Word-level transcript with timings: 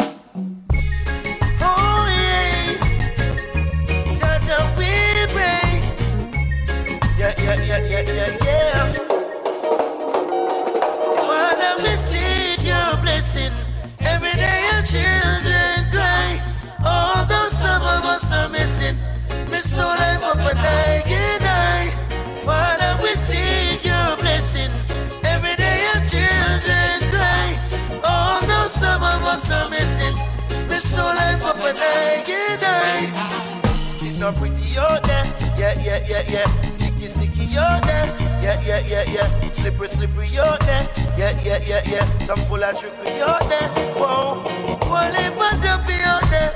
up 31.54 31.64
and 31.64 31.78
I 31.78 32.22
can 32.24 32.58
I. 32.62 33.64
It's 34.02 34.18
not 34.18 34.34
pretty 34.34 34.78
out 34.78 35.02
there. 35.02 35.24
Yeah, 35.58 35.74
yeah, 35.80 36.04
yeah, 36.06 36.22
yeah. 36.28 36.70
Sticky, 36.70 37.08
sticky 37.08 37.58
out 37.58 37.82
there. 37.84 38.06
Yeah, 38.42 38.60
yeah, 38.62 38.80
yeah, 38.86 39.04
yeah. 39.08 39.50
Slippery, 39.50 39.88
slippery 39.88 40.38
out 40.38 40.60
there. 40.60 40.88
Yeah, 41.16 41.32
yeah, 41.44 41.58
yeah, 41.64 41.82
yeah. 41.86 42.04
Some 42.24 42.38
full 42.48 42.62
of 42.62 42.78
trickery 42.78 43.20
out 43.22 43.48
there. 43.48 43.68
Whoa. 43.94 44.42
One 44.90 45.12
lip 45.12 45.38
and 45.38 45.62
dumpy 45.62 45.94
out 46.02 46.24
there. 46.30 46.52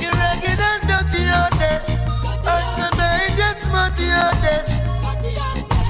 You 0.00 0.10
ragged 0.10 0.60
and 0.60 0.82
dirty 0.88 1.24
out 1.28 1.52
there. 1.58 1.82
And 2.44 2.66
tonight 2.76 3.32
get 3.36 3.60
smarty 3.60 4.06
out 4.10 4.36
there. 4.42 4.64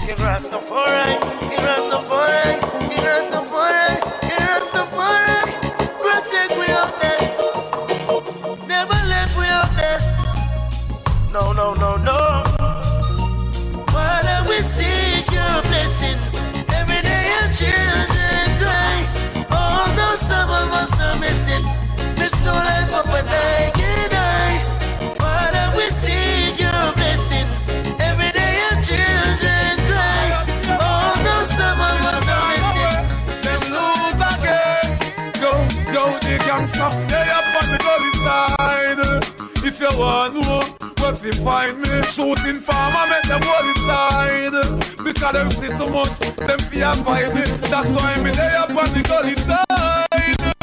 Give 0.07 0.21
us 0.21 0.51
no 0.51 0.59
foreign. 0.61 1.21
Give 1.51 1.67
us 1.75 1.87
no 1.91 2.01
foreign. 2.09 2.91
Give 2.91 3.05
us 3.05 3.31
no 3.33 3.43
foreign. 3.45 4.15
No, 11.35 11.53
no, 11.53 11.75
no, 11.75 11.97
no. 11.99 12.45
Father, 13.93 14.49
we 14.49 14.59
seek 14.61 15.27
your 15.33 15.63
blessing. 15.69 16.19
Every 16.75 17.03
day 17.03 17.25
your 17.35 17.51
children 17.53 18.47
cry. 18.63 18.99
Although 19.51 20.17
some 20.17 20.51
of 20.51 20.69
us 20.83 21.01
are 21.01 21.19
missing, 21.19 21.65
miss 22.19 22.35
no 22.45 22.55
life 22.55 22.93
up 22.95 23.09
and 23.09 23.29
I 23.31 23.73
can 23.75 24.11
I. 24.15 25.15
Father, 25.19 25.67
we 25.77 25.85
seek 25.91 26.61
your 26.61 26.87
blessing. 26.95 27.49
Every 28.01 28.33
day 28.33 28.53
your 28.65 28.79
children 28.91 29.75
cry. 29.91 30.27
Although 30.81 31.47
some 31.61 31.81
of 31.81 31.99
us 32.15 32.27
are 32.37 32.49
missing, 32.55 32.97
Them 33.45 33.63
lose 33.77 34.23
again. 34.35 34.89
Go, 35.43 35.53
go, 35.95 36.05
the 36.27 36.39
gangster. 36.47 36.91
They 37.11 37.27
up 37.39 37.49
on 37.63 37.67
the 37.73 37.79
gully 37.87 38.15
side. 38.25 39.67
If 39.67 39.81
you 39.81 39.99
want 39.99 40.35
know 40.35 40.84
where 41.05 41.15
fi 41.15 41.31
find 41.45 41.81
me, 41.81 42.03
shooting 42.09 42.61
farmer 42.61 43.05
make 43.11 43.25
them 43.25 43.41
gully 43.41 43.75
side. 43.87 44.57
Because 45.05 45.33
them 45.33 45.51
see 45.51 45.69
too 45.77 45.91
much, 45.91 46.19
them 46.37 46.59
fi 46.71 46.81
avoid 46.81 47.35
me. 47.35 47.43
That's 47.69 47.89
why 47.93 48.17
me 48.23 48.31
they 48.31 48.55
up 48.57 48.71
on 48.71 48.89
the 48.97 49.03
gully 49.05 49.37
side. 49.45 50.55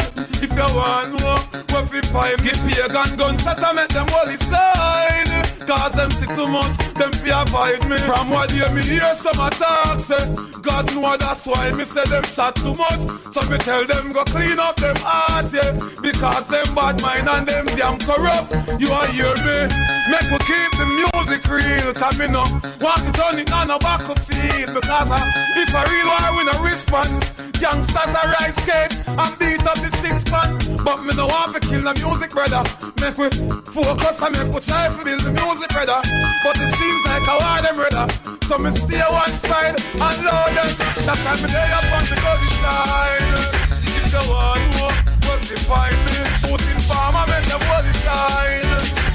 If 0.42 0.52
you 0.52 0.75
want 0.75 1.19
know 1.19 1.38
where 1.72 1.86
fi 1.86 2.02
find 2.09 2.42
me, 2.42 2.50
get 2.50 2.89
pagan 2.89 3.16
gunshot 3.17 3.62
and 3.62 3.75
make 3.75 3.89
them 3.89 4.08
gully 4.08 4.38
side. 4.50 5.30
Cause 5.67 5.92
them 5.94 6.09
see 6.12 6.25
too 6.36 6.47
much, 6.47 6.75
them 6.95 7.12
fi 7.22 7.42
avoid 7.42 7.88
me. 7.88 7.97
From 8.00 8.31
what 8.31 8.52
you 8.53 8.67
me 8.73 8.81
hear 8.81 9.14
some 9.16 9.39
attacks, 9.45 10.06
say, 10.06 10.25
God 10.62 10.94
know 10.95 11.16
that's 11.17 11.45
why 11.45 11.72
me 11.72 11.86
say 11.86 12.03
them 12.06 12.23
chat 12.23 12.56
too 12.56 12.73
much. 12.73 13.02
So 13.31 13.42
me 13.47 13.58
tell 13.59 13.86
them 13.86 14.12
go 14.12 14.23
clean 14.25 14.59
up 14.59 14.75
them 14.78 14.95
heart, 15.00 15.53
yeah. 15.53 15.72
Because 16.02 16.47
them 16.47 16.74
bad 16.74 17.00
mind 17.01 17.30
and 17.30 17.47
them 17.47 17.66
damn 17.78 18.00
corrupt. 18.00 18.51
You 18.81 18.91
are 18.91 19.07
hear 19.07 19.35
me? 19.46 19.91
Make 20.09 20.34
we 20.34 20.39
keep 20.50 20.72
the 20.81 20.88
music 20.89 21.45
real. 21.45 21.94
Cause 21.94 22.17
me 22.17 22.28
no 22.28 22.41
want 22.81 23.06
to 23.06 23.12
turn 23.13 23.38
it 23.38 23.51
on 23.53 23.69
a 23.69 23.78
battlefield. 23.78 24.73
Because 24.73 25.12
uh, 25.12 25.22
if 25.53 25.69
a 25.69 25.81
real 25.85 26.09
war 26.09 26.29
we 26.38 26.44
no 26.50 26.56
response, 26.63 27.22
youngsters 27.62 28.09
are 28.09 28.34
rise 28.34 28.57
case 28.66 28.97
and 29.06 29.34
beat 29.38 29.62
up 29.62 29.78
the 29.78 29.91
six 30.01 30.23
pants. 30.25 30.66
But 30.81 31.06
me 31.06 31.13
no 31.13 31.28
want 31.28 31.53
to 31.53 31.59
kill 31.62 31.84
the 31.85 31.94
music, 32.01 32.31
brother. 32.31 32.66
Make 32.97 33.17
we 33.17 33.29
focus 33.69 34.17
and 34.22 34.34
make 34.34 34.50
we 34.50 34.59
try 34.62 34.89
to 34.89 35.03
build 35.06 35.22
the 35.22 35.34
music, 35.38 35.69
brother. 35.69 36.01
But 36.41 36.57
it 36.57 36.72
seems 36.73 37.03
like 37.06 37.25
a 37.29 37.35
war 37.38 37.62
them, 37.62 37.75
brother. 37.78 38.06
So 38.50 38.57
me 38.57 38.73
stay 38.73 39.06
one 39.06 39.35
side 39.45 39.78
and 39.78 40.18
load 40.25 40.51
them. 40.57 40.69
That's 40.97 41.22
why 41.22 41.38
me 41.38 41.47
lay 41.53 41.69
up 41.78 41.85
on 41.94 42.03
the 42.09 42.18
gully 42.18 42.50
side. 42.57 43.62
If 43.85 44.09
to 44.12 44.22
know 44.25 44.89
what 45.29 45.41
they 45.45 45.62
find 45.69 45.94
me, 46.09 46.18
shooting 46.41 46.81
farmer 46.89 47.29
make 47.29 47.45
them 47.45 47.62
gully 47.69 47.94
side. 48.01 48.71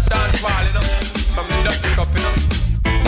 sound 0.00 0.38
fall, 0.38 0.64
you 0.66 0.72
know. 0.72 0.80
From 1.34 1.46
the 1.48 1.56
dirty 1.62 1.94
cup, 1.94 2.08
you 2.16 2.22
know. 2.22 2.34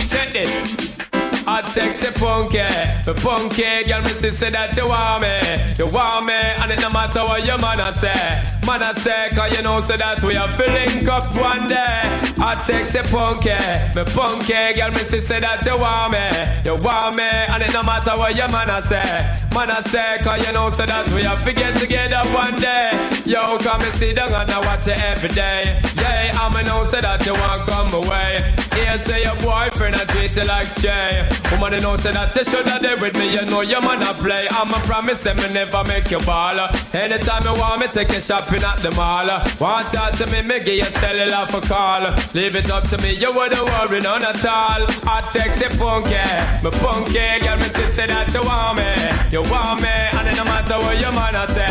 Check 0.08 0.30
this. 0.32 1.21
Hot 1.62 1.70
sexy 1.70 2.10
punky, 2.18 2.58
eh? 2.58 3.00
the 3.02 3.14
punky 3.14 3.62
eh, 3.62 3.82
girl, 3.84 4.02
me 4.02 4.08
see 4.08 4.32
say 4.32 4.50
that 4.50 4.76
you 4.76 4.84
want 4.84 5.22
me, 5.22 5.30
you 5.78 5.86
want 5.94 6.26
me, 6.26 6.34
and 6.34 6.72
it 6.72 6.80
no 6.80 6.90
matter 6.90 7.22
what 7.22 7.46
your 7.46 7.56
man 7.58 7.78
a 7.78 7.94
say, 7.94 8.42
man 8.66 8.82
a 8.82 8.92
say, 8.98 9.28
cause 9.30 9.56
you 9.56 9.62
know 9.62 9.80
say 9.80 9.96
that 9.96 10.20
we 10.24 10.34
are 10.34 10.50
filling 10.58 11.06
up 11.06 11.30
one 11.38 11.68
day. 11.68 12.02
Hot 12.42 12.58
sexy 12.66 12.98
punky, 13.14 13.50
eh? 13.50 13.92
the 13.94 14.02
punky 14.10 14.74
girl, 14.74 14.90
me 14.90 15.06
see 15.06 15.20
say 15.20 15.38
that 15.38 15.62
you 15.64 15.78
want 15.78 16.10
me, 16.10 16.26
you 16.66 16.74
want 16.82 17.14
me, 17.14 17.22
and 17.22 17.62
it 17.62 17.72
no 17.72 17.86
matter 17.86 18.18
what 18.18 18.34
your 18.34 18.50
man 18.50 18.66
a 18.66 18.82
say, 18.82 19.38
man 19.54 19.70
a 19.70 19.86
say, 19.86 20.18
cause 20.18 20.44
you 20.44 20.52
know 20.52 20.68
say 20.70 20.86
that 20.86 21.06
we 21.14 21.22
are 21.22 21.38
get 21.46 21.78
together 21.78 22.26
one 22.34 22.58
day. 22.58 22.90
Yo, 23.24 23.56
come 23.58 23.80
and 23.82 23.94
sit 23.94 24.16
down 24.16 24.34
and 24.34 24.50
I 24.50 24.58
watch 24.66 24.88
you 24.88 24.98
every 24.98 25.28
day. 25.30 25.78
Yeah, 25.94 26.34
I'ma 26.42 26.62
know 26.62 26.84
say 26.84 27.00
that 27.00 27.24
you 27.24 27.38
want 27.38 27.62
come 27.70 27.94
away. 28.02 28.42
Here 28.74 28.98
say 28.98 29.22
your 29.22 29.36
boyfriend 29.46 29.94
I 29.94 30.04
treat 30.10 30.34
you 30.34 30.42
like 30.42 30.66
stray. 30.66 31.28
Woman, 31.52 31.74
you 31.74 31.80
know 31.80 31.96
say 31.96 32.12
that 32.12 32.34
you 32.34 32.44
shoulda 32.48 32.78
there 32.80 32.96
with 32.96 33.12
me. 33.18 33.28
You 33.34 33.44
know 33.44 33.60
your 33.60 33.82
man 33.82 34.00
a 34.00 34.14
play. 34.14 34.48
I'ma 34.50 34.80
promise 34.88 35.20
say 35.20 35.34
me 35.34 35.52
never 35.52 35.84
make 35.84 36.10
you 36.10 36.18
ball. 36.24 36.56
Anytime 36.96 37.44
you 37.44 37.52
want 37.60 37.80
me, 37.80 37.86
take 37.92 38.10
you 38.12 38.22
shopping 38.24 38.64
at 38.64 38.80
the 38.80 38.90
mall. 38.96 39.28
Want 39.60 39.92
talk 39.92 40.16
to 40.16 40.26
me, 40.32 40.40
me 40.40 40.64
give 40.64 40.80
you 40.80 40.90
cellular 40.96 41.44
for 41.52 41.60
call. 41.60 42.08
Leave 42.32 42.56
it 42.56 42.70
up 42.72 42.88
to 42.88 42.96
me, 43.04 43.14
you 43.20 43.28
wouldn't 43.32 43.60
worry 43.68 44.00
none 44.00 44.24
at 44.24 44.40
all. 44.48 44.88
Hot 45.04 45.28
sexy 45.28 45.68
punky, 45.76 46.24
me 46.64 46.70
punky 46.80 47.44
girl, 47.44 47.60
me 47.60 47.68
say 47.92 48.06
that 48.08 48.32
you 48.32 48.40
want 48.48 48.80
me, 48.80 48.88
you 49.28 49.44
want 49.52 49.82
me, 49.84 49.92
and 49.92 50.28
it 50.32 50.36
no 50.40 50.44
matter 50.48 50.80
what 50.80 50.96
your 50.98 51.12
man 51.12 51.36
a 51.36 51.44
say, 51.52 51.68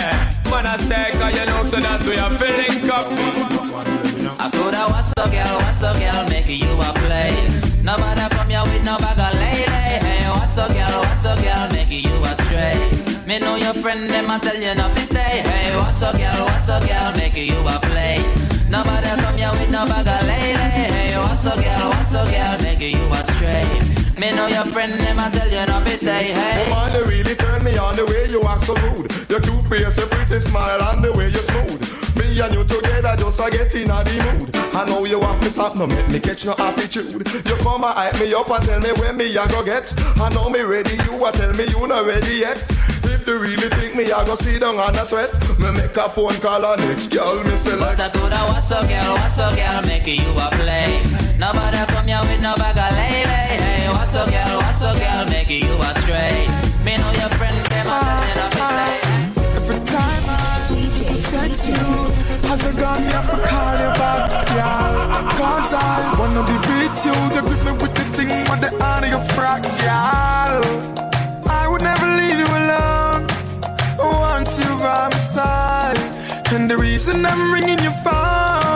man 0.53 0.69
a 0.69 0.77
say, 0.77 1.09
'cause 1.17 1.33
you 1.33 1.45
know 1.49 1.65
so 1.65 1.79
that 1.81 2.03
we 2.05 2.15
are 2.21 2.29
filling 2.37 2.85
up. 2.85 3.09
I 4.39 4.49
coulda 4.53 4.85
what's 4.93 5.11
up, 5.17 5.31
girl, 5.31 5.57
what's 5.65 5.81
up, 5.81 5.97
girl, 5.97 6.21
make 6.29 6.47
you 6.47 6.69
a 6.69 6.93
play. 7.01 7.60
No 7.83 7.95
come 7.95 8.49
here 8.49 8.61
with 8.61 8.85
no 8.85 8.95
bag 8.97 9.17
of 9.17 9.33
lady. 9.39 9.63
Hey, 10.05 10.29
what's 10.29 10.55
up, 10.55 10.69
girl, 10.69 11.01
what's 11.01 11.25
up, 11.25 11.41
girl, 11.41 11.67
make 11.71 11.89
you 11.89 12.13
a 12.23 12.35
straight. 12.43 13.25
Me 13.25 13.39
know 13.39 13.55
your 13.55 13.73
friend, 13.73 14.07
them 14.07 14.29
a 14.29 14.37
tell 14.37 14.55
you 14.55 14.75
not 14.75 14.93
to 14.93 14.99
stay. 14.99 15.41
Hey, 15.41 15.75
what's 15.75 16.03
up, 16.03 16.15
girl, 16.15 16.45
what's 16.45 16.69
up, 16.69 16.87
girl, 16.87 17.11
make 17.13 17.35
you 17.35 17.57
a 17.57 17.79
play. 17.81 18.17
No 18.69 18.83
matter 18.83 19.19
come 19.23 19.35
here 19.35 19.49
with 19.53 19.71
no 19.71 19.85
bag 19.87 20.07
of 20.07 20.27
lady. 20.27 20.59
Hey, 20.59 21.17
what's 21.17 21.43
up, 21.47 21.55
girl, 21.55 21.89
what's 21.89 22.13
up, 22.13 22.29
girl, 22.29 22.57
make 22.61 22.81
you 22.81 23.01
a 23.01 23.25
straight. 23.33 24.00
Me 24.21 24.29
know 24.33 24.45
your 24.45 24.65
friend, 24.65 24.93
a 24.93 25.31
tell 25.33 25.49
you 25.49 25.65
not 25.65 25.81
to 25.81 25.97
stay. 25.97 26.29
Hey. 26.29 26.69
Woman, 26.69 26.93
you 26.93 27.03
really 27.09 27.33
turn 27.33 27.63
me 27.63 27.75
on 27.81 27.95
the 27.95 28.05
way 28.05 28.29
you 28.29 28.37
act 28.45 28.69
so 28.69 28.75
rude. 28.85 29.09
Your 29.33 29.41
cute 29.41 29.65
face, 29.65 29.97
your 29.97 30.05
pretty 30.13 30.39
smile, 30.39 30.77
and 30.93 31.01
the 31.03 31.11
way 31.17 31.33
you 31.33 31.41
smooth. 31.41 31.81
Me 32.21 32.37
and 32.37 32.53
you 32.53 32.61
together 32.61 33.17
just 33.17 33.41
a 33.41 33.49
get 33.49 33.73
in 33.73 33.89
a 33.89 34.05
the 34.05 34.21
mood. 34.21 34.53
I 34.77 34.85
know 34.85 35.05
you 35.05 35.17
want 35.17 35.41
me 35.41 35.49
stop, 35.49 35.73
no 35.75 35.87
make 35.87 36.07
me 36.13 36.19
catch 36.19 36.45
no 36.45 36.53
attitude. 36.53 37.25
You 37.33 37.57
come 37.65 37.81
and 37.81 37.97
hype 37.97 38.13
me 38.21 38.29
up 38.37 38.45
and 38.45 38.61
tell 38.61 38.79
me 38.79 38.93
when 39.01 39.17
me 39.17 39.25
I 39.33 39.47
go 39.49 39.65
get. 39.65 39.89
I 39.97 40.29
know 40.37 40.53
me 40.53 40.61
ready, 40.61 41.01
you 41.01 41.17
a 41.17 41.31
tell 41.33 41.49
me 41.57 41.65
you 41.65 41.81
not 41.89 42.05
ready 42.05 42.45
yet. 42.45 42.61
If 43.09 43.25
you 43.25 43.41
really 43.41 43.73
think 43.73 43.97
me, 43.97 44.13
I 44.13 44.21
go 44.21 44.37
sit 44.37 44.61
down 44.61 44.77
and 44.77 45.01
a 45.01 45.03
sweat. 45.03 45.33
Me 45.57 45.73
make 45.73 45.97
a 45.97 46.05
phone 46.13 46.37
call 46.45 46.61
on 46.61 46.77
next 46.85 47.09
girl, 47.09 47.41
me 47.41 47.57
say 47.57 47.73
like. 47.73 47.97
But 47.97 48.05
I 48.05 48.09
coulda 48.13 48.37
what's 48.53 48.69
up, 48.69 48.85
girl, 48.85 49.17
what's 49.17 49.41
up, 49.41 49.57
girl, 49.57 49.81
make 49.89 50.05
you 50.05 50.29
a 50.37 50.45
play. 50.61 51.30
Nobody 51.41 51.77
come 51.89 52.07
here 52.07 52.21
with 52.21 52.39
no 52.43 52.53
bag 52.53 52.77
of 52.77 52.95
lady. 52.95 53.25
Hey, 53.49 53.89
what's 53.89 54.13
up, 54.13 54.29
girl? 54.29 54.61
What's 54.61 54.83
up, 54.83 54.95
girl? 54.95 55.25
Make 55.25 55.49
you 55.49 55.73
a 55.73 55.89
stray. 55.97 56.45
Me 56.85 56.93
know 57.01 57.11
your 57.17 57.33
friend, 57.33 57.57
them 57.65 57.87
are 57.89 57.97
telling 57.97 58.41
up 58.45 58.53
mistake. 58.53 59.01
Every 59.57 59.79
time 59.89 60.25
I 60.29 61.17
sex 61.17 61.67
you, 61.67 61.81
has 62.45 62.61
a 62.69 62.73
gun, 62.73 63.01
me 63.01 63.11
have 63.17 63.25
to 63.25 63.37
call 63.49 63.73
you 63.81 63.91
back, 63.97 64.29
yeah. 64.53 65.33
Cause 65.33 65.73
I 65.73 66.13
wanna 66.19 66.45
be 66.45 66.57
beat 66.69 66.97
you. 67.09 67.17
They 67.33 67.41
beat 67.41 67.61
me 67.65 67.71
with 67.81 67.93
the 67.97 68.05
thing, 68.13 68.29
but 68.45 68.61
they 68.61 68.73
are 68.77 69.05
your 69.09 69.25
frack, 69.33 69.63
girl. 69.81 70.61
I 71.49 71.67
would 71.67 71.81
never 71.81 72.05
leave 72.21 72.37
you 72.37 72.51
alone. 72.61 73.25
once 73.97 74.59
you 74.59 74.69
by 74.77 75.09
my 75.09 75.17
side. 75.17 75.97
And 76.53 76.69
the 76.69 76.77
reason 76.77 77.25
I'm 77.25 77.51
ringing 77.51 77.79
your 77.79 77.97
phone 78.03 78.70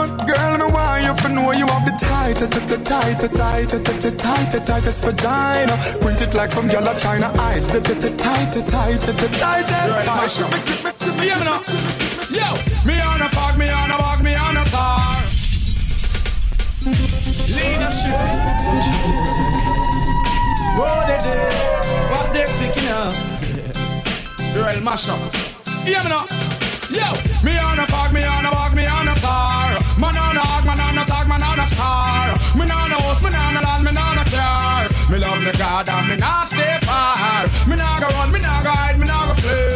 you 1.06 1.13
to 1.13 1.30
know 1.30 1.52
you 1.52 1.68
have 1.68 1.86
the 1.86 1.94
tight, 2.02 2.38
tight, 2.38 2.50
tight, 2.50 3.19
tight, 3.19 3.69
tight, 3.69 4.18
tight, 4.18 4.52
tight, 4.52 4.66
tightest 4.66 5.04
vagina. 5.04 5.78
Print 6.02 6.22
it 6.22 6.34
like 6.34 6.52
some 6.52 6.68
girl 6.68 6.88
at 6.90 6.98
China 6.98 7.31
eyes. 7.38 7.68
The 7.69 7.80
tight, 7.80 8.18
tight, 8.18 8.52
tight, 8.52 9.00
tightest, 9.00 9.34
tightest. 10.06 10.40
Yeah, 11.22 11.38
me 11.40 11.46
now. 11.46 11.62
Yo, 12.34 12.48
me 12.88 13.00
on 13.02 13.22
a 13.22 13.30
fog, 13.30 13.57
me 13.57 13.69
on 13.69 13.92
a 13.92 13.98
bog, 13.98 14.24
me 14.24 14.34
on 14.36 14.57
a 14.57 14.66
star. 14.66 15.22
Leadership. 17.57 18.19
Oh, 20.78 21.02
they 21.07 21.19
did 21.22 21.86
what 22.12 22.34
they're 22.34 22.54
picking 22.60 22.90
up. 22.90 23.13
Real 24.57 24.81
mash 24.84 25.10
up. 25.10 25.19
Yeah, 25.86 26.04
me 26.04 26.10
now. 26.10 26.25
Yo, 26.90 27.07
me 27.44 27.57
on 27.60 27.80
a 27.80 27.86
fog, 27.88 28.12
me 28.13 28.24
on 28.24 28.46
a 28.46 28.52
bog, 28.52 28.64
Me 35.15 35.21
love 35.21 35.41
me 35.45 35.51
God 35.53 35.88
and 35.88 36.09
me 36.09 36.17
not 36.17 36.45
stay 36.45 36.77
far. 36.81 37.15
Me 37.69 37.77
not 37.77 38.01
go 38.01 38.07
run, 38.17 38.33
me 38.33 38.39
not 38.41 38.63
go 38.65 38.69
hide, 38.69 39.00
me 39.00 39.07
not 39.07 39.29
go 39.29 39.33
flee. 39.35 39.75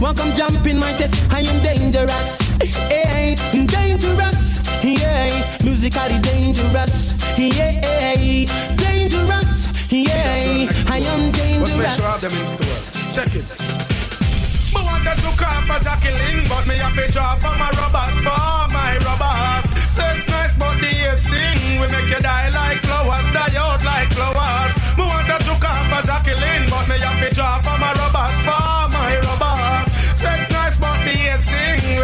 One 0.00 0.14
come 0.14 0.32
jump 0.34 0.66
in 0.66 0.78
my 0.78 0.92
chest, 0.92 1.14
I 1.30 1.40
am 1.40 1.62
dangerous, 1.62 2.40
hey. 2.88 3.34
Dangerous, 3.52 4.60
yeah. 4.84 5.30
Musically 5.64 6.18
dangerous, 6.20 7.14
yeah. 7.38 7.80
Dangerous, 8.76 9.68
yeah. 9.90 10.68
I 10.88 11.00
am 11.00 11.32
What's 11.60 11.76
make 11.78 11.88
sure 11.90 12.04
dangerous. 12.04 12.04
have 12.04 12.20
them 12.20 12.34
in 12.36 12.46
store? 12.46 12.78
Check 13.14 13.32
it. 13.40 13.48
Me 14.74 14.80
wanted 14.84 15.16
to 15.16 15.30
call 15.40 15.60
for 15.64 15.78
Jacqueline, 15.80 16.44
but 16.48 16.66
me 16.66 16.76
have 16.76 16.94
to 16.94 17.06
draw 17.12 17.36
for 17.36 17.56
my 17.56 17.70
robbers, 17.80 18.12
for 18.20 18.68
my 18.76 18.98
robbers. 19.00 19.64
Sex 19.88 20.28
nice, 20.28 20.56
but 20.58 20.76
the 20.76 20.92
hate 20.92 21.20
sting. 21.20 21.80
We 21.80 21.86
make 21.88 22.12
you 22.12 22.20
die 22.20 22.50
like 22.52 22.78
flowers, 22.84 23.24
die 23.32 23.56
out 23.56 23.80
like 23.84 24.12
flowers. 24.12 24.72
Me 24.98 25.04
wanted 25.08 25.40
to 25.48 25.54
call 25.56 25.82
for 25.88 26.02
Jacqueline, 26.04 26.68
but 26.68 26.84
me 26.84 27.00
have 27.00 27.16
to 27.16 27.34
draw 27.34 27.56
for 27.64 27.78
my 27.80 27.92
robbers, 27.96 28.36
for 28.44 28.75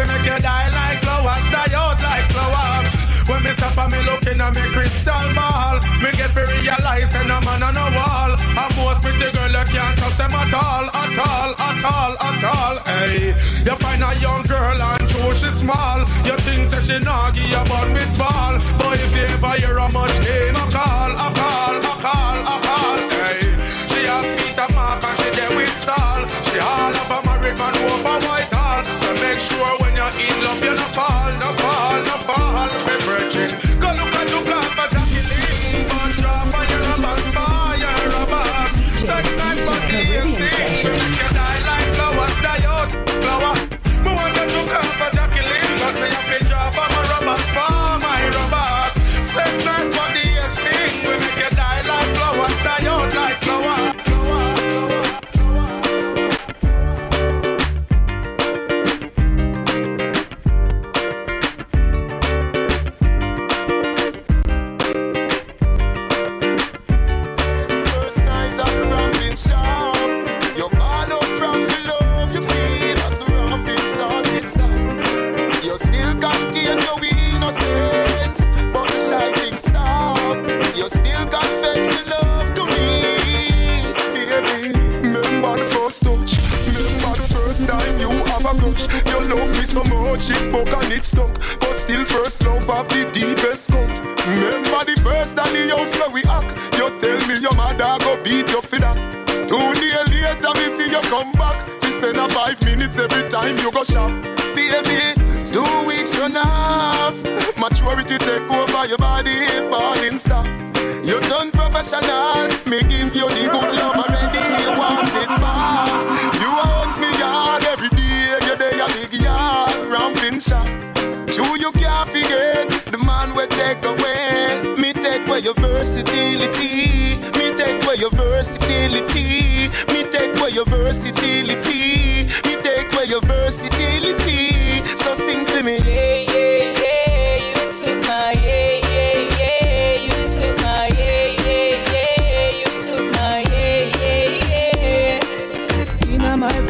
Make 0.07 0.25
you 0.27 0.39
die 0.39 0.69
like 0.69 0.99
flowers, 1.03 1.45
die 1.51 1.73
out 1.75 2.01
like 2.03 2.27
flowers. 2.31 3.03
When 3.27 3.41
me 3.43 3.51
stop 3.55 3.77
and 3.77 3.91
me 3.91 3.99
looking 4.03 4.41
at 4.41 4.51
me 4.51 4.65
crystal 4.75 5.15
ball 5.31 5.79
Me 6.03 6.11
get 6.19 6.35
to 6.35 6.43
realize 6.43 7.15
and 7.15 7.31
a 7.31 7.39
man 7.47 7.63
on 7.63 7.77
a 7.77 7.85
wall. 7.95 8.31
A 8.35 8.63
most 8.75 8.99
pretty 8.99 9.31
girl 9.31 9.47
you 9.47 9.65
can't 9.71 9.95
trust 9.95 10.17
them 10.19 10.33
at 10.35 10.51
all 10.51 10.85
At 10.91 11.17
all, 11.23 11.51
at 11.55 11.83
all, 11.87 12.13
at 12.19 12.43
all. 12.43 12.75
Hey, 12.83 13.31
you 13.31 13.75
find 13.79 14.03
a 14.03 14.11
young 14.19 14.43
girl 14.43 14.75
and 14.75 15.07
true 15.07 15.31
she 15.35 15.47
small. 15.55 15.99
You 16.27 16.35
think 16.43 16.67
that 16.71 16.83
she 16.83 16.99
give 16.99 17.47
you 17.47 17.63
with 17.95 18.13
ball 18.19 18.59
But 18.75 18.99
if 18.99 19.15
you 19.15 19.23
ever 19.23 19.55
hear 19.55 19.79
how 19.79 19.87
much 19.95 20.19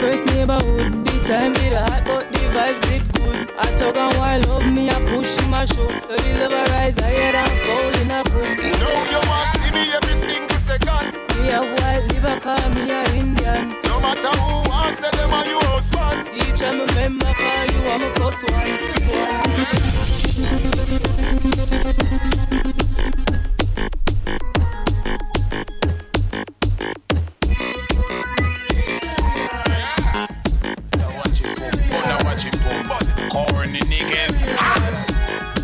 first 0.04 0.26
neighborhood, 0.28 0.92
the 1.06 1.16
time 1.26 1.54
did 1.54 1.72
hot, 1.72 2.04
but 2.04 2.28
the 2.34 2.44
vibes 2.52 2.82
did 2.90 3.04
good. 3.16 3.40
I 3.56 3.66
talk 3.80 3.96
and 3.96 4.14
while 4.20 4.42
love 4.50 4.68
me, 4.68 4.90
I 4.90 5.00
push 5.08 5.32
in 5.42 5.50
my 5.50 5.66
show. 5.66 5.88
The 5.88 6.16
deliver 6.28 6.64
rise 6.76 7.00
higher 7.00 7.32
than 7.32 7.52
fall 7.64 7.94
in 8.02 8.12
a 8.12 8.20
good. 8.34 8.58
Now 8.84 9.00
you 9.12 9.22
want 9.32 9.48
see 9.56 9.72
me 9.72 9.84
every 9.96 10.18
single 10.28 10.60
second. 10.60 11.06
Me 11.40 11.52
a 11.56 11.62
white 11.76 12.04
liver, 12.12 12.38
call 12.44 12.68
me 12.76 12.84
a 12.92 13.02
Indian. 13.16 13.62
No 13.88 13.96
matter 14.04 14.34
who 14.44 14.70
wants 14.70 15.00
say 15.00 15.12
them 15.16 15.32
are 15.32 15.48
your 15.48 15.64
husband. 15.72 16.28
Teacher, 16.36 16.72
me 16.76 16.84
remember, 16.84 17.32
call 17.40 17.64
you, 17.72 17.80
I'm 17.88 18.04
a 18.04 18.10
first 18.20 18.44
one. 18.52 18.94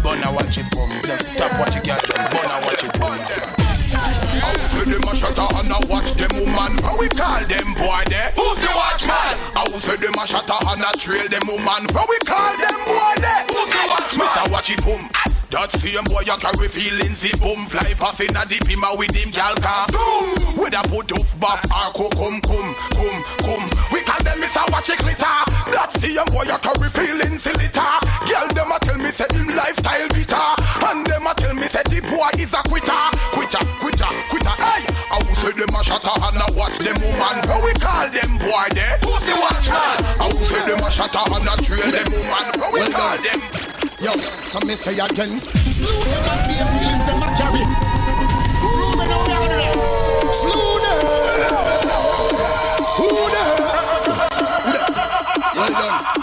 Wanna 0.03 0.32
watch 0.32 0.58
it 0.58 0.65
boom. 0.72 0.89
Stop 1.20 1.53
you 1.75 1.82
got 1.86 2.01
them. 2.01 2.18
Wanna 2.34 2.65
watch 2.65 2.84
it 2.84 2.94
boom. 3.00 3.20
Say 4.70 4.86
them 4.86 5.01
a 5.03 5.15
shut 5.15 5.38
up 5.38 5.53
and 5.56 5.70
a 5.70 5.77
watch 5.91 6.13
them 6.13 6.34
woman? 6.39 6.77
How 6.82 6.98
we 6.98 7.10
call 7.10 7.46
them 7.46 7.74
boy 7.75 8.03
there? 8.08 8.32
Who's 8.38 8.62
the 8.62 8.72
watchman? 8.74 9.38
How 9.53 9.65
say 9.65 9.98
them 9.98 10.13
a 10.13 10.25
shut 10.25 10.50
up 10.50 10.65
and 10.65 10.82
a 10.82 10.98
trail 10.98 11.27
them 11.29 11.46
woman? 11.46 11.86
How 11.94 12.08
we 12.08 12.18
call 12.25 12.58
them 12.58 12.77
boy 12.86 13.13
there? 13.22 13.46
Who's 13.51 13.70
the 13.70 13.84
watchman? 13.89 14.27
Mr. 14.27 14.51
Watch 14.51 14.70
it 14.72 14.84
boom. 14.86 15.10
That 15.50 15.72
same 15.72 16.06
boy 16.06 16.22
you 16.29 16.38
carry 16.38 16.70
feelings 16.70 17.22
the 17.25 17.34
boom 17.41 17.65
fly 17.65 17.94
past 17.98 18.22
in 18.22 18.38
a 18.38 18.46
deep 18.46 18.70
him 18.70 18.86
with 18.98 19.10
him 19.18 19.34
gal 19.34 19.56
car. 19.58 19.89
Zoom. 19.89 20.62
With 20.62 20.77
a 20.77 20.82
put 20.86 21.10
off 21.12 21.39
buff 21.41 21.65
or 21.74 21.89
co 21.98 22.06
come 22.13 22.39
come 22.46 22.75
come 22.94 23.24
come. 23.41 23.59
We 24.10 24.16
call 24.16 24.24
them 24.25 24.42
Mr. 24.42 24.66
Watch 24.74 24.89
it 24.89 24.98
glitter. 25.06 25.38
That 25.70 25.94
same 26.01 26.25
boy 26.34 26.50
you 26.50 26.58
carry 26.66 26.89
feelings 26.89 27.46
the 27.46 27.54
litter. 27.62 27.94
Girl 28.25 28.50
them 28.58 28.74
a 28.74 28.82
tell 28.82 28.98
me 28.98 29.13
say 29.13 29.30
him 29.30 29.54
lifestyle 29.54 30.10
bitter, 30.10 30.50
and 30.82 31.06
them 31.06 31.30
a 31.30 31.34
tell 31.38 31.54
me 31.54 31.70
say 31.70 31.86
the 31.86 32.01
boy 32.10 32.34
is 32.42 32.50
a 32.50 32.62
quitter, 32.66 33.06
quitter, 33.38 33.62
quitter, 33.78 34.10
quitter. 34.34 34.56
Hey, 34.58 34.82
I 35.13 35.18
will 35.22 35.38
say 35.38 35.54
them 35.54 35.70
a 35.78 35.82
shatter 35.86 36.10
and 36.10 36.42
a 36.42 36.48
watch 36.58 36.74
them 36.82 36.98
woman. 37.06 37.38
How 37.46 37.62
we 37.62 37.70
call 37.78 38.10
them 38.10 38.32
boy 38.42 38.66
there? 38.74 38.98
Who's 39.06 39.30
the 39.30 39.38
watchman? 39.38 40.01
I 40.18 40.25
will 40.25 40.42
say 40.42 40.62
them 40.66 40.82
a 40.82 40.89
shatter 40.89 41.25
and 41.30 41.46
a 41.46 41.54
trail 41.62 41.89
them 41.94 42.10
woman. 42.10 42.46
How 42.58 42.74
we 42.74 42.82
call 42.89 43.13
them? 43.22 43.39
Yo, 44.01 44.13
some 44.50 44.66
me 44.66 44.74
say 44.74 44.98
again. 44.98 45.38
Slew 45.46 45.86
them 45.86 46.25
and 46.34 46.42
feelings 46.50 47.06
them 47.06 47.22
a 47.22 47.30
carry. 47.38 47.62
Ruben 47.62 49.06
out 49.06 49.30
there. 49.30 50.34
Slew 50.34 50.58
them. 50.58 50.70
Who 50.74 50.78
Well 55.60 55.75
done. 55.75 56.20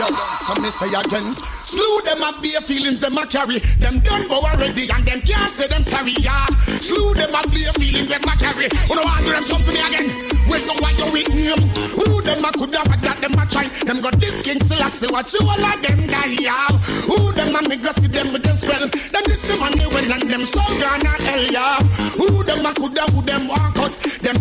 Yo, 0.00 0.06
some 0.40 0.62
me 0.64 0.70
say 0.72 0.88
again. 0.88 1.36
Slew 1.60 2.00
them 2.08 2.24
and 2.24 2.40
be 2.40 2.56
feelings 2.64 3.00
them 3.00 3.18
a 3.18 3.26
carry. 3.26 3.58
Them 3.76 4.00
done 4.00 4.26
go 4.28 4.40
already 4.40 4.88
and 4.88 5.04
them 5.04 5.20
can't 5.20 5.52
say 5.52 5.68
them 5.68 5.82
sorry. 5.84 6.16
Yeah. 6.16 6.46
Slew 6.64 7.12
them 7.12 7.34
and 7.34 7.52
be 7.52 7.68
feelings 7.76 8.08
them 8.08 8.24
a 8.24 8.34
carry. 8.40 8.72
Who 8.88 8.96
know 8.96 9.04
want 9.04 9.26
them 9.28 9.44
something 9.44 9.76
again? 9.76 10.08
Where 10.48 10.64
you 10.64 10.72
want 10.80 10.96
your 10.96 11.12
with 11.12 11.28
name? 11.36 11.68
Who 12.00 12.22
them 12.24 12.44
a 12.44 12.50
could 12.56 12.72
have 12.72 12.88
that 13.04 13.20
them 13.20 13.36
a 13.36 13.44
try? 13.44 13.68
Them 13.84 14.00
got 14.00 14.16
this 14.16 14.40
king 14.40 14.58
still 14.64 14.82
I 14.82 14.88
see 14.88 15.12
what 15.12 15.28
you 15.36 15.44
all 15.44 15.52
of 15.52 15.78
them 15.84 16.08
die. 16.08 16.40
Yeah. 16.40 16.72
Who 17.12 17.32
them 17.36 17.52
a 17.52 17.60
me 17.68 17.76
go 17.76 17.92
see 17.92 18.08
them 18.08 18.32
with 18.32 18.42
them 18.42 18.56
spell? 18.56 18.88
Them 18.88 19.24
this 19.28 19.44
money 19.60 19.84
well 19.84 20.12
and 20.16 20.24
them 20.24 20.48
so 20.48 20.64
gonna 20.80 21.12
hell. 21.28 21.44
Yeah. 21.52 21.76
Who 22.16 22.42
them 22.42 22.64
a 22.64 22.72
could 22.72 22.96
have 22.96 23.12
who 23.12 23.20
them 23.20 23.48
want 23.48 23.76
us? 23.84 24.00
Them 24.24 24.40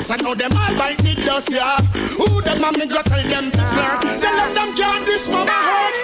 this 0.00 0.10
I 0.10 0.16
know 0.16 0.34
them 0.34 0.52
all 0.52 0.74
bite 0.76 1.04
it 1.04 1.24
dust. 1.26 1.50
Yeah. 1.50 1.76
Who 2.16 2.40
them 2.42 2.60
me 2.78 2.86
go 2.86 3.02
tell 3.02 3.22
them 3.22 3.50
to 3.50 3.62
blur? 3.72 3.94
Tell 4.20 4.36
them 4.36 4.54
them 4.54 4.74
can't 4.74 5.04
this 5.06 5.28
mama 5.28 5.52
hurt. 5.52 5.96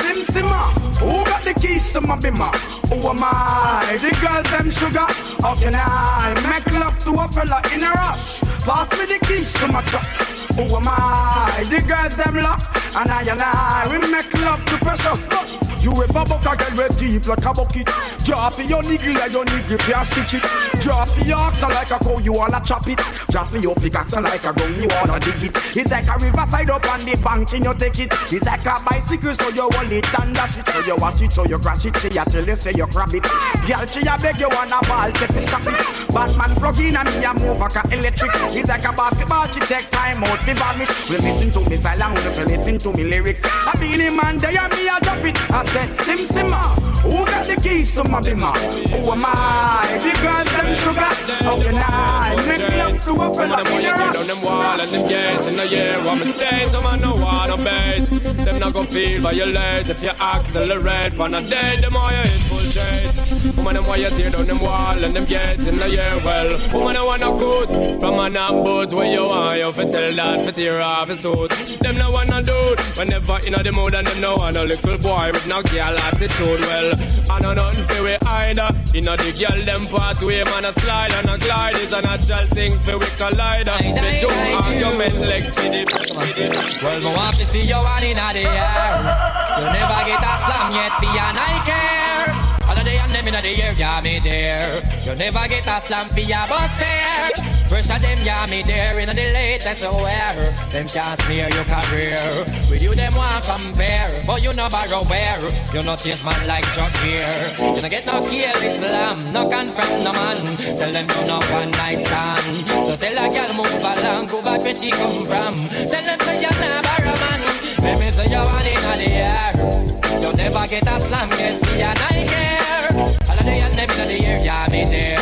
Sim 0.00 0.18
Simma, 0.32 0.60
who 0.98 1.24
got 1.24 1.42
the 1.42 1.54
keys 1.54 1.92
to 1.92 2.00
my 2.00 2.16
bimmer? 2.16 2.52
Who 2.88 2.96
am 3.08 3.22
I? 3.22 3.96
The 4.00 4.10
girls 4.22 4.48
them 4.50 4.70
sugar. 4.70 5.08
How 5.42 5.54
can 5.56 5.74
I 5.76 6.34
make 6.48 6.72
love 6.72 6.98
to 7.00 7.10
a 7.12 7.28
fella 7.28 7.60
in 7.74 7.82
a 7.82 7.90
rush? 7.90 8.40
Pass 8.64 8.88
me 8.98 9.04
the 9.12 9.18
keys 9.26 9.52
to 9.54 9.66
my 9.68 9.82
trucks. 9.82 10.46
Who 10.56 10.62
am 10.62 10.88
I? 10.88 11.64
The 11.68 11.80
girls 11.86 12.16
them 12.16 12.36
lock. 12.40 12.62
And 12.96 13.10
I 13.10 13.22
and 13.22 13.42
I, 13.42 13.88
we 13.90 13.98
make 14.10 14.32
love 14.34 14.64
to 14.66 14.76
precious. 14.78 15.73
You 15.84 15.92
ever 15.92 16.24
buck 16.24 16.40
a 16.48 16.56
girl 16.56 16.88
with 16.88 16.96
deep 16.98 17.26
like 17.28 17.44
a 17.44 17.52
bucket? 17.52 17.84
Drop 18.24 18.56
your 18.56 18.82
niggle 18.84 19.12
like 19.20 19.32
your 19.32 19.44
niggle, 19.44 19.76
can't 19.76 20.06
stitch 20.06 20.40
it. 20.40 20.80
Drop 20.80 21.12
your 21.26 21.36
oxen 21.36 21.68
like 21.68 21.90
a 21.90 21.98
cow, 22.00 22.16
you 22.20 22.32
wanna 22.32 22.58
chop 22.64 22.88
it. 22.88 22.96
Drop 23.28 23.52
your 23.52 23.74
pickaxe 23.74 24.16
like 24.16 24.44
a 24.44 24.52
gun, 24.54 24.80
you 24.80 24.88
wanna 24.88 25.20
dig 25.20 25.44
it. 25.44 25.76
It's 25.76 25.90
like 25.90 26.08
a 26.08 26.16
riverside 26.24 26.70
up 26.70 26.88
on 26.88 27.00
the 27.04 27.20
bank 27.22 27.52
and 27.52 27.66
you 27.66 27.74
take 27.74 27.98
it. 27.98 28.08
It's 28.32 28.46
like 28.46 28.64
a 28.64 28.80
bicycle, 28.80 29.34
so 29.34 29.50
you 29.50 29.68
hold 29.76 29.92
it 29.92 30.08
and 30.20 30.32
dash 30.32 30.56
it. 30.56 30.66
So 30.68 30.80
you 30.80 30.96
wash 30.96 31.20
it, 31.20 31.32
so 31.34 31.44
you 31.44 31.58
crash 31.58 31.84
it. 31.84 31.96
She 32.00 32.08
a 32.16 32.24
tell 32.24 32.46
you, 32.46 32.56
say 32.56 32.72
you 32.72 32.86
grab 32.88 33.12
it. 33.12 33.28
Girl, 33.68 33.84
she 33.84 34.00
a 34.08 34.16
beg 34.16 34.40
you 34.40 34.48
wanna 34.56 34.80
ball, 34.88 35.12
say 35.12 35.28
fi 35.28 35.40
stop 35.44 35.68
it. 35.68 36.08
Batman 36.08 36.56
plug 36.56 36.80
in 36.80 36.96
and 36.96 37.12
me 37.12 37.28
a 37.28 37.34
move 37.36 37.60
like 37.60 37.76
a 37.76 37.84
electric. 37.92 38.32
It's 38.56 38.68
like 38.72 38.88
a 38.88 38.92
basketball, 38.96 39.52
she 39.52 39.60
take 39.60 39.90
time 39.90 40.24
out 40.24 40.40
fi 40.40 40.54
vomit. 40.56 40.88
We 41.12 41.20
listen 41.20 41.50
to 41.52 41.60
me 41.68 41.76
silent, 41.76 42.16
we 42.24 42.56
listen 42.56 42.78
to 42.78 42.92
me 42.96 43.04
lyrics. 43.04 43.44
I 43.44 43.76
be 43.76 44.00
the 44.00 44.08
man, 44.16 44.38
there 44.38 44.56
and 44.56 44.72
me 44.72 44.88
a 44.88 44.96
drop 45.04 45.20
it. 45.28 45.36
I 45.52 45.73
said, 45.74 45.90
Sim 45.90 46.18
Simma, 46.18 46.62
who 47.02 47.26
got 47.26 47.46
the 47.46 47.56
keys 47.56 47.92
to 47.94 48.04
my 48.04 48.20
bimmer? 48.20 48.54
Who 48.90 49.10
am 49.10 49.24
I? 49.24 49.98
The 50.04 50.12
girls 50.22 50.50
them 50.54 50.68
sugar. 50.82 51.12
How 51.44 51.56
can 51.62 51.74
I 51.76 52.34
make 52.46 52.76
love 52.76 53.00
to 53.06 53.12
a 53.12 53.34
fella 53.34 53.60
in 53.60 53.84
a 53.84 54.18
on 54.20 54.26
them 54.26 54.42
wall 54.42 54.80
and 54.80 54.90
them 54.90 55.08
gates 55.08 55.46
in 55.46 55.56
the 55.56 55.66
year. 55.66 55.96
I'm 55.98 56.22
a 56.22 56.24
state, 56.24 56.70
them 56.70 56.86
I 56.86 56.96
no 56.96 57.14
wanna 57.16 57.56
bait. 57.56 58.04
Them 58.44 58.58
not 58.60 58.86
feel 58.88 59.20
violate 59.20 59.88
if 59.88 60.02
you 60.02 60.10
accelerate. 60.10 61.16
Pan 61.16 61.34
a 61.34 61.40
day, 61.42 61.80
them 61.80 61.96
all 61.96 62.10
you 62.10 62.24
infiltrate. 62.34 63.56
Woman, 63.56 63.74
them 63.74 63.86
want 63.86 64.00
you 64.00 64.10
tear 64.10 64.30
down 64.30 64.46
them 64.46 64.60
wall 64.60 65.04
and 65.04 65.14
them 65.16 65.24
gates 65.24 65.66
in 65.66 65.78
the 65.78 65.88
year. 65.88 66.20
Well, 66.24 66.50
woman, 66.72 66.96
I 66.96 67.02
wanna 67.02 67.30
good 67.38 68.00
from 68.00 68.18
an 68.20 68.36
ambush 68.36 68.92
where 68.92 69.10
you 69.12 69.24
want 69.24 69.58
you 69.58 69.72
fi 69.72 69.84
tell 69.90 70.14
that 70.14 70.44
fi 70.44 70.50
tear 70.52 70.80
off 70.80 71.08
his 71.08 71.20
suit. 71.20 71.50
Them 71.82 71.96
no 71.96 72.10
wanna 72.10 72.42
dude 72.42 72.80
whenever 72.98 73.38
in 73.46 73.52
the 73.52 73.72
mood 73.72 73.94
and 73.94 74.06
them 74.06 74.20
no 74.20 74.36
want 74.36 74.56
a 74.56 74.64
little 74.64 74.98
boy 74.98 75.30
with 75.32 75.46
no 75.48 75.62
girl 75.70 75.98
attitude. 75.98 76.60
Well, 76.60 76.88
I 77.30 77.40
know 77.40 77.54
nothing 77.54 77.84
fi 77.84 78.02
we 78.02 78.14
either. 78.26 78.68
In 78.94 79.04
the 79.04 79.30
girl 79.38 79.64
them 79.64 79.82
pathway, 79.82 80.44
man 80.44 80.64
a 80.64 80.72
slide 80.72 81.12
and 81.12 81.30
a 81.30 81.38
glide 81.38 81.76
is 81.76 81.92
a 81.92 82.02
natural 82.02 82.46
thing 82.54 82.78
fi 82.80 82.94
we 82.96 83.06
collide. 83.16 83.66
The 83.66 84.10
two 84.20 84.28
argument 84.54 85.16
like 85.24 85.48
fi 85.54 85.68
the 85.68 86.80
Well, 86.82 87.00
me 87.00 87.06
want 87.06 87.36
to 87.36 87.44
see 87.44 87.62
you 87.62 87.76
one 87.76 88.02
in 88.02 88.16
the 88.16 88.44
air. 88.44 89.34
You 89.58 89.66
never 89.70 90.00
get 90.04 90.22
a 90.22 90.34
slam 90.44 90.72
yet, 90.72 90.92
for 90.98 91.10
your 91.10 91.30
I 91.34 91.56
care. 91.68 92.34
All 92.68 92.78
of 92.78 92.84
the 92.84 92.90
and 92.90 93.14
them 93.14 93.28
in 93.28 93.34
the 93.34 93.62
air, 93.62 93.74
yeah, 93.76 94.00
me 94.02 94.20
there. 94.20 94.82
You 95.04 95.14
never 95.14 95.46
get 95.48 95.66
a 95.66 95.80
slam 95.80 96.08
for 96.08 96.20
your 96.20 96.46
bus 96.48 96.78
fare. 96.78 97.53
Pressure 97.68 97.98
them, 97.98 98.18
yeah, 98.22 98.46
me 98.46 98.62
there 98.62 98.98
in 99.00 99.08
the 99.08 99.14
latest 99.14 99.84
aware. 99.84 100.52
Them 100.70 100.86
can't 100.86 101.18
smear 101.20 101.48
your 101.48 101.64
career. 101.64 102.20
With 102.68 102.82
you, 102.82 102.94
them 102.94 103.14
want 103.14 103.44
compare. 103.44 104.22
But 104.26 104.42
you 104.44 104.52
no 104.52 104.68
borrow 104.68 105.02
where. 105.08 105.40
You 105.72 105.82
no 105.82 105.96
chase 105.96 106.24
man 106.24 106.46
like 106.46 106.64
Chuck 106.72 106.94
here. 107.00 107.26
You 107.58 107.80
no 107.80 107.88
get 107.88 108.06
no 108.06 108.20
kill 108.20 108.58
Islam. 108.60 109.16
No 109.32 109.48
confront 109.48 110.04
no 110.04 110.12
man. 110.12 110.44
Tell 110.76 110.92
them 110.92 111.06
you 111.08 111.26
no 111.26 111.40
one 111.56 111.70
night 111.72 112.00
stand. 112.04 112.68
So 112.86 112.96
tell 112.96 113.16
a 113.16 113.32
girl 113.32 113.52
move 113.56 113.80
along. 113.80 114.26
Go 114.26 114.42
back 114.42 114.60
where 114.60 114.76
she 114.76 114.90
come 114.90 115.24
from. 115.24 115.54
Tell 115.88 116.04
them 116.04 116.20
say 116.20 116.40
you're 116.40 116.60
not 116.60 116.84
borrow 116.84 117.16
man. 117.16 117.40
Let 117.80 117.98
me 117.98 118.10
say 118.10 118.28
you 118.28 118.44
want 118.44 118.66
in 118.66 118.98
the 119.00 119.08
air. 119.08 119.94
You 120.20 120.32
never 120.32 120.66
get 120.66 120.86
a 120.86 121.00
slam, 121.00 121.30
get 121.30 121.60
me 121.62 121.82
and 121.82 121.98
I 121.98 122.24
care. 122.28 123.23
Of 123.44 123.60
and 123.60 123.78
them 123.78 123.90
in 123.90 124.08
the 124.08 124.26
air, 124.26 124.40
yeah, 124.44 124.66
me 124.70 124.84
there. 124.84 125.20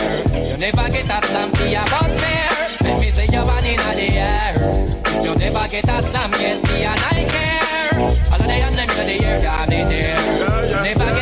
You 0.50 0.56
never 0.56 0.88
get 0.88 1.10
a 1.10 1.26
slam 1.26 1.50
for 1.50 1.66
your 1.66 1.84
bus 1.90 2.20
fare. 2.20 2.78
Let 2.82 3.00
me 3.00 3.10
say 3.10 3.26
you 3.30 3.44
want 3.44 3.66
in 3.66 3.76
the 3.76 4.08
air. 4.14 4.54
You 5.24 5.34
never 5.34 5.66
get 5.68 5.88
a 5.88 6.02
slam, 6.02 6.30
get 6.32 6.62
me 6.62 6.84
and 6.84 7.00
I 7.12 7.24
care. 7.26 8.00
Of 8.32 8.40
and 8.40 8.78
them 8.78 8.88
in 8.88 9.06
the 9.06 9.26
air, 9.26 9.42
yeah, 9.42 9.66
me 9.68 9.84
there. 9.84 10.20
You 10.70 10.78
never 10.86 11.08
get 11.14 11.21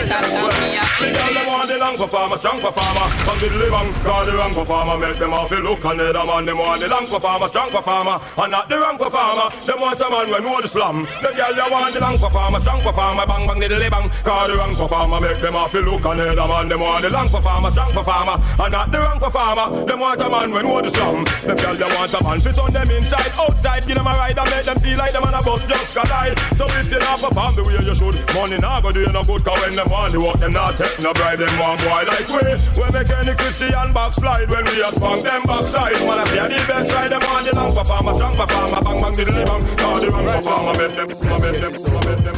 performer, 2.01 2.37
strong 2.37 2.61
performer 2.61 3.07
to 3.41 3.49
the 3.49 3.57
living, 3.57 3.93
call 4.05 4.25
the 4.27 4.33
wrong 4.33 4.55
performer 4.55 4.97
Make 4.97 5.19
them 5.19 5.33
off 5.33 5.49
feel 5.49 5.61
look 5.61 5.85
and 5.85 6.01
the 6.01 6.13
man. 6.13 6.45
Them 6.47 6.59
want 6.59 6.81
the 6.81 6.89
long 6.89 7.07
performer, 7.07 7.49
strong 7.49 7.71
performer 7.71 8.21
And 8.37 8.51
not 8.53 8.69
the 8.69 8.77
wrong 8.79 8.97
performer 8.97 9.49
Them 9.67 9.81
want 9.81 10.01
a 10.01 10.11
man 10.11 10.31
when 10.31 10.43
know 10.43 10.61
the 10.61 10.69
slam 10.69 11.05
Them 11.23 11.35
girl 11.37 11.55
they 11.55 11.71
want 11.71 11.95
the 11.95 12.01
long 12.01 12.19
performer, 12.19 12.61
strong 12.61 12.81
performer 12.83 13.27
Bang 13.27 13.47
bang 13.47 13.61
the 13.61 13.69
living, 13.69 14.09
call 14.25 14.49
the 14.49 14.57
wrong 14.57 14.75
performer 14.77 15.21
Make 15.21 15.41
them 15.43 15.57
off 15.57 15.73
feel 15.73 15.83
look 15.83 16.05
and 16.05 16.21
the 16.21 16.35
man. 16.35 16.69
Them 16.69 16.81
want 16.81 17.03
the 17.03 17.11
long 17.11 17.29
performer, 17.29 17.71
strong 17.71 17.93
performer 17.93 18.37
And 18.59 18.73
not 18.73 18.91
the 18.91 18.99
wrong 18.99 19.21
performer 19.21 19.85
Them 19.85 20.01
want 20.01 20.21
a 20.21 20.29
man 20.29 20.51
when 20.51 20.65
know 20.65 20.81
the 20.81 20.91
slam 20.91 21.25
Them 21.45 21.57
girl 21.57 21.77
they 21.77 21.91
want 21.95 22.15
a 22.15 22.21
man 22.25 22.41
fit 22.41 22.59
on 22.59 22.71
them 22.73 22.91
inside, 22.91 23.33
outside. 23.39 23.87
Give 23.87 23.97
them 23.97 24.07
a 24.07 24.13
ride 24.17 24.39
and 24.39 24.51
make 24.51 24.65
them 24.65 24.79
feel 24.79 24.99
like 24.99 25.13
them 25.13 25.25
on 25.25 25.35
a 25.35 25.43
bus 25.43 25.65
just 25.65 25.97
collide 25.97 26.39
So 26.57 26.65
if 26.81 26.91
you 26.91 26.99
not 26.99 27.21
perform 27.21 27.57
the 27.57 27.63
way 27.65 27.79
you 27.81 27.95
should 27.95 28.17
Money 28.35 28.59
not 28.59 28.83
go 28.83 28.93
do 28.93 29.01
you 29.01 29.13
no 29.13 29.25
good. 29.25 29.45
Cause 29.45 29.61
when 29.63 29.77
them 29.77 29.89
want 29.91 30.13
the 30.13 30.21
work 30.21 30.37
them 30.37 30.53
not 30.53 30.77
take 30.77 30.99
no 31.01 31.13
bribe. 31.13 31.39
Them 31.39 31.59
want 31.59 31.81
boy 31.91 32.05
like 32.07 32.29
we. 32.31 32.43
We 32.79 32.87
make 32.95 33.11
any 33.11 33.35
Christian 33.35 33.93
backslide 33.93 34.49
When 34.49 34.65
we 34.65 34.81
a 34.81 34.93
spunk 34.93 35.25
them 35.25 35.43
backside. 35.43 35.99
Man 36.07 36.19
I 36.19 36.25
see 36.31 36.39
a 36.39 36.49
the 36.49 36.67
best 36.67 36.95
ride 36.95 37.11
Them 37.11 37.23
want 37.23 37.45
the 37.47 37.55
long 37.55 37.75
performer, 37.75 38.15
strong 38.15 38.37
performer 38.37 38.81
Bang 38.83 39.01
bang 39.03 39.15
diddly 39.19 39.45
bang. 39.47 39.77
Call 39.77 40.01
the 40.01 40.11
wrong 40.11 40.25
performer 40.25 40.75
Make 40.79 40.97
them, 40.97 41.09
make 41.09 41.61
them, 41.61 41.73
make 42.07 42.23
them. 42.25 42.37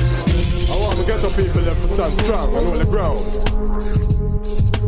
I 0.73 0.77
want 0.81 0.99
to 0.99 1.05
get 1.05 1.21
the 1.21 1.29
people 1.29 1.63
them 1.63 1.77
to 1.77 1.89
stand 1.89 2.15
strong 2.15 2.49
and 2.55 2.67
hold 2.67 2.81
the 2.81 2.87
ground. 2.87 3.21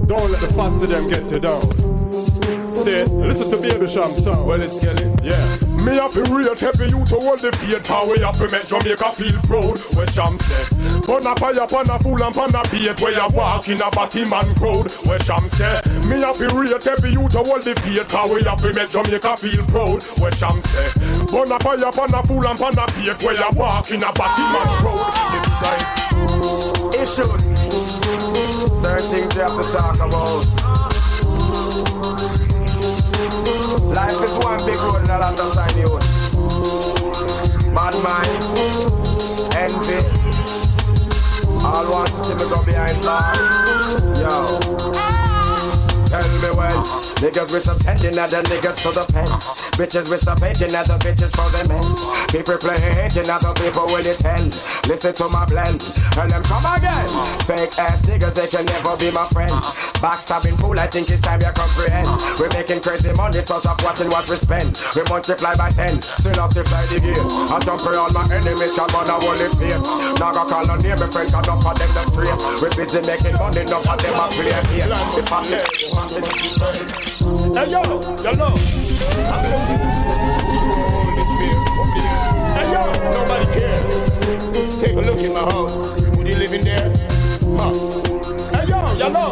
Don't 0.08 0.30
let 0.30 0.40
the 0.40 0.52
fast 0.54 0.82
of 0.82 0.88
them 0.88 1.08
get 1.08 1.30
you 1.30 1.40
down. 1.40 1.93
See, 2.84 3.02
listen 3.04 3.50
to 3.50 3.56
Baby 3.56 3.86
Cham 3.86 4.12
sound. 4.12 4.46
Well, 4.46 4.60
it's 4.60 4.78
Kelly. 4.78 5.10
Yeah. 5.22 5.40
Me 5.80 5.96
have 5.96 6.12
to 6.12 6.22
rate 6.24 6.62
every 6.62 6.88
you 6.88 7.04
to 7.04 7.16
hold 7.16 7.38
the 7.40 7.52
faith 7.56 7.86
How 7.86 8.04
we 8.10 8.20
have 8.20 8.36
to 8.36 8.48
make 8.48 8.66
Jamaica 8.66 9.12
feel 9.12 9.40
proud 9.44 9.76
Where 9.96 10.06
Sham 10.08 10.38
say 10.38 10.64
Pon 11.04 11.26
a 11.26 11.36
fire, 11.36 11.66
pon 11.66 11.88
a 11.88 11.98
fool 11.98 12.22
and 12.22 12.34
pon 12.34 12.54
a 12.54 12.62
beat 12.68 13.00
Where 13.00 13.12
you 13.12 13.28
walk 13.36 13.68
in 13.68 13.80
a 13.80 13.90
batty 13.90 14.24
man 14.24 14.48
crowd 14.56 14.90
Where 15.04 15.18
Sham 15.20 15.48
say 15.48 15.80
Me 16.08 16.20
have 16.20 16.36
to 16.36 16.48
rate 16.56 16.86
every 16.86 17.12
you 17.12 17.28
to 17.28 17.40
hold 17.44 17.64
the 17.64 17.74
faith 17.80 18.10
How 18.10 18.32
we 18.32 18.44
have 18.44 18.60
to 18.60 18.72
make 18.72 18.88
Jamaica 18.88 19.36
feel 19.36 19.64
proud 19.68 20.02
Where 20.20 20.32
Sham 20.32 20.62
say 20.62 20.88
Pon 21.28 21.52
a 21.52 21.58
fire, 21.60 21.92
pon 21.92 22.14
a 22.14 22.22
fool 22.24 22.46
and 22.48 22.58
pon 22.58 22.76
a 22.76 22.86
beat 22.96 23.20
Where 23.20 23.36
you 23.36 23.50
walk 23.52 23.90
in 23.90 24.02
a 24.04 24.12
batty 24.12 24.44
man 24.52 24.68
crowd 24.80 25.12
It's 25.36 25.60
like 25.60 26.04
Issues. 27.00 27.44
Certain 28.80 29.04
things 29.04 29.34
you 29.34 29.40
have 29.40 29.56
to 29.56 29.72
talk 29.72 29.96
about. 30.00 30.93
Life 33.92 34.22
is 34.24 34.38
one 34.38 34.58
big 34.64 34.76
road 34.76 35.00
and 35.00 35.10
a 35.10 35.18
lot 35.18 35.38
of 35.38 35.46
sign 35.52 35.76
you. 35.78 35.98
Bad 37.74 37.94
mind, 38.02 38.44
envy. 39.54 40.00
All 41.64 41.90
want 41.90 42.08
to 42.08 42.18
see 42.24 42.34
me 42.34 42.44
go 42.50 42.64
behind 42.64 43.02
bars. 43.02 44.02
Yo. 44.20 44.84
Tell 46.06 46.28
me 46.42 46.50
when 46.56 47.13
Niggas 47.24 47.56
with 47.56 47.64
some 47.64 47.80
sending 47.80 48.20
other 48.20 48.44
niggas 48.52 48.84
to 48.84 48.92
the 48.92 49.00
pen. 49.08 49.24
Bitches 49.80 50.12
with 50.12 50.20
some 50.20 50.36
hating 50.44 50.76
other 50.76 51.00
bitches 51.00 51.32
for 51.32 51.48
the 51.56 51.64
men. 51.72 51.80
People 52.28 52.60
play 52.60 52.76
hating 52.76 53.32
other 53.32 53.48
people 53.56 53.88
will 53.88 54.04
you 54.04 54.12
tell. 54.12 54.44
Listen 54.84 55.16
to 55.16 55.32
my 55.32 55.48
blend. 55.48 55.80
And 56.20 56.28
them 56.28 56.44
come 56.44 56.68
again. 56.68 57.08
Fake 57.48 57.72
ass 57.80 58.04
niggas 58.04 58.36
they 58.36 58.44
can 58.52 58.68
never 58.68 58.92
be 59.00 59.08
my 59.16 59.24
friend. 59.32 59.56
Backstabbing 60.04 60.60
fool 60.60 60.76
I 60.76 60.84
think 60.84 61.08
it's 61.08 61.24
time 61.24 61.40
you 61.40 61.48
comprehend. 61.56 62.12
We're 62.36 62.52
making 62.52 62.84
crazy 62.84 63.16
money 63.16 63.40
so 63.40 63.56
stop 63.56 63.80
watching 63.80 64.12
what 64.12 64.28
we 64.28 64.36
spend. 64.36 64.76
We 64.92 65.00
multiply 65.08 65.56
by 65.56 65.72
ten. 65.72 66.04
Still 66.04 66.36
not 66.36 66.52
fly 66.52 66.84
the 66.92 67.00
game. 67.00 67.24
I 67.48 67.56
jump 67.64 67.88
around 67.88 68.12
my 68.12 68.28
enemies 68.28 68.76
come 68.76 68.92
on 69.00 69.08
I 69.08 69.16
will 69.16 69.32
live 69.40 69.56
here. 69.56 69.80
Now 70.20 70.28
go 70.28 70.44
call 70.44 70.68
on 70.68 70.76
name 70.84 71.00
my 71.00 71.08
friend 71.08 71.32
cause 71.32 71.40
enough 71.40 71.64
of 71.64 71.72
them 71.72 71.88
the 71.88 72.02
straight 72.04 72.36
We 72.60 72.68
busy 72.76 73.00
making 73.00 73.40
money 73.40 73.64
enough 73.64 73.88
of 73.88 73.96
them 73.96 74.12
a 74.12 74.28
play 74.28 74.52
here 74.76 74.92
The 74.92 75.24
passage 75.24 77.13
Hey 77.20 77.70
yo, 77.70 77.82
yo 78.22 78.32
no. 78.32 78.48
Hey 82.54 82.66
yo, 82.72 82.82
nobody 83.12 83.46
care. 83.54 83.78
Take 84.80 84.96
a 84.96 85.00
look 85.00 85.20
in 85.20 85.32
my 85.32 85.40
house. 85.40 86.00
Would 86.16 86.26
you 86.26 86.34
live 86.36 86.52
in 86.52 86.64
there? 86.64 86.90
Huh. 87.56 87.72
Hey 88.52 88.66
yo, 88.68 88.78
yo 88.98 89.08
no. 89.10 89.30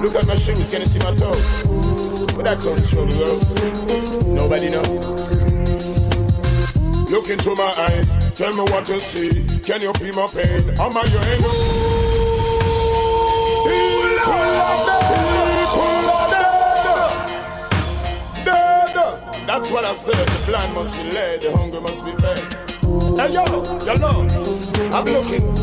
Look 0.00 0.14
at 0.16 0.26
my 0.26 0.34
shoes, 0.34 0.70
can 0.70 0.80
you 0.80 0.86
see 0.86 0.98
my 0.98 1.14
toes? 1.14 1.62
But 2.34 2.44
that's 2.44 2.66
on 2.66 2.76
the 2.76 3.14
girl. 3.16 4.34
Nobody 4.34 4.70
knows. 4.70 5.26
Look 7.10 7.28
into 7.30 7.54
my 7.54 7.72
eyes, 7.88 8.34
tell 8.34 8.52
me 8.52 8.62
what 8.62 8.88
you 8.88 8.98
see. 8.98 9.46
Can 9.60 9.80
you 9.80 9.92
feel 9.94 10.14
my 10.14 10.26
pain? 10.26 10.70
Am 10.78 10.96
I 10.96 11.04
your 11.04 11.22
enemy? 11.22 11.95
That's 19.46 19.70
what 19.70 19.84
I've 19.84 19.96
said. 19.96 20.26
The 20.26 20.46
blind 20.46 20.74
must 20.74 20.92
be 20.94 21.12
led, 21.12 21.40
the 21.40 21.56
hungry 21.56 21.80
must 21.80 22.04
be 22.04 22.10
fed. 22.16 22.38
Hey 23.16 23.32
yo, 23.32 23.44
yo 23.84 23.94
know, 23.94 24.26
I'm 24.92 25.04
looking 25.04 25.54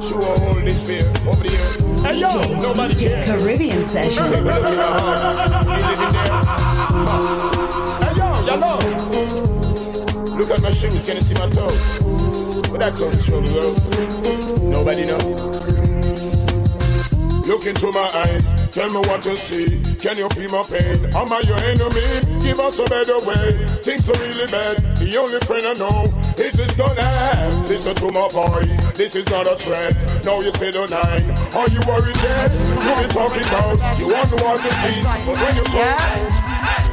to 0.00 0.14
a 0.18 0.38
Holy 0.40 0.74
Spirit 0.74 1.26
over 1.26 1.48
here. 1.48 1.58
Hey 2.02 2.20
yo, 2.20 2.28
nobody 2.60 2.94
cares. 2.94 3.26
Caribbean 3.26 3.84
session. 3.84 4.24
Look 4.24 4.34
in 4.36 4.44
my 4.44 4.52
heart. 4.52 5.18
You 5.64 5.72
living 5.88 6.12
there? 6.12 6.30
Hey 8.02 8.12
yo, 8.18 8.26
yo 8.46 8.54
know. 8.60 8.78
Look 10.36 10.50
at 10.50 10.60
my 10.60 10.70
shoes, 10.70 11.06
can 11.06 11.16
you 11.16 11.22
see 11.22 11.34
my 11.34 11.48
toes? 11.48 11.98
But 12.70 12.80
that's 12.80 13.00
on 13.00 13.12
the 13.12 13.18
girl. 13.52 14.68
Nobody 14.68 15.06
knows. 15.06 16.11
Look 17.52 17.66
into 17.66 17.92
my 17.92 18.08
eyes, 18.24 18.70
tell 18.70 18.88
me 18.88 19.06
what 19.06 19.26
you 19.26 19.36
see. 19.36 19.66
Can 19.96 20.16
you 20.16 20.26
feel 20.30 20.50
my 20.50 20.62
pain? 20.62 21.04
Am 21.14 21.30
I 21.30 21.42
your 21.46 21.58
enemy? 21.58 22.40
Give 22.42 22.58
us 22.58 22.78
a 22.78 22.84
better 22.84 23.18
way. 23.28 23.52
Things 23.84 24.08
are 24.08 24.18
really 24.24 24.46
bad. 24.46 24.78
The 24.96 25.18
only 25.18 25.38
friend 25.40 25.66
I 25.66 25.74
know 25.74 26.04
is 26.38 26.52
this 26.54 26.74
gonna. 26.78 27.66
Listen 27.68 27.94
to 27.96 28.10
my 28.10 28.26
voice. 28.30 28.80
This 28.96 29.16
is 29.16 29.26
not 29.26 29.46
a 29.46 29.56
threat. 29.56 29.92
Now 30.24 30.40
you 30.40 30.50
say 30.52 30.70
the 30.70 30.86
nine. 30.88 31.28
Are 31.52 31.68
you 31.68 31.80
worried 31.86 32.16
yet? 32.24 32.52
You 32.56 33.06
be 33.06 33.12
talking 33.12 33.44
about 33.44 33.98
you 34.00 34.08
want 34.08 34.30
the 34.30 34.36
one 34.42 34.56
to 34.56 34.72
see, 34.72 35.02
but 35.04 35.36
when 35.36 35.54
you 35.54 35.64
show. 35.66 36.41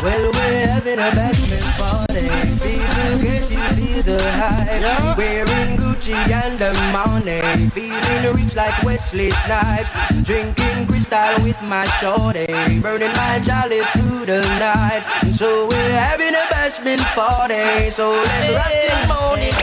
Well, 0.01 0.31
we're 0.31 0.67
having 0.67 0.99
a 0.99 1.11
bashment 1.11 1.67
party. 1.77 2.27
People 2.63 3.19
get 3.19 3.43
to 3.49 3.57
feel 3.75 4.01
the 4.01 4.31
high. 4.31 4.79
Yeah. 4.79 5.15
Wearing 5.17 5.75
Gucci 5.75 6.13
and 6.13 6.57
the 6.57 6.71
money. 6.93 7.69
Feeling 7.69 8.33
rich 8.33 8.55
like 8.55 8.81
Wesley 8.83 9.29
Snipes. 9.31 9.89
Drinking 10.23 10.87
crystal 10.87 11.43
with 11.43 11.61
my 11.63 11.83
shorty. 11.99 12.47
Burning 12.79 13.11
my 13.11 13.39
jollies 13.39 13.87
through 13.89 14.25
the 14.25 14.41
night. 14.57 15.03
So 15.33 15.67
we're 15.67 15.91
having 15.91 16.33
a 16.33 16.45
bashment 16.47 17.03
party. 17.13 17.89
So 17.89 18.11
let's 18.11 18.49
rock 18.55 18.71
till 18.85 19.03
morning. 19.15 19.53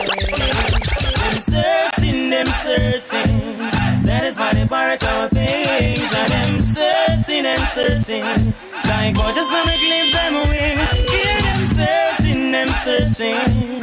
Them 1.16 1.40
searching, 1.40 2.30
them 2.30 2.46
searching. 2.46 3.58
That 4.04 4.24
is 4.24 4.36
why 4.36 4.52
they 4.52 4.64
borrow 4.64 4.98
our 5.00 5.28
things. 5.30 6.12
And 6.14 6.30
them 6.30 6.62
searching 6.62 7.46
and 7.46 7.62
searching. 7.72 8.54
Like 8.96 9.14
boy, 9.14 9.30
just 9.34 9.52
wanna 9.52 9.76
clip 9.84 10.08
them 10.16 10.34
wing. 10.48 10.78
Hear 11.12 11.36
them 11.46 11.60
searching, 11.78 12.42
them 12.50 12.68
searching. 12.84 13.82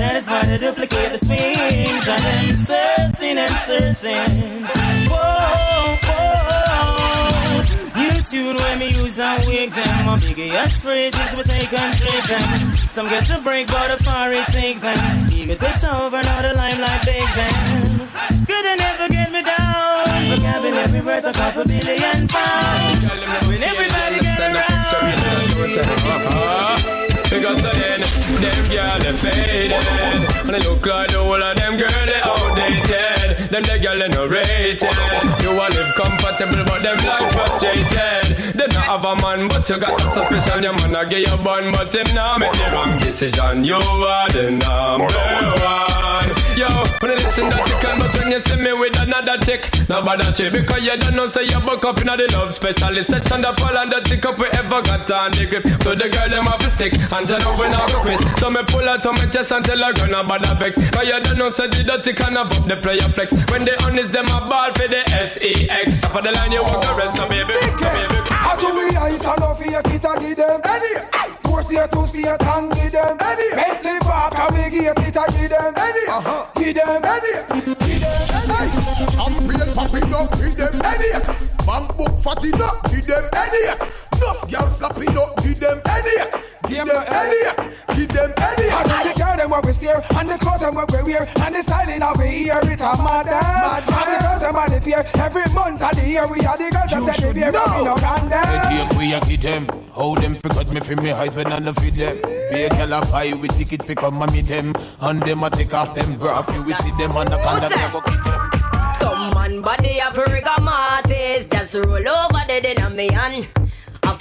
That 0.00 0.14
is 0.16 0.26
why 0.26 0.42
they 0.48 0.58
duplicate 0.58 1.12
the 1.12 1.20
swings. 1.26 2.06
And 2.14 2.22
them 2.28 2.48
searching 2.70 3.36
and 3.44 3.56
searching. 3.68 4.64
Whoa, 5.12 5.98
whoa. 6.08 6.34
New 8.00 8.16
tune 8.30 8.56
when 8.56 8.78
me 8.78 8.88
use 9.02 9.18
and 9.18 9.44
wig 9.46 9.70
them. 9.70 10.06
My 10.06 10.16
biggest 10.18 10.82
phrases 10.82 11.30
we 11.36 11.42
take 11.44 11.72
and 11.82 11.92
trade 12.00 12.26
them. 12.32 12.48
Some 12.96 13.08
get 13.12 13.24
to 13.30 13.38
break, 13.44 13.66
but 13.66 13.88
the 13.92 13.98
it 14.40 14.46
take 14.48 14.80
them. 14.80 14.98
Ego 15.30 15.54
takes 15.56 15.84
over, 15.84 16.22
now 16.22 16.40
the 16.40 16.54
limelight 16.54 17.02
take 17.02 17.32
them. 17.36 17.94
Could 18.48 18.64
they 18.64 18.76
never 18.76 19.08
get 19.12 19.28
me 19.30 19.42
down? 19.42 20.04
Vocabulary 20.32 21.00
worth 21.02 21.26
a 21.26 21.32
couple 21.32 21.64
billion 21.64 22.28
pounds. 22.28 23.00
When 23.46 23.62
everybody 23.62 24.23
get. 25.54 27.04
Because 27.30 27.62
then, 27.62 28.00
them 28.40 28.64
girl 28.70 28.98
they 28.98 29.12
faded 29.12 29.72
And 29.72 30.54
they 30.54 30.60
look 30.60 30.84
like 30.86 31.10
the 31.10 31.18
whole 31.18 31.42
of 31.42 31.56
them 31.56 31.76
girl 31.76 32.06
they 32.06 32.20
outdated 32.22 33.50
Them 33.50 33.62
the 33.62 33.78
girl 33.82 33.98
they 33.98 34.08
no 34.08 34.26
rated 34.26 34.82
You 35.42 35.56
want 35.56 35.74
live 35.74 35.94
comfortable 35.96 36.64
but 36.64 36.82
them 36.82 36.96
like 37.04 37.32
frustrated 37.32 38.54
They 38.54 38.66
not 38.66 38.84
have 38.84 39.04
a 39.04 39.16
man 39.16 39.48
but 39.48 39.68
you 39.68 39.80
got 39.80 39.98
suspicion 40.12 40.62
Your 40.62 40.74
man 40.74 40.94
a 40.94 41.08
give 41.08 41.20
you 41.20 41.36
bun 41.38 41.72
but 41.72 41.94
him 41.94 42.14
now 42.14 42.38
make 42.38 42.52
the 42.52 42.70
wrong 42.72 42.98
decision 43.00 43.64
You 43.64 43.76
are 43.76 44.30
the 44.30 44.50
number 44.50 45.06
one 45.06 46.43
Yo, 46.54 46.70
when 47.02 47.10
I 47.10 47.14
listen 47.18 47.50
that 47.50 47.66
you 47.66 47.74
can 47.82 47.98
but 47.98 48.14
when 48.14 48.30
you 48.30 48.38
see 48.38 48.54
me 48.54 48.72
with 48.72 48.94
another 48.94 49.42
chick. 49.42 49.66
Nobody 49.90 50.22
chick 50.38 50.52
because 50.54 50.86
you 50.86 50.96
don't 50.96 51.16
know 51.18 51.26
say 51.26 51.42
you 51.50 51.58
buck 51.58 51.84
up 51.84 51.98
in 51.98 52.06
the 52.06 52.30
love 52.30 52.54
specialist 52.54 53.10
section. 53.10 53.42
The 53.42 53.50
pull 53.58 53.74
and 53.74 53.90
the 53.90 53.98
tick 54.06 54.24
up 54.24 54.38
we 54.38 54.46
ever 54.54 54.78
got 54.78 55.10
on 55.10 55.32
the 55.34 55.50
grip 55.50 55.66
So 55.82 55.98
the 55.98 56.06
girl 56.06 56.30
them 56.30 56.46
have 56.46 56.62
to 56.62 56.70
stick 56.70 56.94
and 56.94 57.26
tell 57.26 57.42
her 57.42 57.54
when 57.58 57.74
I 57.74 57.82
go 57.90 57.98
quit. 58.06 58.22
So 58.38 58.50
me 58.50 58.62
pull 58.70 58.86
out 58.86 59.04
on 59.04 59.18
my 59.18 59.26
chest 59.26 59.50
and 59.50 59.64
tell 59.64 59.82
her 59.82 59.92
girl 59.92 60.06
no 60.06 60.22
bother 60.22 60.54
vex. 60.54 60.78
Cause 60.94 61.06
you 61.10 61.18
don't 61.18 61.38
know 61.38 61.50
say 61.50 61.66
the 61.66 61.82
dirty 61.82 62.14
can 62.14 62.38
have 62.38 62.54
up 62.54 62.64
the 62.70 62.78
player 62.78 63.08
flex. 63.10 63.34
When 63.50 63.66
they 63.66 63.74
honest 63.82 64.12
them 64.12 64.30
a 64.30 64.46
ball 64.46 64.70
for 64.78 64.86
the 64.86 65.02
S-E-X 65.10 66.06
Top 66.06 66.14
of 66.14 66.22
the 66.22 66.30
line 66.30 66.52
you 66.52 66.62
walk 66.62 66.86
the 66.86 66.94
rest 66.94 67.18
so 67.18 67.26
baby, 67.28 67.50
so 67.50 67.74
baby. 67.82 68.30
I 68.30 68.54
do 68.62 68.70
we 68.70 68.94
ice 68.94 69.26
and 69.26 69.42
off 69.42 69.58
here, 69.58 69.82
kita 69.82 70.22
give 70.22 70.38
them? 70.38 70.60
Any. 70.62 71.43
State, 71.64 71.90
two 71.90 72.04
state, 72.06 72.42
and 72.42 72.72
give 72.72 72.92
them 72.92 73.16
any. 73.20 73.48
Bentley 73.56 73.98
Park, 74.00 74.38
and 74.38 74.54
we 74.54 74.70
get 74.70 74.98
it, 75.00 75.16
and 75.16 75.32
give 75.32 75.50
them 75.50 75.74
any. 75.76 76.04
Give 76.60 76.74
them 76.76 77.04
any. 77.04 77.32
Give 77.64 78.00
them 78.00 78.50
any. 78.52 78.84
Champion 79.14 79.68
popping 79.74 80.12
up, 80.12 80.30
give 80.36 80.56
them 80.56 80.80
any. 80.84 81.10
Bank 81.66 81.96
book 81.96 82.14
fatting 82.20 82.60
up, 82.60 82.84
give 82.90 83.06
them 83.06 83.24
any. 83.32 83.62
Enough 84.14 84.50
girl 84.50 84.68
flapping 84.76 85.16
up, 85.18 85.36
give 85.42 85.60
them 85.60 85.80
any. 85.88 86.43
Give 86.68 86.86
them 86.86 87.04
any. 87.08 87.40
Give 87.94 88.08
them 88.08 88.30
any. 88.36 88.68
And 88.72 88.88
the 88.88 89.12
girl 89.16 89.36
them 89.36 89.50
what 89.50 89.66
we 89.66 89.72
steer, 89.72 90.00
and 90.16 90.28
the 90.28 90.38
clothes 90.38 90.60
them 90.60 90.74
what 90.74 90.90
we 90.92 91.12
wear, 91.12 91.28
and 91.44 91.54
the 91.54 91.62
styling 91.62 92.02
of 92.02 92.16
we 92.18 92.48
hear 92.48 92.60
it 92.62 92.80
a 92.80 92.90
eh? 92.90 93.04
mad 93.04 93.28
And 93.28 93.84
the 93.84 94.18
girls 94.24 94.40
them 94.40 94.56
on 94.56 94.68
the 94.72 94.80
pier, 94.80 95.04
every 95.20 95.44
month 95.54 95.82
of 95.82 95.92
the 95.92 96.08
year 96.08 96.26
we 96.26 96.40
are 96.46 96.56
the 96.56 96.68
girls 96.72 96.90
that 96.90 97.14
say 97.14 97.28
the 97.28 97.34
beer, 97.34 97.52
but 97.52 97.68
we 97.76 97.84
no 97.84 97.94
can 97.96 98.28
them. 98.28 98.88
Take 98.88 98.98
we 98.98 99.12
a 99.12 99.20
kid 99.20 99.40
them. 99.40 99.64
How 99.94 100.14
them 100.16 100.34
forgot 100.34 100.72
me 100.72 100.80
for 100.80 100.96
me 100.96 101.12
eyes 101.12 101.36
when 101.36 101.52
I 101.52 101.58
no 101.58 101.72
feed 101.74 101.94
them. 101.94 102.16
Be 102.50 102.64
a 102.64 102.68
girl 102.70 102.94
a 102.94 103.00
buy 103.12 103.32
with 103.40 103.56
ticket 103.56 103.84
fi 103.84 103.94
come 103.94 104.22
and 104.22 104.32
meet 104.32 104.46
them. 104.46 104.74
And 105.00 105.22
them 105.22 105.44
a 105.44 105.50
take 105.50 105.74
off 105.74 105.94
them 105.94 106.16
bra 106.16 106.42
fi 106.42 106.58
we 106.64 106.72
see 106.74 106.90
them 106.98 107.12
on 107.12 107.26
the 107.26 107.38
condom 107.38 107.70
me 107.70 107.84
a 107.84 107.90
go 107.92 108.00
keep 108.00 108.24
them. 108.24 108.40
Some 108.98 109.34
man 109.34 109.60
body 109.60 110.00
have 110.00 110.16
rigor 110.16 110.60
mortis 110.60 111.46
Just 111.46 111.74
roll 111.74 112.08
over 112.08 112.44
the 112.48 112.60
dead 112.62 112.80
on 112.80 112.96
me 112.96 113.12
hand 113.12 113.48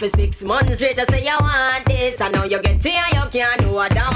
After 0.04 0.18
six 0.18 0.44
months 0.44 0.76
straight. 0.76 1.00
I 1.00 1.06
say 1.06 1.24
you 1.24 1.38
want 1.40 1.86
this. 1.86 2.20
I 2.20 2.28
know 2.28 2.44
you 2.44 2.62
get 2.62 2.84
here 2.84 3.08
you 3.14 3.24
can't 3.32 3.62
do 3.62 3.80
a 3.80 3.88
damn. 3.88 4.12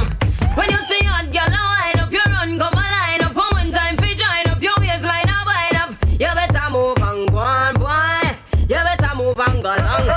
When 0.59 0.67
you 0.67 0.83
see 0.83 0.99
hot 1.07 1.31
girl 1.31 1.47
line 1.47 1.99
up 2.03 2.11
your 2.11 2.27
run 2.27 2.59
come 2.59 2.75
a 2.75 2.83
line 2.83 3.23
up. 3.23 3.31
And 3.31 3.55
one 3.55 3.71
time 3.71 3.95
fi 3.95 4.11
join 4.11 4.51
up 4.51 4.59
your 4.59 4.75
waistline 4.83 5.31
a 5.31 5.37
wind 5.47 5.79
up. 5.79 5.95
You 6.11 6.27
better 6.35 6.67
move 6.75 6.99
and 6.99 7.31
go 7.31 7.39
on 7.39 7.75
boy. 7.79 8.35
You 8.67 8.83
better 8.83 9.15
move 9.15 9.39
and 9.39 9.63
go 9.63 9.71
long 9.79 10.07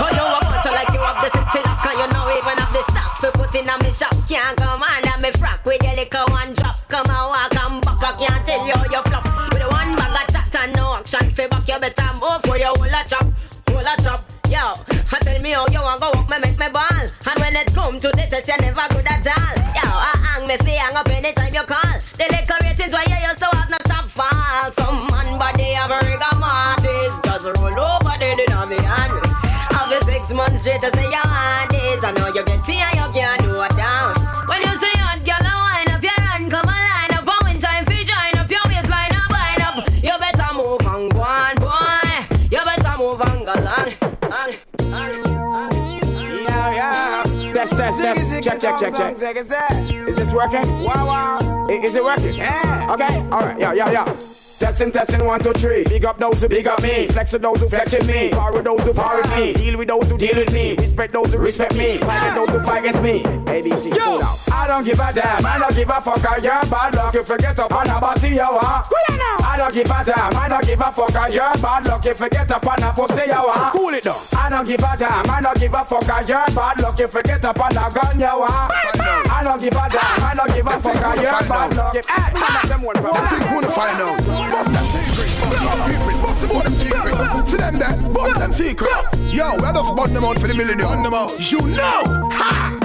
Oh 0.00 0.08
you 0.16 0.24
a 0.24 0.40
butter 0.48 0.72
like 0.72 0.96
you 0.96 1.02
have 1.04 1.20
the 1.20 1.28
city 1.28 1.60
lock 1.60 1.84
And 1.84 1.98
you 2.00 2.08
know 2.08 2.24
even 2.32 2.56
have 2.56 2.72
the 2.72 2.82
stock 2.88 3.12
fi 3.20 3.28
put 3.28 3.52
in 3.52 3.68
a 3.68 3.76
me 3.84 3.92
shop. 3.92 4.16
Can't 4.32 4.56
come 4.56 4.80
under 4.80 5.16
me 5.20 5.28
frock 5.36 5.60
with 5.68 5.84
your 5.84 5.92
little 5.92 6.24
one 6.32 6.56
drop. 6.56 6.80
Come 6.88 7.04
and 7.04 7.28
walk 7.28 7.52
and 7.52 7.82
pop 7.84 8.00
I 8.00 8.16
can't 8.16 8.46
tell 8.48 8.64
you 8.64 8.72
how 8.72 8.88
you 8.88 9.02
flop. 9.04 9.28
With 9.52 9.68
one 9.76 9.92
bag 9.92 10.24
of 10.24 10.32
chat 10.32 10.56
and 10.56 10.72
no 10.72 10.96
me 15.48 15.54
how 15.54 15.66
you 15.68 15.80
want 15.80 16.00
go 16.00 16.10
walk 16.12 16.28
me 16.28 16.36
make 16.40 16.58
me 16.58 16.68
ball. 16.68 17.04
And 17.24 17.38
when 17.40 17.56
it 17.56 17.72
come 17.72 17.98
to 18.00 18.08
the 18.08 18.24
test, 18.28 18.48
you 18.48 18.56
never 18.60 18.86
good 18.92 19.08
at 19.08 19.26
all. 19.26 19.56
Yo, 19.76 19.84
I 19.88 20.12
hang 20.24 20.46
me 20.46 20.56
fi 20.58 20.76
hang 20.76 20.94
up 20.94 21.08
anytime 21.08 21.54
you 21.54 21.64
call. 21.64 21.96
The 22.20 22.26
decorations 22.28 22.92
why 22.92 23.04
you 23.08 23.16
used 23.16 23.40
to 23.40 23.48
have 23.56 23.70
not 23.70 23.82
stop 23.86 24.04
fall. 24.04 24.70
Some 24.76 25.06
man 25.08 25.38
body 25.38 25.72
have 25.72 25.90
a 25.90 25.98
rigor 26.04 26.34
mortis, 26.36 27.16
just 27.24 27.46
roll 27.56 27.80
over 27.80 28.16
the 28.20 28.28
denomination. 28.36 29.10
Have 29.72 29.92
a 29.92 30.04
six 30.04 30.30
months 30.32 30.60
straight 30.60 30.80
to 30.82 30.90
say 30.94 31.08
yeah. 31.10 31.27
Check, 48.58 48.76
check, 48.80 48.94
check, 48.94 49.16
check. 49.16 49.36
Is 49.36 50.16
this 50.16 50.32
working? 50.32 50.62
Wow, 50.82 51.06
wow. 51.06 51.66
Is 51.68 51.94
it 51.94 52.02
working? 52.02 52.34
Yeah. 52.34 52.92
Okay. 52.92 53.18
All 53.30 53.42
right. 53.42 53.58
Yeah, 53.58 53.72
yeah, 53.72 53.90
yeah. 53.92 54.16
Testing, 54.58 54.90
testing, 54.90 55.24
one, 55.24 55.40
two, 55.40 55.52
three. 55.52 55.84
Big 55.84 56.04
up 56.04 56.18
those 56.18 56.42
who 56.42 56.48
big 56.48 56.66
up 56.66 56.82
me. 56.82 57.06
Flex 57.08 57.32
with 57.32 57.42
those 57.42 57.60
who 57.60 57.68
flex 57.68 57.92
with 57.92 58.06
me. 58.08 58.30
Power 58.30 58.52
with 58.52 58.64
those 58.64 58.80
who 58.82 58.92
power 58.92 59.16
with 59.22 59.30
me. 59.36 59.52
Deal 59.52 59.78
with 59.78 59.86
those 59.88 60.10
who 60.10 60.18
deal 60.18 60.34
with 60.34 60.52
me. 60.52 60.74
Respect 60.74 61.12
those 61.12 61.32
who 61.32 61.38
respect 61.38 61.76
me. 61.76 61.98
Fight 61.98 62.26
with 62.26 62.34
those 62.34 62.48
who 62.60 62.66
fight 62.66 62.78
against 62.80 63.02
me. 63.02 63.22
ABC, 63.22 63.96
cool 63.96 64.20
out. 64.22 64.36
I 64.52 64.66
don't 64.66 64.84
give 64.84 64.98
a 64.98 65.12
damn. 65.12 65.46
I 65.46 65.58
don't 65.58 65.74
give 65.76 65.88
a 65.88 66.00
fuck. 66.00 66.26
I 66.26 66.36
you're 66.38 66.70
bad 66.70 66.94
luck. 66.96 67.14
You 67.14 67.22
forget 67.24 67.58
up 67.58 67.72
on 67.72 67.88
a 67.88 68.00
body, 68.00 68.28
you 68.30 68.40
are. 68.42 68.82
Cool 68.82 68.98
it 69.08 69.18
now. 69.18 69.36
I 69.46 69.54
don't 69.58 69.72
give 69.74 69.86
a 69.86 70.04
damn. 70.04 70.36
I 70.36 70.48
don't 70.48 70.66
give 70.66 70.80
a 70.80 70.90
fuck. 70.92 71.14
I 71.16 71.28
you're 71.28 71.54
bad 71.62 71.86
luck. 71.86 72.04
You 72.04 72.14
forget 72.14 72.50
up 72.50 72.66
on 72.66 72.82
a 72.82 72.92
pussy, 72.92 73.22
you 73.28 73.32
are. 73.34 73.70
Cool 73.72 73.94
it 73.94 74.02
down. 74.04 74.16
I 74.36 74.48
don't 74.50 74.66
give 74.66 74.80
a 74.80 74.96
damn. 74.98 75.30
I 75.30 75.40
don't 75.40 75.58
give 75.60 75.72
a 75.74 75.84
fuck. 75.84 76.10
I 76.10 76.22
you're 76.22 76.46
bad 76.54 76.80
luck. 76.82 76.98
You 76.98 77.06
forget 77.06 77.44
up 77.44 77.60
on 77.60 77.70
a 77.70 77.94
gun, 77.94 78.18
you 78.18 78.26
are. 78.26 78.68
I 79.30 79.40
don't 79.44 79.60
give 79.60 79.72
a 79.72 79.86
damn. 79.88 80.22
I 80.24 80.34
don't 80.34 80.52
give 80.52 80.66
a 80.66 80.70
fuck. 80.82 80.96
I 80.96 81.14
you're 81.14 81.48
bad 81.48 81.76
luck. 81.76 81.94
You- 81.94 82.02
Hey, 82.08 82.32
man, 82.34 82.66
them 82.68 82.82
one, 82.82 82.96
bro. 83.00 83.12
Them 83.12 83.26
thing 83.28 83.54
wanna 83.54 83.70
find 83.70 84.00
out. 84.02 84.47
Bust 84.50 84.72
them 84.72 84.86
secret. 84.86 85.30
Bust 85.40 85.60
them 85.60 85.92
secret. 85.92 86.22
Bust 86.22 86.40
them 86.40 86.50
all 86.50 86.62
them 86.62 86.74
secret. 86.74 87.46
To 87.46 87.56
them 87.56 87.78
that. 87.78 88.12
Bust 88.12 88.38
them 88.40 88.52
secret. 88.52 89.34
Yo, 89.34 89.46
I 89.46 89.72
just 89.72 89.96
bust 89.96 90.14
them 90.14 90.24
out 90.24 90.38
for 90.38 90.46
the 90.48 90.54
millennium. 90.54 90.88
Bust 90.88 91.04
them 91.04 91.14
out. 91.14 91.52
You 91.52 91.60
know. 91.76 92.30
Ha! 92.32 92.78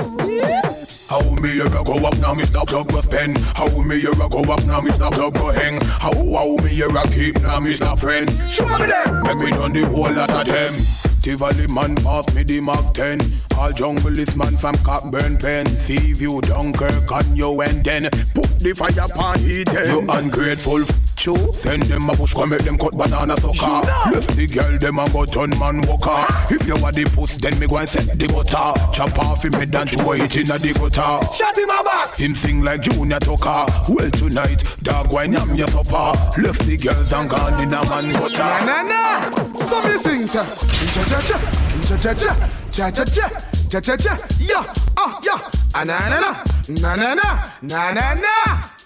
How 1.09 1.35
me 1.35 1.59
a 1.59 1.69
go 1.69 1.93
up 2.07 2.17
now, 2.17 2.33
me 2.33 2.43
stop 2.43 2.73
up 2.73 2.91
with 2.91 3.09
pen. 3.09 3.35
How 3.53 3.67
me 3.81 3.97
a 3.97 4.15
go 4.15 4.41
up 4.51 4.65
now, 4.65 4.81
me 4.81 4.91
stop 4.91 5.15
up 5.17 5.33
go 5.35 5.51
hang. 5.51 5.79
How 5.81 6.13
how 6.13 6.57
me 6.63 6.81
a 6.81 7.03
keep 7.09 7.39
now, 7.41 7.59
me 7.59 7.73
stop 7.73 7.99
friend. 7.99 8.29
Show 8.49 8.65
me 8.79 8.87
them. 8.87 9.21
Let 9.21 9.37
me 9.37 9.51
done 9.51 9.73
the 9.73 9.85
whole 9.87 10.11
lot 10.11 10.31
of 10.31 10.45
them. 10.47 10.73
Tivoli 11.23 11.67
man 11.67 11.95
pass 11.95 12.35
me 12.35 12.43
the 12.43 12.59
Mark 12.59 12.93
10 12.95 13.17
All 13.57 13.71
junglist 13.71 14.35
man 14.35 14.57
from 14.57 14.75
Cockburn 14.83 15.37
Pen 15.37 15.65
See 15.65 16.11
you 16.21 16.41
Dunkirk 16.41 17.09
on 17.09 17.33
you 17.33 17.61
and 17.61 17.81
then 17.81 18.09
Put 18.35 18.59
the 18.59 18.73
fire 18.75 19.05
upon 19.05 19.39
heat 19.39 19.71
You 19.71 20.05
ungrateful 20.09 20.83
Chew. 21.23 21.37
Send 21.53 21.83
them 21.83 22.09
a 22.09 22.13
push 22.13 22.33
come 22.33 22.49
make 22.49 22.63
them 22.65 22.77
cut 22.77 22.91
banana 22.97 23.37
sucker 23.37 23.79
Left 24.11 24.35
the 24.35 24.45
girl 24.45 24.77
them 24.77 24.99
a 24.99 25.09
go 25.09 25.23
turn 25.23 25.51
man 25.57 25.79
walker 25.87 26.19
If 26.53 26.67
you 26.67 26.75
are 26.83 26.91
the 26.91 27.05
puss 27.15 27.37
then 27.37 27.57
me 27.61 27.67
go 27.67 27.77
and 27.77 27.87
set 27.87 28.19
the 28.19 28.27
butter 28.27 28.75
Chop 28.91 29.17
off 29.19 29.45
him 29.45 29.53
head 29.53 29.73
and 29.73 29.89
throw 29.89 30.11
it 30.19 30.35
in 30.35 30.51
a 30.51 30.59
the 30.59 30.73
gutter 30.75 31.23
Shut 31.33 31.57
him 31.57 31.69
a 31.69 31.79
box. 31.81 32.19
him 32.19 32.35
sing 32.35 32.61
like 32.61 32.81
Junior 32.81 33.19
Tucker. 33.19 33.63
Well 33.87 34.11
tonight, 34.11 34.63
dog 34.83 35.13
wine 35.13 35.31
yam 35.31 35.55
your 35.55 35.67
supper. 35.67 36.11
Left 36.43 36.59
the 36.67 36.75
girls 36.75 37.13
and 37.13 37.29
gone 37.29 37.55
in 37.63 37.71
a 37.73 37.79
man 37.87 38.11
gutter. 38.11 38.43
Na 38.67 38.83
na 38.83 38.83
na. 38.83 39.63
So 39.63 39.79
me 39.87 39.97
sing 40.03 40.27
cha 40.27 40.43
cha 40.43 41.03
cha 41.07 41.21
cha 41.21 41.39
cha 41.87 41.97
cha 42.03 42.33
cha 42.69 42.91
cha 42.91 42.91
cha 42.91 43.05
cha 43.05 43.29
cha 43.69 43.79
cha 43.79 43.95
cha. 43.95 44.13
Yeah, 44.43 44.73
ah 44.97 45.19
yeah. 45.23 45.39
Ah 45.73 45.83
na 45.85 45.97
na 46.09 46.19
na 46.19 46.31
na 46.81 46.95
na 46.95 47.13
na 47.15 47.43
na 47.63 47.93
na 47.93 48.13
na. 48.15 48.82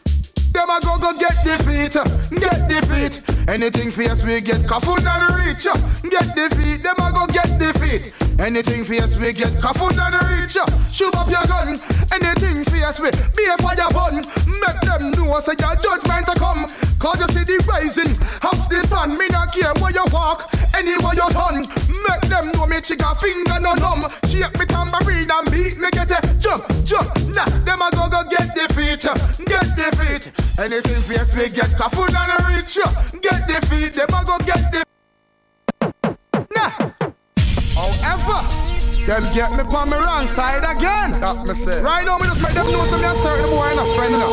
Them 0.57 0.71
a 0.71 0.79
go 0.81 0.97
go 0.97 1.13
get 1.13 1.35
defeat, 1.43 1.93
get 2.39 2.67
defeat. 2.67 3.36
Anything 3.47 3.91
fierce 3.91 4.23
we 4.23 4.41
get 4.41 4.59
kafun 4.67 5.07
and 5.07 5.23
reach. 5.39 5.63
Get 6.11 6.35
defeat, 6.35 6.83
them 6.83 6.99
a 6.99 7.11
go 7.15 7.25
get 7.27 7.47
defeat. 7.57 8.13
Anything 8.39 8.83
fierce 8.83 9.17
we 9.17 9.31
get 9.31 9.53
kafun 9.63 9.95
and 9.95 10.19
reach. 10.27 10.57
Shoot 10.91 11.15
up 11.15 11.29
your 11.31 11.45
gun. 11.47 11.79
Anything 12.11 12.65
fierce 12.65 12.99
we 12.99 13.09
be 13.35 13.43
a 13.47 13.55
fire 13.63 13.87
bun. 13.95 14.15
Make 14.17 14.81
them 14.83 15.11
know 15.11 15.39
say 15.39 15.55
your 15.59 15.75
judgment 15.79 16.27
a 16.27 16.35
come. 16.37 16.67
Cause 16.99 17.21
you 17.21 17.27
see 17.31 17.45
the 17.45 17.63
rising 17.69 18.11
of 18.43 18.57
the 18.69 18.81
sun. 18.87 19.17
Me 19.17 19.27
not 19.29 19.53
care 19.53 19.71
where 19.79 19.93
you 19.93 20.03
walk, 20.11 20.51
anywhere 20.75 21.15
you 21.15 21.29
turn. 21.31 21.63
Make 22.03 22.25
them 22.27 22.51
know 22.51 22.67
me 22.67 22.81
chicken 22.81 23.15
finger 23.21 23.59
no 23.61 23.73
numb. 23.79 24.09
Shake 24.27 24.53
me 24.59 24.65
tambourine 24.65 25.29
and 25.29 25.47
beat 25.51 25.77
me 25.79 25.87
get 25.93 26.11
a 26.11 26.19
jump, 26.41 26.65
jump. 26.83 27.07
Nah, 27.31 27.45
them 27.63 27.81
a 27.81 27.87
go 27.95 28.09
go 28.09 28.21
get 28.27 28.51
defeat, 28.57 29.07
get 29.45 29.67
defeat. 29.77 30.33
Anything 30.57 31.01
fierce 31.05 31.33
we 31.37 31.49
get 31.53 31.69
kafun 31.77 32.09
and 32.11 32.33
reach. 32.49 32.77
Get 33.21 33.36
get 33.37 33.61
the 33.61 33.67
feet, 33.67 33.93
them 33.93 34.07
a 34.09 34.25
go 34.25 34.37
get 34.39 34.61
the. 34.71 34.83
Nah. 36.55 36.69
However, 37.77 38.39
them 39.05 39.23
get 39.33 39.51
me 39.51 39.63
on 39.75 39.89
my 39.89 39.99
wrong 39.99 40.27
side 40.27 40.63
again. 40.63 41.11
That 41.21 41.45
me 41.47 41.53
say. 41.53 41.81
Right 41.81 42.05
now, 42.05 42.17
me 42.17 42.25
just 42.27 42.41
make 42.41 42.53
them 42.53 42.65
know 42.71 42.83
some 42.85 43.03
a 43.03 43.13
certain 43.15 43.49
boy 43.51 43.67
and 43.69 43.79
a 43.79 43.85
friend 43.95 44.13
now. 44.13 44.27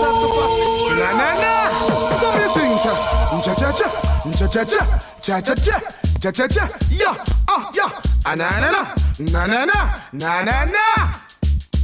Nah, 0.95 1.11
nah, 1.19 1.35
nah. 1.43 1.71
Some 2.17 2.35
of 2.35 2.53
things, 2.53 2.83
cha 3.45 3.55
cha 3.55 3.73
cha, 3.73 3.88
cha 4.33 4.47
cha 4.49 4.64
cha, 4.64 4.81
cha 5.21 5.40
cha 5.40 5.55
cha, 5.55 5.81
cha 6.21 6.31
cha 6.31 6.47
cha, 6.49 6.64
Yo, 6.90 7.11
ah, 7.49 7.71
yo. 7.75 7.87
ah, 8.25 8.35
nah 8.35 8.51
nah 8.61 8.71
nah 8.71 8.85
nah 9.21 9.47
nah 9.47 9.64
nah 9.64 9.85
nah 10.12 10.43
nah 10.45 10.64
nah. 10.64 11.12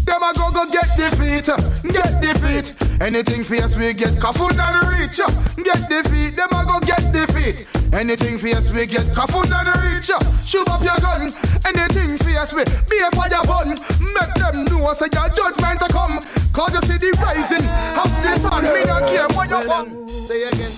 Them 0.06 0.22
a 0.22 0.33
go 0.35 0.50
go 0.50 0.64
get 0.72 0.88
the 0.96 1.11
defeat, 1.11 1.48
uh, 1.48 1.56
get 1.92 2.09
the 2.22 2.33
defeat. 2.33 2.89
Anything 3.00 3.44
fierce 3.44 3.76
we 3.76 3.94
get 3.94 4.12
kafun 4.20 4.52
and 4.60 5.00
reach. 5.00 5.20
Up. 5.20 5.32
Get 5.56 5.88
defeat, 5.88 6.36
them 6.36 6.52
a 6.52 6.64
go 6.66 6.78
get 6.80 7.00
defeat. 7.12 7.66
Anything 7.94 8.38
fierce 8.38 8.70
we 8.72 8.86
get 8.86 9.06
kafun 9.16 9.48
and 9.48 9.72
reach. 9.88 10.10
Shoot 10.46 10.68
up 10.68 10.82
your 10.84 11.00
gun. 11.00 11.32
Anything 11.64 12.18
fierce 12.18 12.52
we 12.52 12.62
be 12.88 13.00
a 13.00 13.10
fire 13.16 13.40
bun. 13.48 13.70
Make 13.70 14.34
them 14.36 14.64
know 14.66 14.92
say 14.92 15.08
your 15.12 15.28
judgment 15.30 15.80
a 15.80 15.88
come. 15.88 16.20
Cause 16.52 16.74
you 16.74 16.82
see 16.88 16.98
the 16.98 17.10
rising 17.22 17.64
of 17.96 18.10
the 18.20 18.36
sun. 18.38 18.64
Me 18.64 18.84
not 18.84 19.08
care 19.08 19.28
what 19.32 19.48
you 19.48 19.68
want. 19.68 20.10
Say 20.28 20.42
again. 20.42 20.72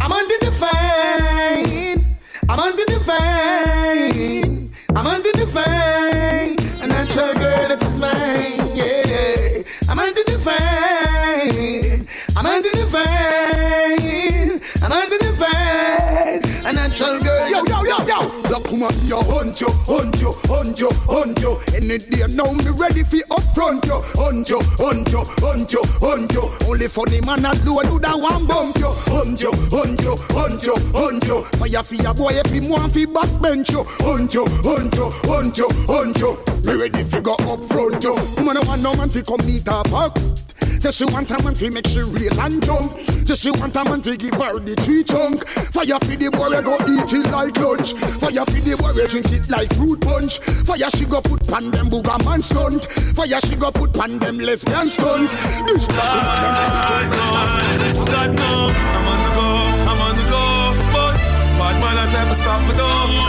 I'm 0.00 0.12
under 0.12 0.38
the 0.38 0.52
fine. 0.52 2.16
I'm 2.48 2.60
under 2.60 2.84
the 2.84 3.00
fine. 3.00 4.70
I'm 4.94 5.06
under 5.06 5.32
the 5.32 5.46
fine. 5.48 6.82
A 6.82 6.86
natural 6.86 7.34
girl 7.34 7.68
that 7.68 7.82
is 7.82 7.98
mine. 7.98 8.76
Yeah. 8.76 9.62
I'm 9.90 9.98
under 9.98 10.22
the 10.22 10.38
I'm 11.48 12.44
under 12.44 12.70
divine, 12.70 14.60
I'm 14.82 14.92
under 14.92 15.18
the 15.18 15.32
and 16.66 16.76
I 16.76 16.85
natural 16.96 17.20
girl. 17.20 17.48
Yo, 17.48 17.62
yo, 17.68 17.82
yo, 17.84 18.06
yo. 18.06 18.20
Look, 18.48 18.70
woman, 18.70 18.90
yo, 19.04 19.20
hunt 19.22 19.60
you, 19.60 19.68
hunt 19.84 20.20
you, 20.20 20.32
hunt 20.44 20.80
you, 20.80 20.88
hunt 21.04 21.40
you. 21.40 21.58
Any 21.74 21.98
day 21.98 22.24
now, 22.34 22.52
me 22.52 22.70
ready 22.70 23.02
for 23.04 23.20
upfront 23.36 23.84
you. 23.86 24.00
Hunt 24.16 24.48
you, 24.48 24.60
hunt 24.80 25.10
you, 25.12 25.22
hunt 25.44 25.72
you, 25.72 25.82
hunt 26.00 26.32
you. 26.32 26.50
Only 26.66 26.88
funny 26.88 27.20
man 27.22 27.44
a 27.44 27.52
do 27.64 27.76
do 27.84 27.98
that 28.00 28.16
one 28.16 28.46
bump 28.46 28.78
you. 28.78 28.88
Hunt 29.12 29.40
you, 29.42 29.52
hunt 29.70 30.00
you, 30.02 30.16
hunt 30.32 30.64
you, 30.64 30.74
hunt 30.92 31.24
you. 31.26 31.44
Fire 31.44 31.82
for 31.82 31.94
your 31.94 32.14
boy 32.14 32.32
if 32.32 32.52
him 32.52 32.68
want 32.68 32.92
fi 32.92 33.04
backbench 33.04 33.70
you. 33.70 33.84
Hunt 34.00 34.32
you, 34.32 34.46
hunt 34.64 34.94
you, 34.94 35.10
hunt 35.28 35.58
you, 35.58 35.68
hunt 35.86 36.18
you. 36.18 36.38
Me 36.64 36.80
ready 36.80 37.04
fi 37.04 37.20
go 37.20 37.36
upfront 37.36 38.02
you. 38.02 38.14
Woman, 38.36 38.56
I 38.56 38.66
want 38.66 38.82
no 38.82 38.94
man 38.96 39.10
fi 39.10 39.22
come 39.22 39.44
meet 39.46 39.66
her 39.66 39.82
back. 39.84 40.16
Say 40.80 40.90
she 40.90 41.04
want 41.12 41.30
a 41.30 41.42
man 41.42 41.54
fi 41.54 41.68
make 41.70 41.86
she 41.86 42.00
real 42.00 42.40
and 42.40 42.62
jump. 42.64 42.92
Say 43.26 43.34
she 43.34 43.50
want 43.50 43.74
a 43.76 43.84
man 43.84 44.02
fi 44.02 44.16
give 44.16 44.34
her 44.34 44.58
the 44.60 44.76
tree 44.76 45.02
chunk. 45.04 45.46
Fire 45.48 45.98
fi 46.04 46.16
the 46.16 46.30
boy 46.30 46.50
we 46.50 46.62
go 46.62 46.76
eat 46.88 47.12
it 47.12 47.30
like 47.30 47.56
lunch. 47.58 47.92
Fire 47.94 48.44
fi 48.46 48.60
the 48.60 48.74
we 48.94 49.06
drink 49.06 49.32
it 49.32 49.48
like 49.50 49.72
fruit 49.74 50.00
punch. 50.00 50.38
Fire 50.66 50.90
she 50.94 51.04
go 51.04 51.20
put 51.20 51.46
pan 51.46 51.70
them 51.70 51.86
booger 51.86 52.18
man 52.24 52.42
stunt. 52.42 52.84
Fire 53.16 53.40
she 53.44 53.56
go 53.56 53.70
put 53.70 53.92
pan 53.92 54.18
them 54.18 54.38
lesbian 54.38 54.88
stunt. 54.90 55.30
This 55.66 55.86
them 55.86 55.98
ready 57.62 57.90
to 57.98 58.04
God 58.04 58.30
no, 58.36 58.70
I'm 58.70 59.06
on 59.12 59.18
the 59.24 59.30
go, 59.36 59.48
I'm 59.90 60.00
on 60.00 60.14
the 60.16 60.24
go, 60.30 60.42
but 60.92 61.16
bad 61.58 61.76
man 61.80 61.96
I 61.98 62.06
try 62.10 62.24
to 62.24 62.34
stop 62.34 62.60
me 62.66 62.72
though. 62.76 63.25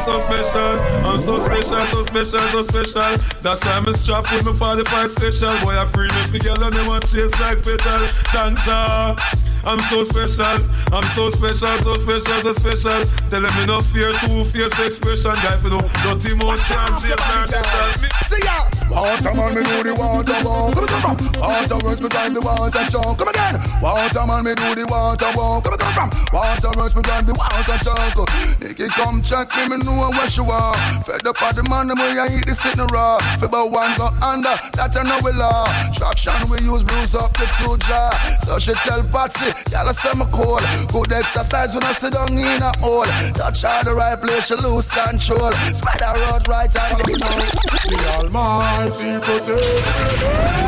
So 0.00 0.18
special, 0.18 0.80
I'm 1.06 1.18
so 1.18 1.38
special, 1.38 1.84
so 1.86 2.02
special, 2.02 2.40
so 2.40 2.62
special. 2.62 3.16
That's 3.42 3.64
why 3.64 3.72
I'm 3.72 3.92
strapped 3.92 4.32
with 4.32 4.46
my 4.46 4.52
45 4.52 5.10
special. 5.10 5.50
Boy, 5.60 5.76
I 5.76 5.84
pre 5.92 6.08
me 6.32 6.38
girl 6.38 6.62
and 6.64 6.74
them 6.74 6.88
a 6.88 7.00
chase 7.00 7.38
like 7.40 7.62
petal. 7.62 8.06
Thank 8.32 8.66
ya. 8.66 9.16
I'm 9.64 9.78
so 9.80 10.02
special, 10.02 10.56
I'm 10.92 11.04
so 11.12 11.28
special, 11.30 11.76
so 11.78 11.94
special, 11.94 12.40
so 12.40 12.52
special. 12.52 13.04
Tell 13.28 13.42
them 13.42 13.52
me 13.56 13.66
no 13.66 13.82
fear, 13.82 14.12
two 14.24 14.44
fierce 14.44 14.78
expression. 14.80 15.32
Guy 15.44 15.56
for 15.58 15.68
no 15.68 15.80
dirty 16.02 16.34
mouth, 16.36 16.60
can't 16.64 16.96
chase 16.96 17.16
like. 17.16 18.00
Me 18.00 18.08
See 18.24 18.42
ya. 18.44 18.64
Waterman, 18.90 19.54
me 19.54 19.62
do 19.62 19.84
the 19.84 19.94
water 19.94 20.34
walk. 20.42 20.74
Come 20.74 20.86
come 20.86 21.16
from. 21.16 21.40
Waterworks, 21.40 22.00
me 22.00 22.08
drive 22.08 22.34
the 22.34 22.40
water 22.40 22.84
truck. 22.90 23.18
Come 23.18 23.28
again. 23.28 23.54
Waterman, 23.82 24.44
me 24.44 24.54
do 24.54 24.74
the 24.74 24.86
water 24.88 25.30
walk. 25.36 25.64
Come 25.64 25.78
come 25.78 25.92
from. 25.94 26.10
Waterworks, 26.32 26.96
me 26.96 27.02
drive 27.02 27.26
the 27.26 27.34
water 27.34 27.78
truck. 27.78 28.16
Nicky, 28.58 28.88
come 28.88 29.22
check 29.22 29.46
me, 29.56 29.76
me 29.76 29.84
know 29.84 30.10
where 30.10 30.26
she 30.26 30.40
are. 30.40 30.74
Fed 31.06 31.26
up 31.26 31.38
of 31.38 31.54
the 31.54 31.62
man, 31.70 31.86
the 31.86 31.94
way 31.94 32.18
I 32.18 32.26
eat 32.34 32.46
the 32.46 32.54
sitting 32.54 32.86
raw. 32.90 33.18
About 33.42 33.70
one 33.70 33.94
go 33.96 34.08
under, 34.24 34.56
that 34.74 34.96
I 34.96 35.02
know 35.06 35.20
we 35.22 35.32
law. 35.38 35.66
Traction 35.94 36.34
we 36.50 36.58
use, 36.66 36.82
bruise 36.82 37.14
up 37.14 37.30
the 37.38 37.46
two 37.60 37.78
jaw. 37.86 38.10
So 38.42 38.58
she 38.58 38.74
tell 38.82 39.04
Patsy, 39.04 39.49
y'all 39.70 39.92
say 39.92 40.12
me 40.18 40.24
cool. 40.32 40.60
Good 40.92 41.12
exercise 41.12 41.74
when 41.74 41.84
I 41.84 41.92
sit 41.92 42.12
down 42.12 42.32
in 42.32 42.62
a 42.62 42.72
hole. 42.78 43.04
Touch 43.34 43.62
her 43.62 43.84
the 43.84 43.94
right 43.94 44.20
place, 44.20 44.46
she 44.48 44.54
lose 44.56 44.90
control. 44.90 45.52
Spread 45.72 46.00
her 46.00 46.14
road 46.30 46.48
right 46.48 46.70
and 46.70 47.00
The 47.00 47.98
Almighty 48.18 49.18
protect 49.20 49.48
me. 49.48 50.60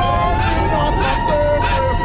Not 0.73 0.95
forsake 1.01 1.63
me. 1.63 2.03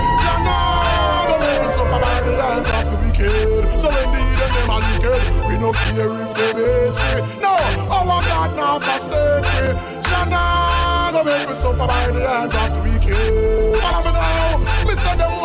Don't 1.28 1.40
make 1.40 1.62
me 1.62 1.68
suffer 1.76 2.00
by 2.00 2.22
the 2.22 2.34
hands 2.42 2.70
of 2.70 2.86
the 2.92 2.98
wicked. 3.04 3.82
So 3.82 3.90
indeed, 3.90 4.36
them 4.40 4.52
them 4.56 4.70
are 4.70 4.82
wicked. 4.82 5.22
We 5.48 5.58
no 5.58 5.72
care 5.74 6.12
if 6.24 6.32
they 6.36 6.52
hate 6.54 6.98
me. 6.98 7.42
No, 7.42 7.54
our 7.92 8.22
God 8.30 8.52
not 8.56 8.84
forsake 8.84 9.44
me. 9.44 9.80
Jannah, 10.08 11.12
don't 11.14 11.26
make 11.26 11.48
me 11.50 11.56
suffer 11.56 11.88
by 11.88 12.12
the 12.12 12.28
hands 12.28 12.54
of 12.54 12.70
the 12.74 12.80
wicked. 12.84 13.82
Follow 13.82 14.04
me 14.06 14.12
now. 14.12 14.47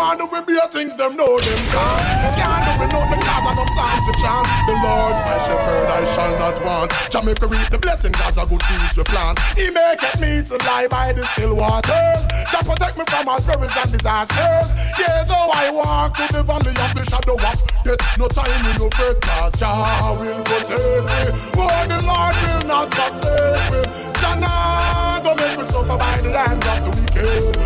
Want 0.03 0.19
to 0.19 0.27
be 0.27 0.43
beer 0.51 0.67
things, 0.67 0.97
them 0.97 1.15
know 1.15 1.39
them 1.39 1.63
can't. 1.71 2.35
Can't 2.35 2.65
do 2.75 2.91
know 2.91 3.07
the 3.07 3.23
cause 3.23 3.47
of 3.55 3.69
songs 3.71 4.03
to 4.11 4.13
chant. 4.19 4.51
The 4.67 4.75
Lord's 4.83 5.23
my 5.23 5.39
shepherd, 5.39 5.87
I 5.87 6.03
shall 6.11 6.35
not 6.43 6.59
want. 6.65 6.91
Jamaica 7.09 7.47
reap 7.47 7.71
the 7.71 7.79
blessing 7.79 8.11
cause 8.11 8.37
of 8.37 8.51
good 8.51 8.59
deeds 8.67 8.99
we 8.99 9.05
plant. 9.05 9.39
He 9.55 9.71
maketh 9.71 10.19
me 10.19 10.43
to 10.43 10.59
lie 10.67 10.89
by 10.91 11.13
the 11.13 11.23
still 11.23 11.55
waters. 11.55 12.27
Jah 12.51 12.67
protect 12.67 12.99
me 12.99 13.05
from 13.07 13.29
all 13.29 13.39
perils 13.39 13.79
and 13.79 13.93
disasters. 13.95 14.75
Yeah, 14.99 15.23
though 15.23 15.55
I 15.55 15.71
walk 15.71 16.19
through 16.19 16.35
the 16.35 16.43
valley 16.43 16.75
of 16.75 16.91
the 16.99 17.07
shadow 17.07 17.39
of 17.39 17.59
death, 17.87 18.03
no 18.19 18.27
time 18.27 18.51
in 18.51 18.83
no 18.83 18.91
fret, 18.99 19.21
cause 19.23 19.55
Jah 19.55 20.19
will 20.19 20.43
protect 20.43 20.83
me. 20.83 21.21
Oh, 21.63 21.79
the 21.87 22.03
Lord 22.03 22.35
will 22.43 22.67
not 22.67 22.91
forsake 22.91 23.71
me. 23.71 23.81
Jah 24.19 24.35
not 24.35 25.23
gonna 25.23 25.39
make 25.39 25.63
me 25.63 25.65
suffer 25.71 25.95
by 25.95 26.19
the 26.19 26.35
hands 26.35 26.67
of 26.67 26.79
the 26.83 26.91
wicked. 26.91 27.62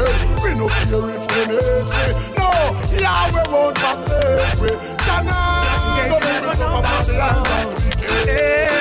So 0.00 0.06
indeed, 0.06 0.38
them 0.40 0.40
them 0.40 0.40
are 0.40 0.40
wicked. 0.40 0.42
We 0.42 0.54
no 0.54 0.66
care 0.68 1.10
if 1.10 1.24
them 1.28 1.50
hate 1.50 1.88
me. 1.90 2.06
No, 2.38 2.48
Yahweh 3.00 3.44
won't 3.52 3.76
forsake 3.76 4.60
me. 4.62 4.70
Jah 5.04 5.22
not 5.22 6.08
gonna 6.08 6.24
make 6.24 6.42
me 6.42 6.50
suffer 6.56 6.82
by 6.82 8.79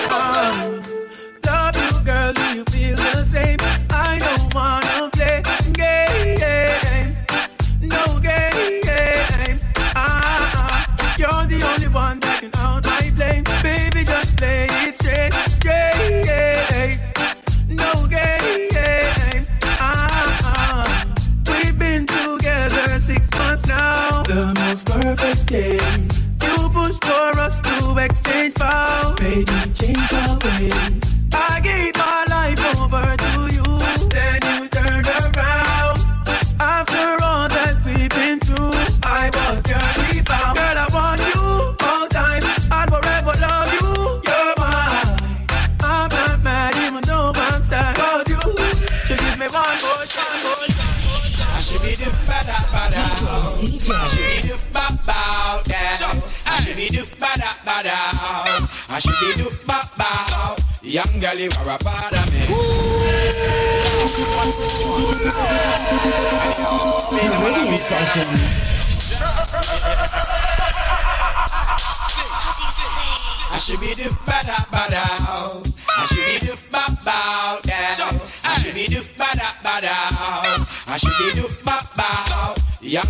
perfect 25.15 25.47
days. 25.47 26.37
You 26.43 26.69
push 26.69 26.97
for 27.01 27.39
us 27.39 27.61
to 27.61 28.05
exchange 28.05 28.53
vows. 28.55 29.19
Me 29.21 29.43
change 29.73 30.13
our 30.13 30.37
ways. 30.43 30.98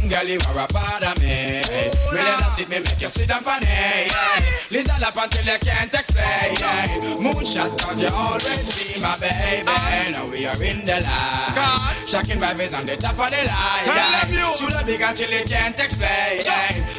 Girl, 0.09 0.25
you 0.25 0.41
are 0.49 0.65
a 0.65 0.67
part 0.73 1.05
of 1.05 1.15
me. 1.21 1.61
Really 2.09 2.33
not 2.41 2.49
sit 2.49 2.67
me 2.69 2.81
make 2.81 2.99
you 2.99 3.07
sit 3.07 3.29
down 3.29 3.45
for 3.45 3.53
me. 3.61 4.09
Listen 4.73 5.03
up 5.05 5.15
until 5.15 5.45
you 5.45 5.59
can't 5.61 5.93
explain. 5.93 6.57
Moonshot 7.21 7.69
cause 7.77 8.01
you 8.01 8.09
always 8.09 8.73
be 8.73 8.97
my 9.05 9.13
baby. 9.21 9.69
Now 10.11 10.25
we 10.25 10.49
are 10.49 10.57
in 10.65 10.81
the 10.85 10.97
line. 11.05 11.53
Shocking 12.09 12.41
vibes 12.41 12.73
on 12.73 12.89
the 12.89 12.97
top 12.97 13.21
of 13.21 13.29
the 13.29 13.41
line. 13.45 13.85
True 14.57 14.73
love 14.73 14.85
big 14.85 15.01
until 15.01 15.29
you 15.29 15.45
can't 15.45 15.77
explain. 15.77 16.41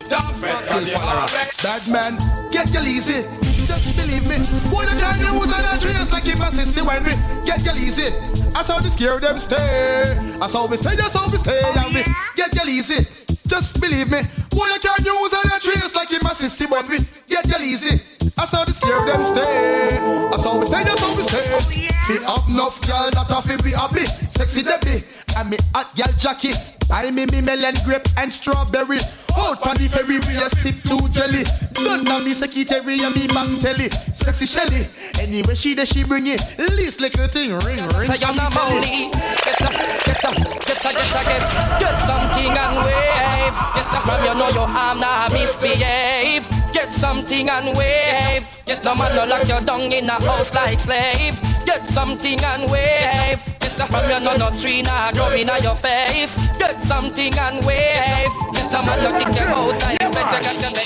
Don't 0.06 0.34
fret 0.38 0.62
cause 0.70 0.86
you 0.86 0.96
always 1.02 1.50
Bad 1.62 1.84
man, 1.90 2.14
get 2.54 2.70
your 2.72 2.86
easy. 2.86 3.26
Just 3.66 3.98
believe 3.98 4.26
me. 4.26 4.38
Boy, 4.70 4.86
the 4.86 4.94
kind 4.98 5.20
of 5.26 5.34
was 5.34 5.52
on 5.52 5.66
a 5.66 5.78
trace 5.82 6.10
like 6.12 6.24
him 6.24 6.40
assist 6.40 6.78
when 6.86 7.02
we 7.02 7.12
get 7.44 7.64
your 7.66 7.76
easy. 7.76 8.39
That's 8.52 8.68
how 8.68 8.78
the 8.78 8.88
scare 8.88 9.20
them 9.20 9.38
stay. 9.38 10.36
That's 10.38 10.52
how 10.52 10.66
we 10.66 10.76
stay, 10.76 10.96
that's 10.96 11.14
how 11.14 11.26
we 11.26 11.38
stay. 11.38 11.60
And 11.76 11.94
we 11.94 12.02
get 12.36 12.54
your 12.54 12.68
easy. 12.68 13.06
Just 13.46 13.80
believe 13.80 14.10
me. 14.10 14.20
Boy, 14.50 14.66
you 14.66 14.80
can't 14.80 15.00
use 15.00 15.32
all 15.34 15.46
a 15.46 15.58
trace 15.58 15.94
like 15.94 16.10
him 16.10 16.22
assist 16.26 16.60
when 16.70 16.86
we 16.88 16.98
get 17.26 17.46
your 17.46 17.62
easy. 17.62 17.98
That's 18.36 18.52
how 18.52 18.64
the 18.64 18.72
scare 18.72 19.04
them 19.06 19.24
stay. 19.24 19.98
That's 20.30 20.44
how 20.44 20.58
we 20.58 20.66
stay, 20.66 20.84
that's 20.84 21.00
how 21.00 21.16
we 21.16 21.22
stay. 21.22 21.88
Fi 22.06 22.24
up 22.26 22.48
enough 22.48 22.80
girl 22.82 23.10
that 23.10 23.30
a 23.30 23.42
fi 23.42 23.56
be 23.62 23.70
happy. 23.70 24.04
Sexy 24.30 24.62
Debbie 24.62 25.04
and 25.36 25.50
me 25.50 25.56
hot 25.74 25.94
girl 25.96 26.12
Jackie. 26.18 26.79
Buy 26.90 27.08
me 27.12 27.24
me 27.30 27.40
melon 27.40 27.78
grape 27.86 28.02
and 28.18 28.32
strawberry. 28.32 28.98
Out 29.38 29.62
on 29.62 29.78
the 29.78 29.86
ferry 29.86 30.18
we 30.26 30.34
a 30.42 30.50
sip 30.50 30.74
to 30.90 30.98
jelly. 31.14 31.46
Gun 31.78 32.02
down 32.02 32.26
me 32.26 32.34
secretary 32.34 32.98
and 32.98 33.14
me 33.14 33.30
bang 33.30 33.62
telly. 33.62 33.86
Sexy 34.10 34.50
Shelly. 34.50 34.90
Anyway 35.22 35.54
she 35.54 35.78
there 35.78 35.86
she 35.86 36.02
bring 36.02 36.26
it. 36.26 36.42
Least 36.74 36.98
little 36.98 37.30
thing 37.30 37.54
ring 37.62 37.78
ring. 37.94 38.10
Say 38.10 38.18
I'm 38.26 38.34
not 38.34 38.50
money. 38.58 39.06
Get 39.14 39.62
up, 39.62 39.70
get 40.02 40.18
up, 40.26 40.34
get 40.66 40.82
up, 40.82 40.94
get 40.98 41.14
up, 41.14 41.24
get 41.30 41.44
Get 41.78 41.96
something 42.10 42.58
and 42.58 42.76
wave. 42.82 43.54
Get 43.78 43.94
up 43.94 44.02
from 44.02 44.18
you 44.26 44.34
know 44.34 44.50
your 44.50 44.66
arm 44.66 44.98
now 44.98 45.30
misbehave. 45.30 46.42
Get 46.74 46.92
something 46.92 47.48
and 47.48 47.70
wave. 47.78 48.42
Get 48.66 48.82
no 48.82 48.98
man 48.98 49.14
no 49.14 49.30
lock 49.30 49.46
you 49.46 49.62
down 49.62 49.92
in 49.94 50.10
a 50.10 50.18
house 50.26 50.52
like 50.54 50.80
slave. 50.82 51.38
Get 51.64 51.86
something 51.86 52.38
and 52.42 52.66
wave. 52.66 53.59
Get 53.80 53.88
from 53.88 54.04
you 54.10 54.20
know 54.20 54.36
no 54.36 54.50
tree 54.50 54.82
now 54.82 55.10
grow 55.12 55.30
in 55.30 55.48
your 55.62 55.74
face. 55.74 56.36
Get 56.58 56.78
something 56.82 57.32
and 57.32 57.64
wave. 57.64 58.28
Get 58.52 58.70
no 58.70 58.82
man 58.84 59.00
no 59.00 59.10
kick 59.16 59.34
you 59.40 59.48
out 59.48 59.72
of 59.72 59.96
your 59.96 60.10
bed. 60.12 60.44
You 60.44 60.60
got 60.60 60.76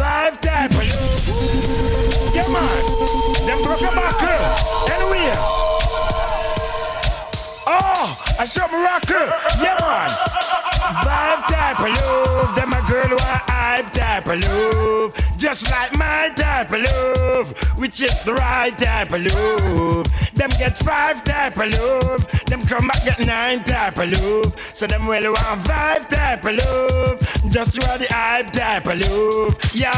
Vibe. 0.00 0.40
Yeah, 2.32 2.48
man. 2.48 3.44
Them 3.44 3.62
broke 3.62 3.82
a 3.82 3.94
back 3.94 4.22
Anyway. 4.88 5.32
Oh, 7.66 8.16
I 8.38 8.46
show 8.46 8.66
me 8.68 8.78
rocker. 8.84 9.28
Yeah, 9.60 9.76
man. 9.82 10.79
Vibe 10.90 11.46
type 11.46 11.80
of 11.80 11.88
love. 12.02 12.54
Them 12.56 12.72
a 12.72 12.90
girl 12.90 13.16
a 13.16 13.42
hype 13.50 13.92
type 13.92 14.26
of 14.26 14.42
love. 14.44 15.14
Just 15.38 15.70
like 15.70 15.96
my 15.98 16.30
type 16.34 16.72
of 16.72 16.82
love. 16.82 17.56
Which 17.78 18.02
is 18.02 18.14
the 18.24 18.34
right 18.34 18.76
type 18.76 19.12
of 19.12 19.22
love. 19.24 20.06
Them 20.34 20.50
get 20.58 20.76
five 20.78 21.22
type 21.24 21.56
of 21.56 21.72
love. 21.78 22.26
Them 22.46 22.62
come 22.66 22.88
back 22.88 23.04
get 23.04 23.26
nine 23.26 23.62
type 23.64 23.98
of 23.98 24.10
love. 24.10 24.46
So 24.74 24.86
them 24.86 25.08
really 25.08 25.28
want 25.28 25.66
five 25.66 26.08
type 26.08 26.44
of 26.44 26.56
love. 26.56 27.20
Just 27.50 27.78
want 27.86 28.00
the 28.00 28.08
hype 28.10 28.52
type 28.52 28.86
of 28.86 28.98
love. 29.00 29.58
Yo, 29.74 29.90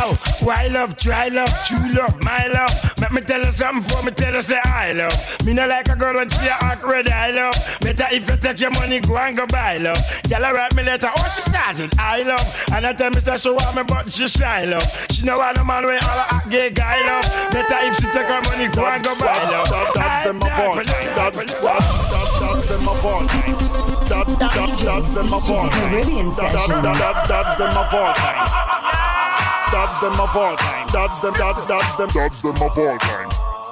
why 0.46 0.68
love, 0.68 0.96
try 0.96 1.28
love, 1.28 1.52
true 1.64 1.92
love, 1.92 2.22
my 2.22 2.46
love. 2.48 2.72
Let 3.00 3.12
me 3.12 3.20
tell 3.20 3.40
you 3.40 3.52
something 3.52 3.83
before 3.83 4.02
me 4.02 4.12
tell 4.12 4.35
you 4.35 4.42
say 4.42 4.61
I 4.64 4.92
love. 4.92 5.16
Me 5.44 5.52
not 5.52 5.68
like 5.68 5.88
a 5.88 5.96
girl 5.96 6.14
when 6.14 6.28
she 6.31 6.48
act 6.48 6.83
red 6.85 7.09
I 7.09 7.31
love. 7.31 7.55
Better 7.81 8.07
if 8.12 8.31
you 8.31 8.37
take 8.37 8.61
your 8.61 8.70
money, 8.70 9.00
go 9.00 9.16
and 9.16 9.37
go 9.37 9.46
buy 9.46 9.78
love. 9.78 9.98
Girl, 10.28 10.44
I 10.44 10.52
write 10.52 10.74
me 10.83 10.90
letter, 10.90 11.11
oh 11.16 11.33
she 11.35 11.40
started, 11.42 11.90
I 11.99 12.23
love. 12.23 12.64
And 12.75 12.87
I 12.87 12.92
tell 12.92 13.11
me 13.11 13.21
say 13.21 13.37
she 13.37 13.51
want 13.51 13.77
me, 13.77 13.83
but 13.87 14.12
she 14.12 14.27
shy 14.27 14.64
love. 14.64 14.83
She 15.11 15.25
know 15.25 15.38
want 15.38 15.57
no 15.57 15.64
man 15.64 15.85
when 15.87 16.03
all 16.03 16.18
a 16.18 16.42
gay 16.51 16.71
guy 16.71 16.99
love. 17.07 17.27
Better 17.53 17.79
if 17.87 17.97
she 17.97 18.07
take 18.11 18.27
her 18.27 18.42
money, 18.51 18.68
go 18.68 18.87
and 18.87 19.05
go 19.05 19.14
buy 19.18 19.33
love. 19.51 19.68
That's 19.95 20.25
them 20.27 20.38
a 20.42 20.51
fault. 20.57 20.87
That's 20.87 21.53
fall 23.03 23.27
time. 23.27 23.57
That's 24.07 24.37
that's 24.38 24.85
that's 24.85 25.14
them 25.14 25.33
a 25.33 25.40
fall 25.40 25.68
time. 25.68 25.90
Caribbean 25.90 26.29
That- 26.29 26.37
that- 26.37 26.51
sessions. 26.53 26.83
that- 26.83 26.99
that- 27.03 27.29
That's 27.29 27.59
them 27.59 27.71
a 27.71 27.85
fall 27.90 28.12
time. 28.14 28.49
That's 29.73 30.01
them 30.01 30.12
a 30.21 30.29
fall 30.29 30.57
time. 30.57 30.87
That's 30.92 31.21
them 31.21 31.35
that's 31.38 31.64
that's 31.66 31.97
them 31.97 32.09
that's 32.14 32.42
them 32.42 32.57
a 32.57 32.71
fall 32.71 32.99
time. 32.99 33.29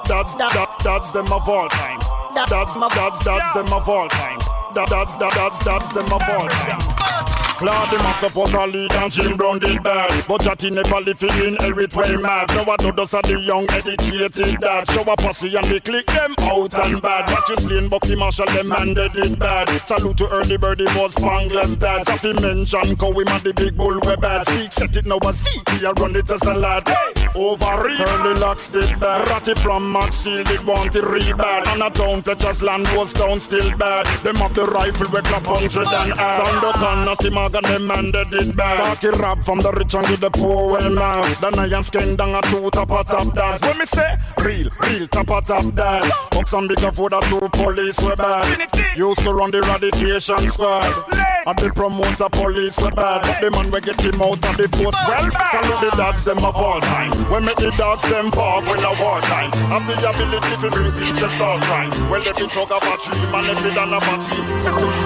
That's 0.07 0.35
that 0.35 0.79
that's 0.83 1.12
them 1.12 1.27
a 1.27 1.40
fall 1.40 1.68
time. 1.68 2.01
That's 2.35 2.51
that's 2.51 3.25
that's 3.25 3.53
them 3.55 3.73
a 3.73 3.81
fall 3.81 4.09
that's 4.74 5.16
that 5.16 5.33
that's 5.35 5.64
that's 5.64 5.92
them 5.92 6.06
a 6.06 6.18
fall 6.20 6.48
time. 6.48 7.19
Claude 7.61 7.88
him 7.88 8.07
a 8.07 8.14
suppose 8.14 8.55
a 8.55 8.66
lead 8.66 8.90
and 8.94 9.12
Jim 9.12 9.37
Brown 9.37 9.59
did 9.59 9.83
bad 9.83 10.25
But 10.27 10.40
Jatty 10.40 10.70
never 10.70 10.99
live 10.99 11.23
in 11.23 11.57
hell 11.57 11.75
with 11.75 11.94
way 11.94 12.16
mad 12.16 12.49
Now 12.49 12.64
I 12.73 12.77
do 12.79 12.90
those 12.90 13.12
are 13.12 13.20
the 13.20 13.38
young 13.38 13.68
educated 13.70 14.59
dad. 14.62 14.88
Show 14.88 15.03
a 15.03 15.14
pussy 15.14 15.55
and 15.55 15.66
they 15.66 15.79
click 15.81 16.07
them 16.07 16.35
out 16.40 16.73
and 16.79 17.03
bad. 17.03 17.31
Watch 17.31 17.51
you 17.51 17.57
slain 17.59 17.90
Bucky 17.90 18.16
Marshall 18.16 18.46
them 18.46 18.73
and 18.73 18.96
they 18.96 19.09
did 19.09 19.38
bad. 19.38 19.68
Salute 19.85 20.16
to 20.16 20.29
early 20.31 20.57
birdie 20.57 20.85
was 20.96 21.14
Spangler's 21.14 21.77
dad. 21.77 22.07
Safi 22.07 22.33
mention 22.40 22.96
cause 22.96 23.14
him 23.14 23.29
and 23.29 23.44
the 23.44 23.53
big 23.53 23.77
bull 23.77 24.01
we 24.01 24.16
bad. 24.16 24.49
Seek 24.49 24.73
set 24.73 24.96
it 24.96 25.05
now 25.05 25.18
a 25.23 25.33
seek 25.35 25.68
here 25.68 25.92
run 25.99 26.16
it 26.16 26.31
as 26.31 26.40
a 26.42 26.55
lad. 26.55 26.88
Over 27.35 27.88
early 27.88 28.40
locks 28.40 28.70
did 28.70 28.99
bad. 28.99 29.29
Ratty 29.29 29.53
from 29.57 29.92
Maxfield 29.92 30.46
did 30.46 30.64
want 30.64 30.96
it 30.96 31.05
re 31.05 31.31
bad 31.35 31.68
And 31.68 31.83
a 31.83 31.90
town 31.90 32.23
Fletcher's 32.23 32.62
land 32.62 32.88
was 32.96 33.12
down 33.12 33.38
still 33.38 33.77
bad. 33.77 34.07
Them 34.25 34.37
have 34.37 34.55
the 34.55 34.64
rifle 34.64 35.11
we 35.12 35.20
clap 35.20 35.46
hundred 35.46 35.87
and 35.87 36.12
add. 36.18 36.40
Sandokan 36.40 37.05
not 37.05 37.23
him 37.23 37.49
and 37.54 37.66
them 37.66 37.86
man 37.86 38.12
they 38.12 38.24
did 38.24 38.56
bad. 38.56 39.00
Talky 39.00 39.18
rap 39.18 39.38
from 39.44 39.58
the 39.60 39.72
rich 39.72 39.94
and 39.94 40.06
to 40.06 40.16
the 40.16 40.30
poor 40.30 40.72
well 40.72 40.90
man. 40.90 41.22
The 41.40 41.50
Nyan 41.50 41.82
skeng 41.82 42.16
down 42.16 42.34
a 42.34 42.42
two 42.42 42.70
top 42.70 42.90
a 42.90 43.04
top 43.04 43.34
dance. 43.34 43.60
When 43.62 43.78
me 43.78 43.84
say 43.84 44.16
real, 44.44 44.68
real 44.80 45.08
top 45.08 45.30
a 45.30 45.40
top 45.40 45.74
dance. 45.74 46.12
Bucks 46.30 46.52
and 46.52 46.68
bigger 46.68 46.92
for 46.92 47.10
the 47.10 47.20
two 47.20 47.48
police 47.50 48.00
we 48.00 48.14
bad. 48.14 48.96
Used 48.96 49.20
to 49.20 49.32
run 49.32 49.50
the 49.50 49.60
radiation 49.62 50.50
squad 50.50 51.39
And 51.46 51.57
the 51.59 51.72
promoter 51.72 52.29
police 52.29 52.76
we 52.76 52.90
bad. 52.92 53.24
But 53.24 53.40
the 53.40 53.48
man 53.50 53.70
we 53.72 53.81
get 53.81 53.96
him 53.96 54.20
out 54.20 54.44
of 54.44 54.57
the 54.61 54.68
force. 54.76 54.92
Well 55.09 55.24
bad 55.33 55.57
Salute 55.57 55.81
the 55.81 55.90
dogs 55.96 56.24
them 56.24 56.37
a 56.37 56.53
fall 56.53 56.81
time. 56.85 57.12
When 57.33 57.44
make 57.48 57.57
the 57.57 57.72
dogs 57.81 58.05
them 58.05 58.29
fall 58.31 58.61
when 58.61 58.76
a 58.85 58.92
war 59.00 59.24
time. 59.24 59.48
Have 59.72 59.88
the 59.88 59.96
ability 60.05 60.55
to 60.61 60.68
bring 60.68 60.92
peace 61.00 61.16
and 61.16 61.33
start 61.33 61.64
crime 61.64 61.88
Well 62.12 62.20
they 62.20 62.37
be 62.37 62.44
talk 62.53 62.68
about 62.68 63.00
tree 63.00 63.24
man. 63.33 63.48
If 63.48 63.64
it 63.64 63.72
done 63.72 63.88
about 63.88 64.20
tree 64.20 64.44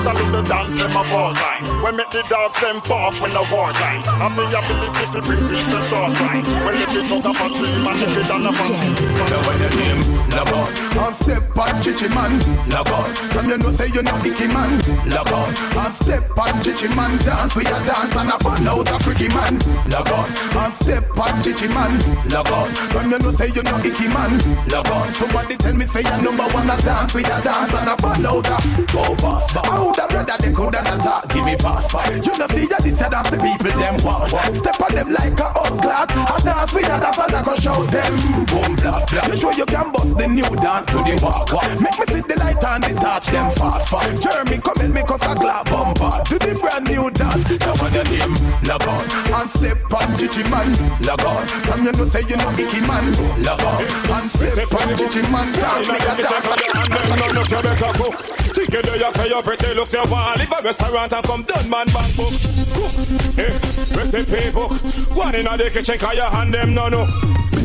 Salute 0.03 0.33
the 0.35 0.43
dance 0.43 0.75
them 0.75 0.91
a 0.91 1.03
fall 1.07 1.35
time. 1.39 1.63
When 1.87 1.95
make 2.03 2.11
the 2.11 2.27
dogs 2.27 2.59
them 2.59 2.83
fall 2.83 3.15
when 3.23 3.31
a 3.31 3.43
war 3.55 3.71
time. 3.79 4.03
Have 4.03 4.35
the 4.35 4.43
ability 4.51 5.05
to 5.15 5.21
bring 5.23 5.43
peace 5.47 5.71
and 5.71 5.85
start 5.87 6.19
crime 6.19 6.43
Well 6.67 6.75
they 6.75 6.89
be 6.91 7.01
talk 7.07 7.31
about 7.31 7.53
tree 7.55 7.79
man. 7.79 7.95
If 7.95 8.11
it 8.11 8.27
done 8.27 8.43
about 8.43 8.75
tree 8.75 9.07
Now 9.31 9.41
when 9.47 9.59
your 9.63 9.75
name, 9.79 10.03
log 10.35 10.51
on 10.51 10.71
And 10.99 11.15
step 11.15 11.47
on 11.55 11.79
Chichi 11.79 12.11
man, 12.11 12.43
log 12.75 12.91
on 12.91 13.15
From 13.31 13.47
you 13.47 13.59
know 13.59 13.71
say 13.71 13.87
you 13.95 14.03
know 14.03 14.19
Icky 14.19 14.51
man, 14.51 14.83
log 15.15 15.31
on 15.31 15.55
And 15.79 15.95
step 15.95 16.24
on 16.37 16.63
Chichi 16.63 16.89
man, 16.97 17.19
dance 17.19 17.55
we 17.57 17.63
a 17.65 17.79
dance 17.85 18.15
And 18.17 18.31
a 18.31 18.37
burn 18.39 18.67
out 18.67 18.89
a 18.91 18.99
freaky 19.03 19.29
man, 19.29 19.59
log 19.91 20.11
on 20.11 20.29
And 20.31 20.75
step 20.75 21.05
on 21.19 21.43
Chichi 21.43 21.69
man, 21.69 21.99
log 22.31 22.51
on 22.51 22.75
From 22.91 23.11
you 23.11 23.19
know 23.19 23.33
say 23.33 23.49
you 23.49 23.63
know 23.63 23.79
Icky 23.79 24.09
man, 24.09 24.39
log 24.69 24.89
on 24.89 25.13
Somebody 25.15 25.57
tell 25.57 25.75
me 25.75 25.87
say 25.87 26.03
you 26.03 26.17
number 26.23 26.45
one 26.55 26.71
a 26.71 26.77
dance 26.83 27.15
we 27.15 27.23
a 27.25 27.37
dance 27.43 27.73
And 27.75 27.89
a 27.89 27.97
burn 27.97 28.27
out 28.27 28.47
a 28.47 28.57
go 28.93 29.15
pass 29.17 29.53
back 29.53 29.67
I 29.69 29.79
woulda 29.81 30.07
brother 30.09 30.37
they 30.41 30.53
coulda 30.53 30.83
not 30.83 31.03
talk, 31.03 31.29
give 31.29 31.45
me 31.45 31.57
pass 31.57 31.93
You 32.25 32.33
know 32.39 32.49
see 32.49 32.67
ya 32.69 32.79
this 32.79 33.01
a 33.01 33.11
dance 33.11 33.31
the 33.31 33.39
people 33.39 33.75
them 33.79 33.97
want 34.03 34.31
Step 34.59 34.81
on 34.81 34.95
them 34.95 35.13
like 35.13 35.39
a 35.39 35.49
hot 35.51 35.75
glass. 35.83 36.09
A 36.11 36.45
dance 36.45 36.73
we 36.75 36.83
a 36.83 36.89
dance 36.89 37.19
and 37.19 37.35
I 37.35 37.43
go 37.45 37.55
show 37.57 37.85
them. 37.87 38.13
Boom 38.47 38.77
blah 38.77 39.01
You 39.29 39.37
show 39.37 39.51
you 39.53 39.67
can 39.67 39.93
bust 39.93 40.17
the 40.17 40.27
new 40.29 40.51
dance 40.63 40.87
to 40.91 40.99
the 41.03 41.15
walk 41.23 41.53
Make 41.81 41.99
me 41.99 42.07
see 42.15 42.23
the 42.27 42.37
light 42.39 42.63
and 42.65 42.85
the 42.85 42.95
touch 43.01 43.27
them 43.27 43.51
fast 43.53 44.23
Jeremy 44.23 44.59
come 44.59 44.81
in 44.81 44.93
me 44.93 45.03
cause 45.03 45.23
a 45.23 45.35
glad 45.35 45.65
bumper 45.67 46.14
To 46.25 46.39
the 46.39 46.55
brand 46.61 46.87
new 46.87 47.11
dance 47.11 47.45
Now 47.61 47.85
on 47.85 47.93
your 47.93 48.05
name 48.05 48.35
log 48.65 48.87
on 48.87 49.05
And 49.35 49.51
step 49.51 49.79
on 49.91 50.17
Chichi 50.19 50.43
man 50.51 50.71
log 51.03 51.25
on 51.25 51.47
Come 51.67 51.85
you 51.85 51.93
know 51.93 52.07
say 52.07 52.23
you 52.29 52.37
know 52.37 52.51
Icky 52.55 52.81
man 52.87 53.11
log 53.43 53.63
on 53.63 53.83
And 53.83 54.31
step 54.31 54.73
on 54.73 54.89
Chichi 54.97 55.23
man 55.31 55.53
dance 55.53 55.89
me 55.89 55.97
a 55.99 56.13
dance 56.17 56.75
no 57.17 57.27
look 57.41 57.51
you 57.51 57.63
better 57.63 57.93
cook. 57.99 58.15
Ticket 58.55 58.85
there 58.85 58.97
you 58.97 59.13
pay 59.13 59.29
your 59.29 59.43
pretty 59.43 59.75
looks 59.75 59.93
you 59.93 60.03
want 60.11 60.39
live 60.39 60.53
a 60.53 60.63
restaurant 60.63 61.13
and 61.13 61.25
come 61.25 61.43
done 61.43 61.71
man 61.71 61.87
bank 61.87 62.17
book. 62.17 62.33
Cook, 62.73 63.39
eh, 63.39 63.59
recipe 63.97 64.51
book. 64.51 64.73
One 65.17 65.35
in 65.35 65.47
a 65.47 65.57
the 65.57 65.71
kitchen 65.71 65.99
cause 65.99 66.17
your 66.17 66.31
hand 66.31 66.55
them 66.55 66.75
no 66.75 66.89
no. 66.89 67.07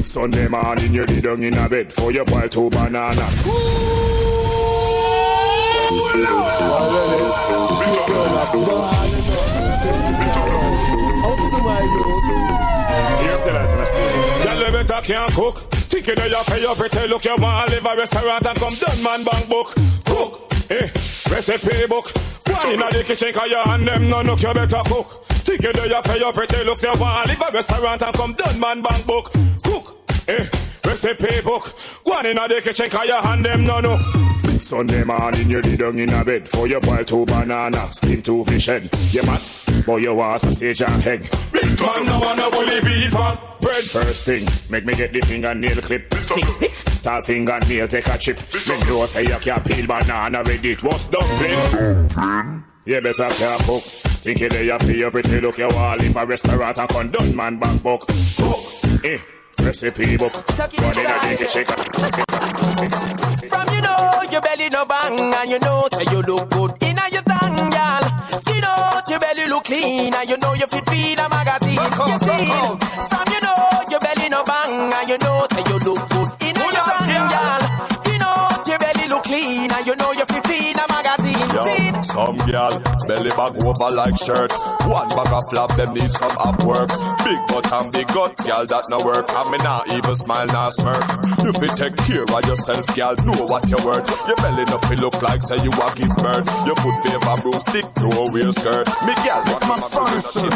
Sunday 0.04 0.48
morning 0.48 0.94
you 0.94 1.06
lay 1.06 1.22
down 1.22 1.44
in 1.44 1.58
a 1.58 1.70
bed 1.70 1.92
for 1.92 2.12
your 2.12 2.26
boil 2.26 2.48
two 2.50 2.70
banana. 2.70 3.28
Here 13.22 13.40
tell 13.44 13.58
us 13.58 13.74
in 13.74 13.80
a 13.80 13.86
story. 13.86 14.44
Girl, 14.44 14.66
you 14.66 14.72
better 14.72 15.02
can't 15.02 15.32
cook. 15.32 15.70
Ticket 15.90 16.18
there 16.18 16.30
you 16.30 16.44
pay 16.46 16.62
your 16.62 16.76
pretty 16.76 17.08
look 17.08 17.26
you 17.26 17.36
want 17.38 17.70
live 17.72 17.86
a 17.86 17.96
restaurant 17.96 18.46
and 18.46 18.60
come 18.60 18.76
done 18.76 19.04
man 19.04 19.24
bank 19.24 19.50
book. 19.50 19.74
Cook, 20.06 20.54
eh, 20.70 20.90
recipe 21.32 21.88
book. 21.88 22.12
One 22.48 22.74
in 22.74 22.80
the 22.80 23.04
kitchen 23.06 23.34
cause 23.34 23.50
your 23.50 23.64
hand 23.64 23.88
them 23.88 24.10
no 24.10 24.22
look 24.22 24.42
you 24.42 24.54
better 24.54 24.82
cook. 24.86 25.28
Ticket 25.44 25.74
there 25.76 25.88
you 25.88 26.02
pay 26.04 26.20
your 26.20 26.32
pretty 26.34 26.64
looks 26.64 26.84
you 26.84 26.94
want 26.94 27.28
live 27.28 27.42
a 27.42 27.52
restaurant 27.52 28.02
and 28.04 28.14
come 28.16 28.34
done 28.34 28.60
man 28.60 28.82
bank 28.82 29.06
book. 29.08 29.32
Cook, 29.64 29.98
eh, 30.28 30.48
recipe 30.86 31.42
book. 31.42 31.68
One 32.04 32.26
in 32.26 32.38
a 32.38 32.48
the 32.48 32.62
kitchen 32.62 32.90
cause 32.90 33.08
your 33.08 33.22
hand 33.22 33.46
them 33.46 33.64
no 33.64 33.80
no. 33.80 33.98
Sunday 34.62 35.04
morning 35.04 35.50
you 35.50 35.62
lay 35.62 35.78
down 35.78 35.98
in 35.98 36.10
a 36.14 36.24
bed 36.24 36.48
for 36.48 36.68
your 36.68 36.82
boil 36.82 37.04
two 37.04 37.26
banana, 37.26 37.92
steam 37.94 38.22
two 38.22 38.44
fish 38.46 38.66
head. 38.66 38.90
Yeah 39.12 39.26
man, 39.26 39.40
boy 39.86 39.98
you 39.98 40.14
want 40.16 40.42
sausage 40.42 40.82
and 40.82 41.08
egg. 41.08 41.22
Big 41.52 41.80
man 41.80 42.06
no 42.06 42.20
wanna 42.20 42.50
bully 42.50 42.82
beef 42.82 43.16
and 43.16 43.40
bread. 43.62 43.84
First 43.84 44.26
thing, 44.26 44.46
make 44.70 44.86
me 44.86 44.94
get 44.96 45.14
the 45.14 45.22
fingernail 45.22 45.82
clip. 45.82 46.14
Stick 46.16 46.46
stick. 46.46 46.72
Tall 47.02 47.22
fingernail 47.22 47.88
take 47.88 48.08
a 48.08 48.18
chip. 48.18 48.38
Make 48.38 48.88
you 48.88 49.08
say 49.08 49.24
you 49.24 49.40
can't 49.40 49.66
peel 49.66 49.88
banana 49.88 50.40
with 50.46 50.66
it. 50.66 50.84
What's 50.84 51.08
dumpling? 51.08 52.64
You 52.86 53.00
better 53.02 53.30
can't 53.30 53.62
cook. 53.64 53.84
Think 53.84 54.40
you 54.42 54.50
you 54.50 54.78
pay 54.80 54.98
your 54.98 55.12
pretty 55.12 55.40
look 55.40 55.58
you 55.58 55.70
all 55.70 56.02
in 56.04 56.18
a 56.18 56.26
restaurant 56.26 56.78
and 56.78 56.90
condone 56.90 57.36
man 57.36 57.58
back 57.60 57.82
book. 57.82 58.08
Cook, 58.08 58.60
eh, 59.06 59.20
recipe 59.64 60.18
book. 60.18 60.34
One 60.34 60.98
in 61.00 61.06
a 61.06 61.20
dinky 61.22 61.46
chicken. 61.46 61.76
From 63.50 63.68
you 63.74 63.82
know 63.82 64.22
your 64.32 64.42
belly 64.42 64.70
no 64.70 64.86
bang 64.86 65.34
and 65.34 65.50
you 65.52 65.60
know 65.60 65.88
say 65.92 66.06
you 66.12 66.22
look 66.24 66.50
good 66.50 66.72
in 66.84 66.98
a 66.98 67.06
your 67.12 67.22
tongue, 67.24 67.72
y'all. 67.72 68.06
Skin 68.40 68.64
out 68.64 69.10
your 69.10 69.20
belly 69.20 69.48
look 69.48 69.64
clean 69.66 70.14
and 70.14 70.30
you 70.30 70.38
know 70.38 70.54
you 70.54 70.68
fit 70.68 70.86
feed 70.90 71.20
a 71.20 71.30
magazine. 71.30 71.76
You 71.76 72.18
see, 72.24 72.48
from 73.10 73.28
you 73.34 73.42
know 73.44 73.60
your 73.90 74.00
belly 74.00 74.30
no 74.30 74.44
bang 74.44 74.94
and 74.94 75.10
you 75.10 75.18
know 75.20 75.46
say 75.52 75.64
you 75.68 75.78
look 75.84 76.02
good 76.10 76.30
in 76.48 76.56
a 76.56 76.66
your 76.72 76.86
tongue, 76.88 77.30
y'all. 77.34 77.64
Skin 78.00 78.22
out 78.22 78.68
your 78.68 78.80
belly 78.80 79.08
look 79.10 79.24
clean 79.24 79.72
and 79.72 79.86
you 79.88 79.96
know 79.96 80.12
you 80.14 80.26
fit 80.26 80.46
feed 80.48 80.78
a 81.60 81.66
magazine. 81.66 82.04
See? 82.04 82.16
Yo, 82.16 82.26
some 82.30 82.38
girl 82.48 83.00
belly 83.10 83.34
bag 83.34 83.58
over 83.66 83.90
like 83.96 84.18
shirt. 84.18 84.54
One 84.86 85.10
bag 85.10 85.34
of 85.34 85.44
flap, 85.50 85.74
them 85.76 85.94
need 85.94 86.12
some 86.12 86.36
up 86.38 86.62
work. 86.64 86.90
Big 87.26 87.40
butt 87.50 87.66
and 87.74 87.92
big 87.92 88.08
gut, 88.14 88.38
girl 88.46 88.66
that 88.66 88.86
no 88.90 89.02
work. 89.02 89.26
And 89.34 89.50
me 89.52 89.58
not 89.66 89.90
even 89.92 90.16
smile, 90.16 90.48
not 90.48 90.74
smirk. 90.74 91.04
If 91.42 91.58
You 91.58 91.70
take 91.74 91.98
care 92.06 92.24
of 92.24 92.46
yourself, 92.46 92.86
girl. 92.96 93.16
Know 93.26 93.46
what 93.50 93.66
you 93.70 93.78
worth. 93.82 94.06
Your 94.28 94.38
belly 94.38 94.66
no 94.70 94.78
feel 94.86 95.02
look 95.10 95.22
like 95.22 95.42
say 95.44 95.58
you 95.66 95.74
a 95.74 95.88
give 95.98 96.14
birth. 96.22 96.46
You 96.66 96.74
put 96.78 96.96
favor 97.02 97.38
broomstick 97.42 97.86
to 97.98 98.08
a 98.08 98.24
real 98.32 98.54
skirt. 98.54 98.86
Me 99.06 99.14
girl, 99.26 99.42
This 99.46 99.62
my 99.66 99.78
fancy. 99.78 100.48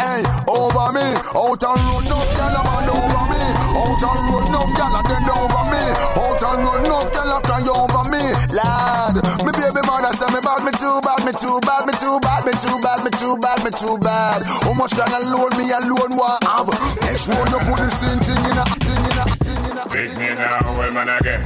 Hey, 0.00 0.24
over 0.48 0.92
me, 0.92 1.06
out 1.36 1.62
and 1.62 1.80
run 1.88 2.04
enough 2.08 2.30
gyal 2.36 2.56
a 2.56 2.62
man 2.64 2.88
over 2.88 3.24
me. 3.28 3.42
Out 3.76 4.02
and 4.02 4.20
run 4.32 4.46
enough 4.48 4.72
gyal 4.76 4.96
a 4.96 5.00
bend 5.04 5.30
over 5.30 5.64
me. 5.70 6.25
Out 6.36 6.58
and 6.58 6.68
run 6.68 6.84
enough 6.84 7.10
gyal 7.12 7.32
a 7.32 7.40
cry 7.40 7.64
over 7.64 8.04
me. 8.12 8.20
Lad, 8.52 9.16
me 9.40 9.50
baby 9.56 9.80
mother 9.88 10.12
say 10.12 10.28
me 10.34 10.40
bad, 10.44 10.60
me 10.64 10.72
too 10.76 11.00
bad, 11.00 11.24
me 11.24 11.32
too 11.32 11.56
bad, 11.64 11.86
me 11.86 11.92
too 11.96 12.20
bad, 12.20 12.44
me 12.44 12.52
too 12.52 12.76
bad, 12.84 13.00
me 13.04 13.10
too 13.16 13.36
bad, 13.40 13.64
me 13.64 13.70
too 13.72 13.96
bad. 13.98 14.42
How 14.44 14.74
much 14.74 14.92
gyal 14.92 15.16
alone 15.16 15.56
me 15.56 15.72
alone 15.72 16.12
want 16.12 16.44
have? 16.44 16.68
Make 17.00 17.16
sure 17.16 17.40
you 17.40 17.58
put 17.64 17.80
the 17.80 17.88
same 17.88 18.20
thing 18.20 18.36
in 18.36 18.58
a 18.60 18.64
thing 18.84 19.00
in 19.00 19.16
a 19.16 19.24
thing 19.40 19.64
in 19.64 19.78
a. 19.80 19.88
Big 19.88 20.12
me 20.18 20.28
now, 20.36 20.76
well 20.76 20.92
man 20.92 21.08
again. 21.08 21.42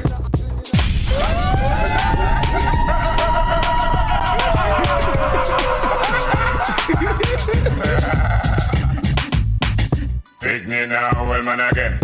Big 10.40 10.66
me 10.66 10.86
now, 10.86 11.28
well 11.28 11.42
man 11.44 11.60
again. 11.60 12.00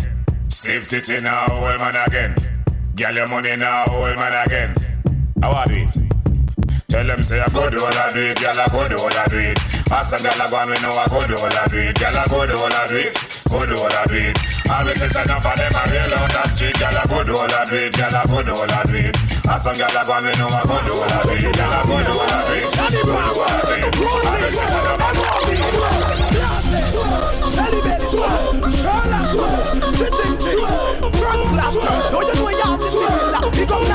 Stiff 0.48 0.88
titty 0.88 1.20
now, 1.20 1.48
well 1.60 1.78
man 1.78 1.96
again. 1.96 2.55
Girl 2.96 3.14
your 3.14 3.28
money 3.28 3.54
now, 3.56 3.84
well 3.92 4.16
man 4.16 4.46
again. 4.46 4.74
How 5.42 5.52
are 5.52 5.70
it? 5.70 5.92
Tell 6.88 7.04
them 7.04 7.22
say 7.22 7.38
a 7.44 7.48
good 7.50 7.76
all 7.76 7.92
I 7.92 8.08
do 8.10 8.20
it, 8.24 8.40
girl 8.40 8.56
I 8.56 8.64
a 8.64 8.70
good 8.72 8.92
all 8.96 9.12
I 9.12 9.26
do 9.28 9.36
it. 9.36 9.60
Ask 9.92 10.16
a 10.16 10.22
girl 10.24 10.32
a 10.32 10.48
go 10.48 10.64
we 10.64 10.80
know 10.80 10.96
a 10.96 11.04
good 11.04 11.28
all 11.36 11.44
I 11.44 11.68
do 11.68 11.76
it, 11.76 11.92
girl 11.92 12.16
a 12.16 12.24
good 12.24 12.56
all 12.56 12.72
I 12.72 12.88
do 12.88 12.96
it, 12.96 13.12
good 13.52 13.68
all 13.76 13.92
I 13.92 14.00
do 14.08 14.16
it. 14.16 14.38
Always 14.72 14.96
say 14.96 15.12
enough 15.12 15.44
of 15.44 15.60
them 15.60 15.76
a 15.76 15.82
real 15.92 16.08
out 16.16 16.32
the 16.32 16.48
street, 16.48 16.72
girl 16.80 16.96
a 16.96 17.04
good 17.04 17.28
all 17.36 17.52
I 17.52 17.68
do 17.68 17.76
it, 17.76 17.92
girl 17.92 18.16
a 18.16 18.24
good 18.32 18.48
all 18.48 18.64
I 18.64 18.80
do 18.88 18.96
it. 18.96 19.12
Ask 19.44 19.68
a 19.68 19.76
girl 19.76 19.92
a 19.92 20.00
go 20.00 20.16
we 20.24 20.32
know 20.40 20.48
a 20.48 20.64
good 20.64 20.88
all 20.88 21.04
I 21.04 21.20
do 21.20 21.36
it, 21.36 21.52
girl 21.52 21.76
a 21.76 21.84
good 21.84 22.08
all 22.16 22.32
I 22.32 22.48
do 22.48 22.56
it, 22.56 22.64
good 22.64 22.96
all 22.96 23.44
I 23.44 23.60
do 23.60 23.76
it. 23.76 23.92
Always 24.24 24.56
say 24.56 24.72
enough 24.72 25.04
of 25.04 25.12
them 25.12 25.20
a 25.20 25.44
real 25.52 25.68
out 25.68 26.64
the 26.64 26.80
street. 26.80 26.96
Shelly 27.52 27.76
belly 27.76 27.92
swell, 27.92 27.95
know 32.36 32.48
you 32.48 32.62
have 32.62 32.78
to 32.78 32.84
feel 32.84 33.32
that? 33.32 33.50
Pick 33.52 33.70
up. 33.70 33.86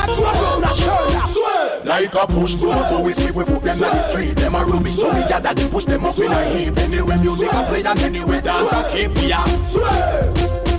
Like 1.91 2.15
a 2.15 2.25
push 2.25 2.55
broom, 2.55 2.79
go 2.89 3.03
with 3.03 3.19
it, 3.19 3.35
we 3.35 3.43
put 3.43 3.63
them 3.63 3.83
on 3.83 3.91
the 3.91 4.09
street. 4.09 4.35
Them 4.37 4.55
a 4.55 4.63
rubbish, 4.63 4.95
so 4.95 5.13
we 5.13 5.21
gather 5.27 5.53
them, 5.53 5.69
push 5.69 5.85
them 5.85 6.05
up 6.05 6.17
in 6.17 6.31
a 6.31 6.45
heap. 6.45 6.77
Anyway, 6.77 7.17
music 7.17 7.51
a 7.51 7.63
play 7.65 7.83
and 7.83 7.99
anyway, 7.99 8.39
dance 8.39 8.71
a 8.71 8.89
keep 8.91 9.11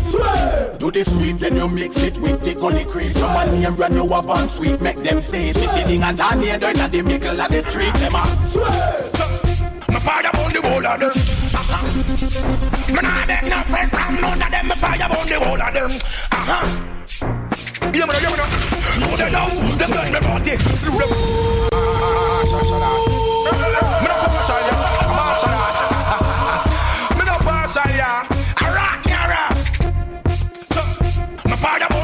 swell. 0.03 0.79
Do 0.79 0.91
the 0.91 1.05
sweet, 1.05 1.39
then 1.39 1.57
you 1.57 1.69
mix 1.69 2.03
it 2.03 2.17
with 2.19 2.43
the 2.43 2.55
gully 2.55 2.85
crease. 2.85 3.13
Some 3.13 3.33
man 3.35 3.61
name 3.61 3.75
brand 3.75 3.95
new 3.95 4.05
a 4.05 4.23
bomb 4.23 4.49
sweet, 4.49 4.81
make 4.81 5.03
them 5.03 5.21
say 5.21 5.51
it. 5.51 5.57
Me 5.57 5.67
sitting 5.67 6.03
and 6.03 6.17
turn 6.17 6.41
here 6.41 6.59
down 6.59 6.81
at 6.81 6.91
the 6.91 7.03
middle 7.03 7.41
of 7.41 7.51
the 7.51 7.63
street. 7.71 7.95
Them 7.95 8.15
a 8.15 8.47
swell. 8.47 8.67
My 9.89 9.99
fire 10.01 10.27
on 10.27 10.53
the 10.53 10.61
wall 10.65 10.87
of 10.87 11.01
them. 11.01 11.13
Me 12.95 13.03
nah 13.03 13.27
beg 13.27 13.45
no 13.45 13.61
friend 13.69 13.91
from 13.91 14.21
none 14.21 14.43
of 14.43 14.51
them. 14.51 14.67
Me 14.67 14.75
fire 14.75 15.03
on 15.03 15.29
the 15.29 15.39
wall 15.45 15.61
of 15.61 15.75
them. 15.75 15.91
Uh-huh. 16.33 17.42
Yeah, 17.91 18.07
me 18.07 18.15
yeah. 18.15 18.31
No, 19.01 19.07
no 24.03 24.15
partial, 24.23 24.61
yeah. 24.63 24.99
I'm 25.01 25.11
partial, 25.19 25.51
yeah. 25.51 27.19
Me 27.19 27.23
no 27.27 27.35
partial, 27.43 27.91
yeah. 27.97 28.63
A 28.63 28.65
rock, 28.73 29.01
yeah, 29.07 29.33
rock. 29.33 29.57
So, 30.71 30.81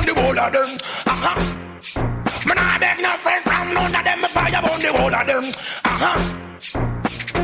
the 0.04 0.14
wall 0.20 0.38
of 0.38 0.52
them. 0.52 0.68
Uh-huh. 1.06 1.36
Me 2.46 2.52
nah 2.54 2.78
beg 2.78 2.98
no 3.00 3.08
friend 3.22 3.42
from 3.44 3.74
none 3.74 3.94
of 3.94 4.04
them. 4.04 4.18
Me 4.20 4.26
fire 4.28 4.56
on 4.56 4.80
the 4.80 4.92
wall 4.92 5.14
of 5.14 5.26
them. 5.26 5.44
Uh-huh. 5.84 6.16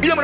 Yeah, 0.03 0.15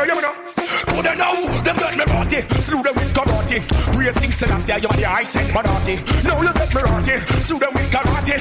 Go 0.90 1.02
there 1.02 1.16
now, 1.16 1.34
them 1.62 1.76
get 1.76 1.96
me 1.96 2.04
party. 2.04 2.40
Slew 2.54 2.82
them 2.82 2.94
with 2.94 3.14
karate. 3.14 3.62
Raise 3.96 4.16
things 4.18 4.38
to 4.38 4.46
the 4.46 4.78
you're 4.80 4.92
the 4.92 5.06
I 5.06 5.24
send 5.24 5.48
Manati. 5.54 6.00
Now 6.24 6.42
you 6.42 6.52
get 6.52 6.74
me 6.74 6.82
rotty. 6.82 7.18
Slew 7.46 7.58
them 7.58 7.72
with 7.74 7.90
karate. 7.90 8.38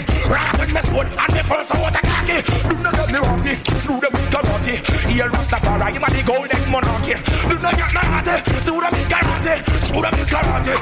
With 0.60 0.74
me 0.74 0.82
sword 0.82 1.08
and 1.08 1.34
me 1.34 1.42
first 1.46 1.76
out 1.76 1.96
a 1.96 2.02
khaki. 2.02 2.42
Do 2.70 2.78
not 2.82 2.94
get 2.94 3.12
me 3.14 3.20
rotty. 3.20 3.56
Slew 3.78 4.00
them 4.00 4.12
with 4.12 4.32
karate. 4.32 4.76
Here 5.10 5.30
Rastafari, 5.30 5.94
you 5.94 6.02
are 6.02 6.10
the 6.10 6.24
golden 6.26 6.72
monarchy. 6.72 7.16
Do 7.50 7.60
not 7.60 7.76
get 7.78 7.94
me 7.94 8.02
rotty. 8.10 8.36
Slew 8.66 8.82
them 8.82 8.92
with 8.92 9.10
karate. 9.10 9.64
Slew 9.86 10.02
them 10.02 10.14
with 10.18 10.30
karate. 10.30 10.76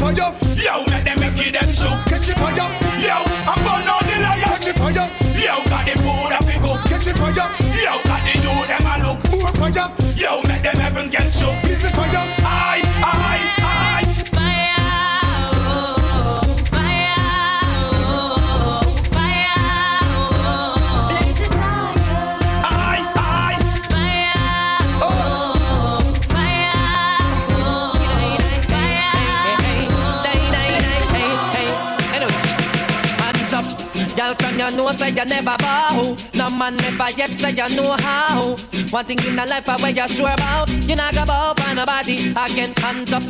Fire. 0.00 0.32
Yo, 0.56 0.84
let 0.88 1.04
them 1.04 1.20
make 1.20 1.36
it 1.36 1.52
them 1.52 1.68
soup, 1.68 2.00
catch 2.08 2.28
it 2.28 2.38
fire. 2.40 2.56
Yo, 3.04 3.16
I'm 3.44 3.60
burn 3.60 3.84
out 3.84 4.00
the 4.08 4.16
liar, 4.24 4.48
catch 4.48 4.66
it 4.68 4.76
fire. 4.80 5.06
Yo, 5.36 5.54
got 5.68 5.84
the 5.84 5.94
food, 6.00 6.32
pick 6.48 6.64
up, 6.64 6.80
catch 6.88 7.06
it 7.06 7.16
fire. 7.20 7.36
Yo, 7.36 7.92
got 8.08 8.20
the 8.24 8.32
youth, 8.40 8.66
them 8.68 8.88
a 8.88 8.94
look, 9.04 9.20
more 9.30 9.52
fire. 9.60 9.92
Yo, 10.16 10.40
let 10.48 10.62
them 10.64 10.76
heaven 10.76 11.10
get 11.10 11.28
soup, 11.28 11.54
the 11.62 11.92
fire. 11.94 12.39
Know 34.90 34.96
say 34.96 35.10
you 35.10 35.24
never 35.24 35.56
bow. 35.58 36.16
No 36.34 36.50
man 36.50 36.76
never 36.76 37.10
yet 37.16 37.30
say 37.30 37.50
you 37.50 37.76
know 37.76 37.96
how. 38.00 38.56
One 38.90 39.04
thing 39.04 39.18
in 39.26 39.36
the 39.36 39.46
life 39.48 39.68
I 39.68 39.76
where 39.76 39.90
you 39.90 40.08
sure 40.08 40.32
about, 40.32 40.70
you 40.88 40.96
not 40.96 41.14
go 41.14 41.24
bow 41.24 41.54
for 41.54 41.74
nobody 41.74 42.30
again. 42.30 42.72
Hands 42.76 43.12
up, 43.12 43.22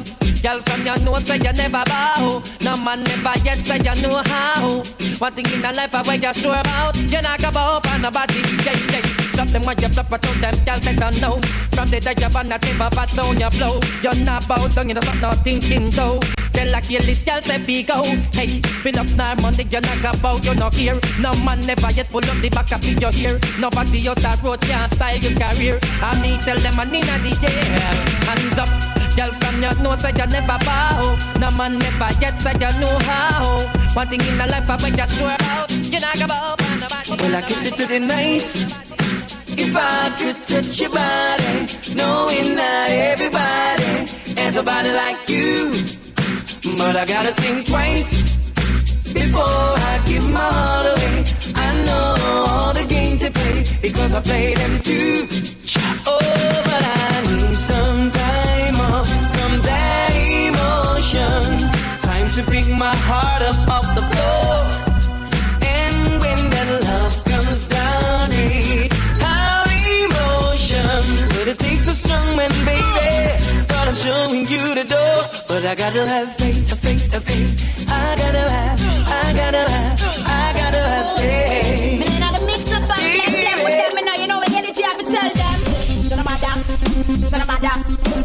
girl 0.42 0.60
from 0.62 0.86
you 0.86 0.96
know 1.04 1.18
say 1.20 1.36
you 1.36 1.52
never 1.52 1.82
bow. 1.86 2.42
No 2.62 2.76
man 2.82 3.02
never 3.02 3.38
yet 3.44 3.58
say 3.58 3.78
you 3.78 4.02
know 4.02 4.22
how. 4.26 4.82
One 5.18 5.32
thing 5.32 5.46
in 5.52 5.60
the 5.62 5.72
life 5.76 5.94
I 5.94 6.02
where 6.02 6.16
you 6.16 6.34
sure 6.34 6.54
about, 6.54 6.96
you 6.96 7.20
not 7.20 7.40
go 7.40 7.80
for 7.82 7.98
nobody. 7.98 8.40
Yeah, 8.64 8.76
yeah. 8.92 9.20
Drop 9.32 9.48
them 9.48 9.62
when 9.62 9.78
you 9.80 9.88
flop 9.88 10.12
it 10.12 10.26
on 10.26 10.40
them, 10.40 10.54
girl 10.64 10.80
take 10.80 10.96
them 10.96 11.14
know. 11.20 11.40
From 11.72 11.88
the 11.88 12.00
day 12.00 12.14
you're 12.18 12.36
on 12.36 12.48
the 12.48 12.58
table, 12.58 12.88
but 12.90 13.10
down 13.14 13.38
your 13.38 13.50
flow. 13.50 13.80
You're 14.02 14.24
not 14.24 14.48
bow 14.48 14.66
down, 14.68 14.88
you 14.88 14.94
know 14.94 15.00
stop 15.00 15.20
not 15.20 15.44
thinking 15.44 15.90
so. 15.90 16.18
Tell 16.52 16.74
a 16.74 16.80
kill 16.80 17.02
this 17.02 17.22
girl 17.22 17.42
say 17.42 17.62
we 17.64 17.82
go. 17.82 18.02
Hey, 18.32 18.60
fill 18.82 18.98
up 18.98 19.08
now 19.16 19.34
money, 19.40 19.64
you 19.64 19.80
not 19.80 20.02
go 20.02 20.12
bow, 20.20 20.36
you 20.42 20.54
not 20.54 20.74
here. 20.74 20.98
No 21.18 21.32
man 21.44 21.60
never 21.66 21.90
yet 21.90 22.08
pull 22.08 22.24
up 22.24 22.36
the 22.40 22.48
back 22.50 22.72
of 22.72 22.84
your 22.84 23.12
hair. 23.12 23.38
Nobody 23.58 24.08
out 24.08 24.18
that 24.18 24.42
road 24.42 24.60
can 24.60 24.88
style 24.88 25.18
your 25.18 25.32
career. 25.38 25.78
I 26.02 26.20
me 26.20 26.38
tell 26.40 26.58
them 26.58 26.78
I 26.78 26.84
need 26.84 27.04
the 27.04 27.30
year. 27.40 27.90
Hands 28.26 28.58
up. 28.58 29.09
Girl 29.16 29.32
from 29.40 29.62
your 29.62 29.96
say 29.98 30.12
you 30.16 30.26
never 30.26 30.58
bow. 30.64 31.18
No 31.38 31.50
man 31.56 31.78
never 31.78 32.10
yet 32.20 32.40
say 32.40 32.52
you 32.52 32.80
know 32.80 32.96
how. 33.00 33.58
One 33.94 34.06
thing 34.08 34.20
in 34.20 34.38
the 34.38 34.46
life 34.46 34.70
I 34.70 34.76
bet 34.76 34.96
you 34.98 35.06
sure 35.06 35.36
out. 35.40 35.70
You 35.92 36.00
not 36.00 36.16
man, 36.18 36.80
nobody. 36.80 37.22
Well, 37.22 37.36
I 37.36 37.42
kiss 37.42 37.66
it 37.66 37.74
to 37.74 37.86
the 37.86 38.00
nice. 38.00 38.54
If 39.58 39.76
I 39.76 40.10
could 40.18 40.36
touch 40.46 40.80
your 40.80 40.90
body, 40.90 41.66
knowing 41.94 42.54
not 42.54 42.90
everybody 42.90 44.06
has 44.40 44.56
a 44.56 44.62
body 44.62 44.92
like 44.92 45.28
you. 45.28 45.72
But 46.78 46.96
I 46.96 47.04
gotta 47.04 47.34
think 47.34 47.66
twice 47.66 48.38
before 49.12 49.44
I 49.44 50.02
give 50.06 50.30
my 50.30 50.40
heart 50.40 50.86
away. 50.96 51.24
I 51.56 51.84
know 51.84 52.14
all 52.46 52.72
the 52.72 52.86
games 52.88 53.20
they 53.22 53.30
play 53.30 53.64
because 53.82 54.14
I 54.14 54.20
play 54.20 54.54
them 54.54 54.80
too. 54.80 55.26
Oh, 56.06 56.18
but 56.64 56.82
I 56.84 57.29
to 62.44 62.50
pick 62.50 62.68
my 62.76 62.94
heart 63.08 63.42
up 63.42 63.68
off 63.68 63.86
the 63.94 64.04
floor. 64.10 64.54
And 65.60 65.96
when 66.22 66.40
that 66.54 66.68
love 66.88 67.16
comes 67.24 67.66
down, 67.66 68.28
it 68.32 68.92
our 69.20 69.66
emotion. 70.00 71.00
But 71.34 71.48
it 71.48 71.58
takes 71.58 71.86
a 71.86 71.92
strong 71.92 72.36
man, 72.36 72.50
baby. 72.64 73.36
Thought 73.68 73.88
I'm 73.88 73.94
showing 73.94 74.46
you 74.46 74.74
the 74.74 74.84
door, 74.84 75.16
but 75.48 75.64
I 75.66 75.74
gotta 75.74 76.06
have 76.08 76.36
faith, 76.36 76.68
faith, 76.80 77.12
faith. 77.26 77.90
I 77.90 78.16
gotta 78.16 78.44
have, 78.56 78.80
I 79.08 79.26
gotta 79.40 79.64
have, 79.70 79.98
I 80.26 80.52
gotta 80.60 80.82
have 80.92 81.18
faith. 81.18 82.00
Inna 82.14 82.28
the 82.36 82.46
mix 82.46 82.72
up 82.72 82.88
and 82.88 83.06
blend 83.16 83.36
them 83.46 83.58
with 83.64 83.76
them. 83.80 83.90
Me 83.96 84.02
know 84.02 84.14
you 84.14 84.26
know 84.28 84.40
me 84.40 84.48
energy. 84.56 84.82
I 84.84 84.94
fi 84.96 85.04
tell 85.04 85.30
them. 85.40 85.58
So 86.08 86.16
no 86.16 86.24
matter, 86.24 86.52
so 87.16 87.36
no 87.36 87.46
matter, 87.52 87.74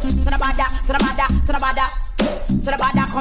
so 0.07 0.29
no 0.31 0.37
matter, 0.37 0.67
so 0.85 0.93
no 0.93 0.99
matter, 1.03 1.27
so 1.43 1.53
no 1.53 1.53
matter. 1.53 1.53
So 1.53 1.53
the 1.53 1.59
bada 1.59 2.04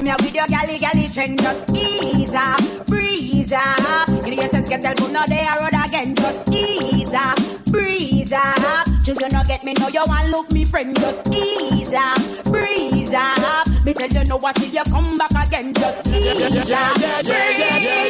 come 0.04 0.18
here 0.20 0.26
with 0.26 0.34
your 0.34 0.46
galley 0.46 0.78
galley 0.78 1.08
trend 1.08 1.40
Just 1.40 1.70
ease 1.70 2.34
up, 2.34 2.86
breeze 2.86 3.52
up 3.52 4.08
You 4.08 4.36
know 4.36 4.48
sense 4.48 4.68
get 4.68 4.82
tell 4.82 4.94
but 4.94 5.10
now 5.10 5.24
they 5.26 5.46
are 5.46 5.58
road 5.60 5.74
again 5.86 6.14
Just 6.14 6.48
ease 6.50 7.12
up, 7.12 7.38
breeze 7.66 8.32
up 8.32 8.86
Children 9.04 9.30
not 9.32 9.46
get 9.46 9.64
me 9.64 9.72
know 9.74 9.88
you 9.88 10.02
want 10.06 10.30
look 10.30 10.50
me 10.52 10.64
friend 10.64 10.94
Just 10.96 11.28
ease 11.32 11.92
up, 11.94 12.18
breeze 12.44 13.12
up 13.14 13.66
Me 13.84 13.92
tell 13.94 14.08
you 14.08 14.28
know 14.28 14.40
I 14.44 14.52
see 14.52 14.68
you 14.68 14.82
come 14.84 15.16
back 15.16 15.46
again 15.46 15.72
Just 15.72 16.06
ease 16.08 16.70
up, 16.70 16.94
breeze 16.94 17.24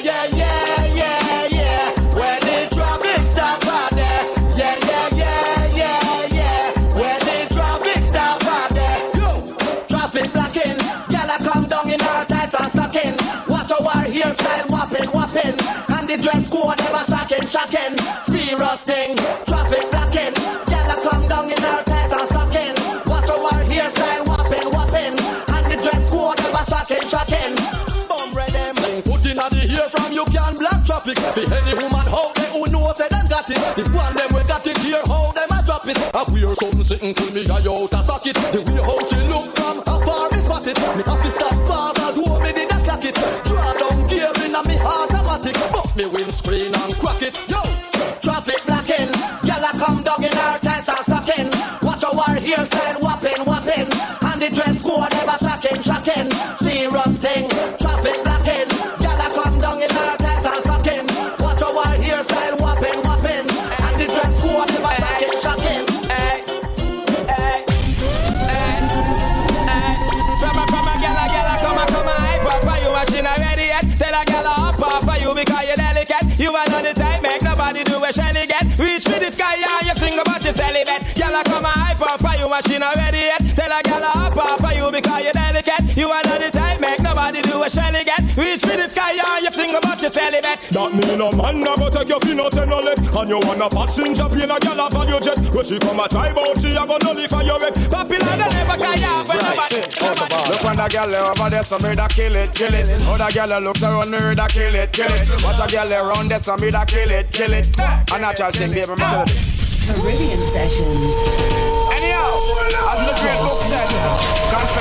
yeah, 0.04 0.33
shocking, 17.48 17.96
shocking, 17.96 18.24
serious 18.24 18.82
thing. 18.84 19.16
Traffic 19.46 19.90
blocking, 19.90 20.34
gyal 20.68 20.92
a 20.92 20.96
come 21.08 21.28
down 21.28 21.50
in 21.50 21.62
her 21.62 21.82
pants 21.84 22.12
and 22.14 22.28
stocking. 22.28 22.74
Watch 23.06 23.30
our 23.30 23.64
hairstyle 23.64 24.26
whopping, 24.26 24.68
whopping, 24.72 25.14
and 25.18 25.64
the 25.70 25.76
dress 25.82 26.10
code 26.10 26.40
ever 26.40 26.64
shocking, 26.68 27.04
shocking. 27.08 27.54
Bum 28.08 28.32
them. 28.34 28.74
Put 29.02 29.26
in 29.26 29.38
a 29.38 29.46
the 29.50 29.62
hair 29.68 29.88
from 29.90 30.12
you 30.12 30.24
can 30.26 30.54
block 30.56 30.84
traffic. 30.84 31.18
Fi 31.18 31.42
any 31.56 31.74
woman 31.74 32.06
how 32.06 32.32
they 32.32 32.48
who 32.52 32.64
knows 32.72 32.98
that 32.98 33.10
them 33.10 33.26
got 33.28 33.48
it. 33.50 33.60
The 33.76 33.82
one 33.92 34.14
them 34.14 34.28
we 34.32 34.42
got 34.48 34.66
it 34.66 34.78
here 34.78 35.02
how 35.06 35.32
them 35.32 35.50
a 35.52 35.62
drop 35.64 35.86
it. 35.88 35.98
A 35.98 36.22
weird 36.32 36.56
something 36.56 36.84
sitting 36.84 37.14
to 37.14 37.26
me 37.32 37.42
a 37.44 37.60
yo 37.60 37.86
ta 37.86 38.02
sock. 38.02 38.22
The 38.24 38.60
way 38.62 38.80
how 38.80 38.98
she 39.08 39.18
look 39.28 39.52
from 39.56 39.78
afar 39.84 40.32
is 40.32 40.44
spotted. 40.44 40.78
Me 40.96 41.02
have 41.04 41.22
to 41.22 41.30
stop 41.30 41.56
fast, 41.68 41.98
I'll 42.00 42.14
do 42.14 42.24
me 42.40 42.52
did 42.52 42.70
a 42.72 42.78
it. 43.08 43.16
Draw 43.44 43.72
down 43.74 43.98
gear 44.08 44.32
in 44.44 44.54
a 44.54 44.62
me 44.68 44.76
heart 44.80 45.12
automatic. 45.12 45.56
Fuck 45.56 45.96
me 45.96 46.06
windscreen 46.06 46.74
and 46.74 46.94
come 49.84 50.02
down 50.02 50.24
in 50.24 50.32
her 50.32 50.58
tights 50.60 50.88
and 50.88 50.98
stocking. 50.98 51.48
Watch 51.82 52.04
our 52.04 52.36
hairstyle 52.40 53.02
whopping, 53.02 53.44
whopping. 53.44 53.88
And 54.28 54.40
the 54.40 54.48
dress 54.48 54.82
code 54.82 55.10
never 55.12 55.43
Reach 78.78 79.04
for 79.04 79.18
the 79.20 79.30
sky, 79.30 79.54
yeah, 79.62 79.86
you 79.86 79.94
sing 79.94 80.18
about 80.18 80.42
your 80.42 80.52
celibate. 80.52 81.14
Gal 81.14 81.34
a 81.34 81.44
come 81.44 81.64
a 81.64 81.68
hype 81.68 82.02
up 82.02 82.20
for 82.20 82.34
you, 82.34 82.48
machine 82.48 82.82
ready 82.96 83.30
yet. 83.30 83.42
Tell 83.54 83.70
a 83.70 83.80
gal 83.82 84.02
a 84.02 84.10
up 84.10 84.60
for 84.60 84.72
you 84.74 84.90
because 84.90 85.22
you're 85.22 85.32
delicate. 85.32 85.96
You 85.96 86.08
are 86.10 86.22
not 86.24 86.40
the 86.40 86.50
type, 86.50 86.80
make 86.80 87.00
nobody 87.00 87.40
do 87.42 87.62
a 87.62 87.70
shelly 87.70 88.02
get. 88.02 88.20
Reach 88.36 88.62
for 88.62 88.76
the 88.76 88.88
sky, 88.88 89.12
yeah, 89.14 89.38
you 89.38 89.52
sing 89.52 89.70
about 89.70 89.83
your 90.04 90.12
celibate. 90.12 90.60
That 90.68 90.90
mean 90.92 91.16
a 91.16 91.28
man 91.32 91.64
a 91.64 91.72
go 91.80 91.88
take 91.88 92.08
your 92.12 92.20
fin 92.20 92.40
out 92.40 92.52
and 92.52 92.68
no 92.68 92.78
let 92.84 93.00
And 93.00 93.28
you 93.28 93.40
want 93.40 93.64
a 93.64 93.68
passenger 93.72 94.28
plane 94.28 94.52
a 94.52 94.58
gal 94.60 94.80
a 94.80 94.86
for 94.92 95.08
your 95.08 95.20
jet 95.20 95.40
When 95.48 95.64
she 95.64 95.78
come 95.80 96.00
a 96.00 96.04
try 96.08 96.28
bout 96.28 96.60
she 96.60 96.76
a 96.76 96.84
go 96.84 97.00
nully 97.00 97.24
for 97.24 97.40
your 97.40 97.56
wreck 97.56 97.72
Popular 97.88 98.36
they 98.36 98.48
never 98.52 98.76
carry 98.76 99.00
off 99.08 99.24
when 99.24 99.40
nobody 99.40 99.80
Look 100.44 100.64
on 100.64 100.76
the 100.76 100.86
girl 100.92 101.14
over 101.14 101.48
there, 101.48 101.64
some 101.64 101.80
me 101.82 101.94
da 101.96 102.06
kill 102.08 102.36
it, 102.36 102.52
kill 102.52 102.74
it. 102.74 102.88
Other 103.08 103.32
girl 103.32 103.60
looks 103.60 103.82
around 103.82 104.10
me 104.10 104.34
da 104.36 104.46
kill 104.46 104.74
it, 104.74 104.92
kill 104.92 105.08
it. 105.08 105.24
Watch 105.42 105.60
a 105.64 105.66
girl 105.72 105.92
around 105.92 106.28
there, 106.28 106.38
some 106.38 106.60
me 106.60 106.70
da 106.70 106.84
kill 106.84 107.10
it, 107.10 107.32
kill 107.32 107.52
it. 107.52 107.66
A 107.80 108.18
natural 108.20 108.52
thing, 108.52 108.72
baby, 108.74 108.90
me 108.92 108.96
tell 108.96 109.24
you. 109.24 109.64
Caribbean 109.88 110.40
Sessions. 110.52 111.16
Anyhow, 111.96 112.36
as 112.92 113.00
the 113.04 113.14
great 113.20 113.40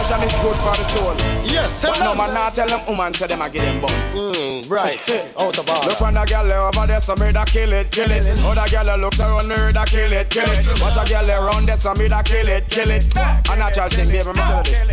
book 0.03 0.09
said, 0.09 0.19
confession 0.19 0.23
is 0.23 0.33
good 0.43 0.57
for 0.57 0.75
the 0.75 0.83
soul. 0.83 1.15
Yes, 1.45 1.81
But 1.81 1.99
no 1.99 2.15
man 2.15 2.33
not 2.33 2.53
tell 2.53 2.67
them 2.67 2.81
woman 2.87 3.13
say 3.13 3.27
them 3.27 3.41
a 3.41 3.49
give 3.49 3.61
them 3.61 3.81
bum. 3.81 3.91
Mm, 4.13 4.69
right, 4.69 4.99
out 5.39 5.57
of 5.57 5.69
order. 5.69 5.87
Look 5.89 6.01
on 6.01 6.13
the 6.13 6.25
girl 6.25 6.45
there 6.45 6.61
over 6.61 6.87
there, 6.87 6.99
some 6.99 7.19
me 7.19 7.31
da 7.31 7.45
kill 7.45 7.73
it, 7.73 7.91
kill 7.91 8.11
it. 8.11 8.25
Other 8.43 8.67
girl 8.69 8.85
that 8.85 8.99
looks 8.99 9.19
around 9.19 9.47
me 9.47 9.55
da 9.71 9.85
kill 9.85 10.11
it, 10.11 10.29
kill 10.29 10.49
it. 10.49 10.81
Watch 10.81 10.97
a 10.97 11.05
girl 11.09 11.29
around 11.29 11.65
there, 11.65 11.77
some 11.77 11.97
me 11.97 12.07
da 12.07 12.21
kill 12.21 12.47
it, 12.47 12.69
kill 12.69 12.91
it. 12.91 13.05
A 13.15 13.55
natural 13.55 13.89
thing, 13.89 14.09
baby, 14.09 14.27
me 14.27 14.33
tell 14.33 14.57
you 14.57 14.63
this. 14.63 14.89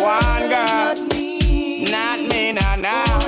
One 0.00 0.48
girl, 0.48 0.94
not 1.90 2.18
me, 2.28 2.52
nah, 2.52 2.76
nah. 2.76 3.20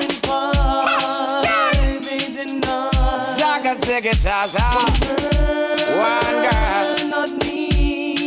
Zaga, 3.19 3.75
ziggy, 3.75 4.13
zaza. 4.13 4.63
One 5.97 6.41
girl, 6.41 7.09
not 7.09 7.29
me. 7.31 7.42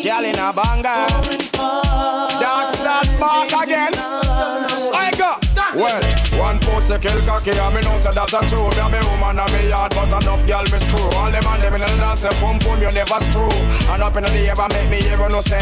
Girl 0.07 0.23
in 0.23 0.39
a 0.39 0.53
banger. 0.55 1.03
Dark 2.39 2.71
start 2.71 3.11
back 3.19 3.51
again. 3.59 3.91
I 4.95 5.11
go. 5.19 5.35
Well, 5.75 6.01
one 6.39 6.63
a 6.63 6.99
kill 7.01 7.21
cocky 7.27 7.51
and 7.51 7.75
me 7.75 7.81
know 7.83 7.97
say 7.99 8.15
that 8.15 8.31
a 8.31 8.39
true 8.47 8.71
a 8.71 8.87
me 8.87 9.03
woman 9.03 9.43
and 9.43 9.51
me 9.51 9.67
yard 9.67 9.91
but 9.99 10.07
enough 10.23 10.47
girl 10.47 10.63
me 10.71 10.79
screw 10.79 11.03
All 11.19 11.27
them 11.27 11.43
and 11.43 11.59
them 11.59 11.75
in 11.75 11.81
the 11.83 11.91
dance 11.99 12.23
say 12.23 12.31
pum 12.39 12.63
pum 12.63 12.79
you 12.79 12.93
never 12.95 13.19
screw 13.19 13.51
And 13.91 14.07
up 14.07 14.15
in 14.15 14.23
the 14.23 14.47
ever 14.47 14.71
make 14.71 14.87
me 14.95 15.03
even 15.11 15.35
know 15.35 15.43
say 15.43 15.59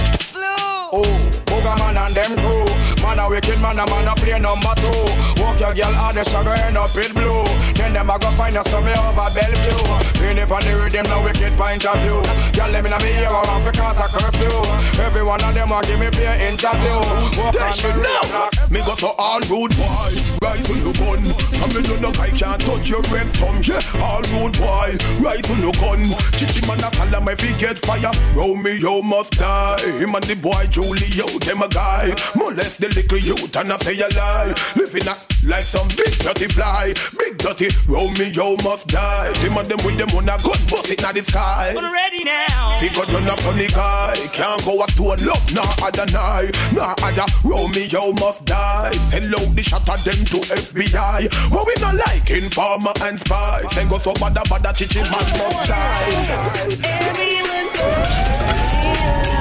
Oh, 0.93 1.01
Booga 1.49 1.73
man 1.81 1.97
and 1.97 2.13
them 2.13 2.37
crew 2.37 2.69
Man 3.01 3.19
a 3.19 3.25
wicked 3.33 3.57
man 3.65 3.81
a 3.81 3.89
man 3.89 4.13
a 4.13 4.15
play 4.21 4.37
number 4.37 4.77
two 4.77 4.93
Walk 5.41 5.57
your 5.57 5.73
girl 5.73 5.95
hard 5.97 6.21
the 6.21 6.25
sugar 6.29 6.53
end 6.53 6.77
up 6.77 6.93
it 6.93 7.17
blue 7.17 7.49
Then 7.85 7.93
them 7.93 8.09
a 8.09 8.19
go 8.19 8.31
find 8.31 8.57
us 8.57 8.71
some 8.71 8.89
over 8.89 9.29
Bellevue 9.37 9.77
Bring 10.17 10.39
it 10.39 10.51
on 10.51 10.65
the 10.65 10.73
rhythm 10.73 11.05
no 11.13 11.21
wicked 11.21 11.53
point 11.53 11.85
of 11.85 12.01
view 12.01 12.17
Girl 12.57 12.73
them 12.73 12.87
in 12.87 12.97
a 12.97 12.99
me 13.05 13.13
ear 13.21 13.29
around 13.29 13.61
for 13.61 13.77
cause 13.77 14.01
a 14.01 14.09
curfew 14.09 14.57
Every 15.05 15.23
one 15.23 15.45
of 15.45 15.53
them 15.53 15.69
a 15.69 15.85
give 15.85 16.01
me 16.01 16.09
play 16.09 16.49
interview 16.49 16.97
Walk 17.37 17.53
on 17.53 17.77
the 17.77 17.93
rhythm 17.93 18.55
Me 18.73 18.81
go 18.89 18.97
to 18.97 19.11
all 19.21 19.41
road 19.53 19.77
boy, 19.77 20.11
right 20.41 20.63
to 20.65 20.75
the 20.81 20.93
gun. 20.97 21.21
Come 21.61 21.73
me 21.77 21.81
know 21.85 22.09
no 22.09 22.11
guy 22.17 22.33
can't 22.33 22.59
touch 22.65 22.89
your 22.89 23.05
rectum. 23.13 23.61
Yeah, 23.61 23.83
all 24.01 24.25
road 24.33 24.57
boy, 24.57 24.91
right 25.21 25.43
to 25.45 25.55
the 25.61 25.71
gun. 25.79 26.01
Chichi 26.41 26.65
man 26.67 26.81
a 26.81 26.89
follow 26.97 27.21
me 27.21 27.37
fi 27.37 27.53
get 27.61 27.79
fire. 27.79 28.11
Romeo 28.33 29.03
must 29.03 29.37
die. 29.37 29.77
Him 30.01 30.15
and 30.17 30.25
the 30.25 30.37
boy 30.41 30.65
Julio, 30.73 31.29
them 31.45 31.63
a 31.63 31.69
guy. 31.69 32.09
Molest 32.35 32.81
the 32.81 32.89
little 32.97 33.21
youth 33.21 33.55
and 33.55 33.71
I 33.71 33.77
say 33.79 34.01
a 34.01 34.09
lie. 34.17 34.55
Living 34.77 35.07
a 35.07 35.15
like 35.45 35.69
some 35.69 35.89
big 35.93 36.15
dirty 36.25 36.49
fly. 36.49 36.95
Big 37.19 37.37
dirty 37.39 37.74
Romeo 37.87 38.27
yo, 38.33 38.57
must 38.63 38.89
die. 38.89 39.33
Him 39.43 39.57
and 39.57 39.69
them 39.69 39.79
with 39.85 39.99
them 39.99 40.09
on 40.17 40.29
a 40.29 40.37
gun 40.43 40.59
bust 40.71 40.91
it 40.91 41.03
in 41.03 41.15
the 41.15 41.23
sky. 41.23 41.75
Ready 41.75 42.25
now. 42.25 42.79
He 42.81 42.89
got 42.91 43.09
on 43.13 43.27
a 43.27 43.37
funny 43.43 43.67
guy. 43.69 44.15
Can't 44.33 44.65
go 44.65 44.81
up 44.81 44.91
to 44.99 45.03
a 45.13 45.17
love, 45.23 45.45
nah 45.55 45.75
other 45.85 46.07
night. 46.13 46.51
Nah 46.73 46.95
other 47.03 47.27
Romeo 47.45 47.85
yo, 47.91 48.13
must 48.19 48.45
die. 48.45 48.91
Sell 48.93 49.41
out 49.41 49.55
the 49.55 49.63
shot 49.63 49.89
of 49.89 50.03
them 50.05 50.25
to 50.33 50.39
FBI. 50.49 51.29
But 51.53 51.67
we 51.67 51.75
not 51.81 51.95
like 51.95 52.31
informer 52.31 52.93
and 53.03 53.19
spy. 53.19 53.61
Then 53.75 53.89
go 53.89 53.99
so 53.99 54.13
bada 54.15 54.43
bada 54.49 54.73
chichi 54.73 55.01
man 55.03 55.27
must 55.39 55.69
die. 55.69 57.15
Remember 57.19 59.34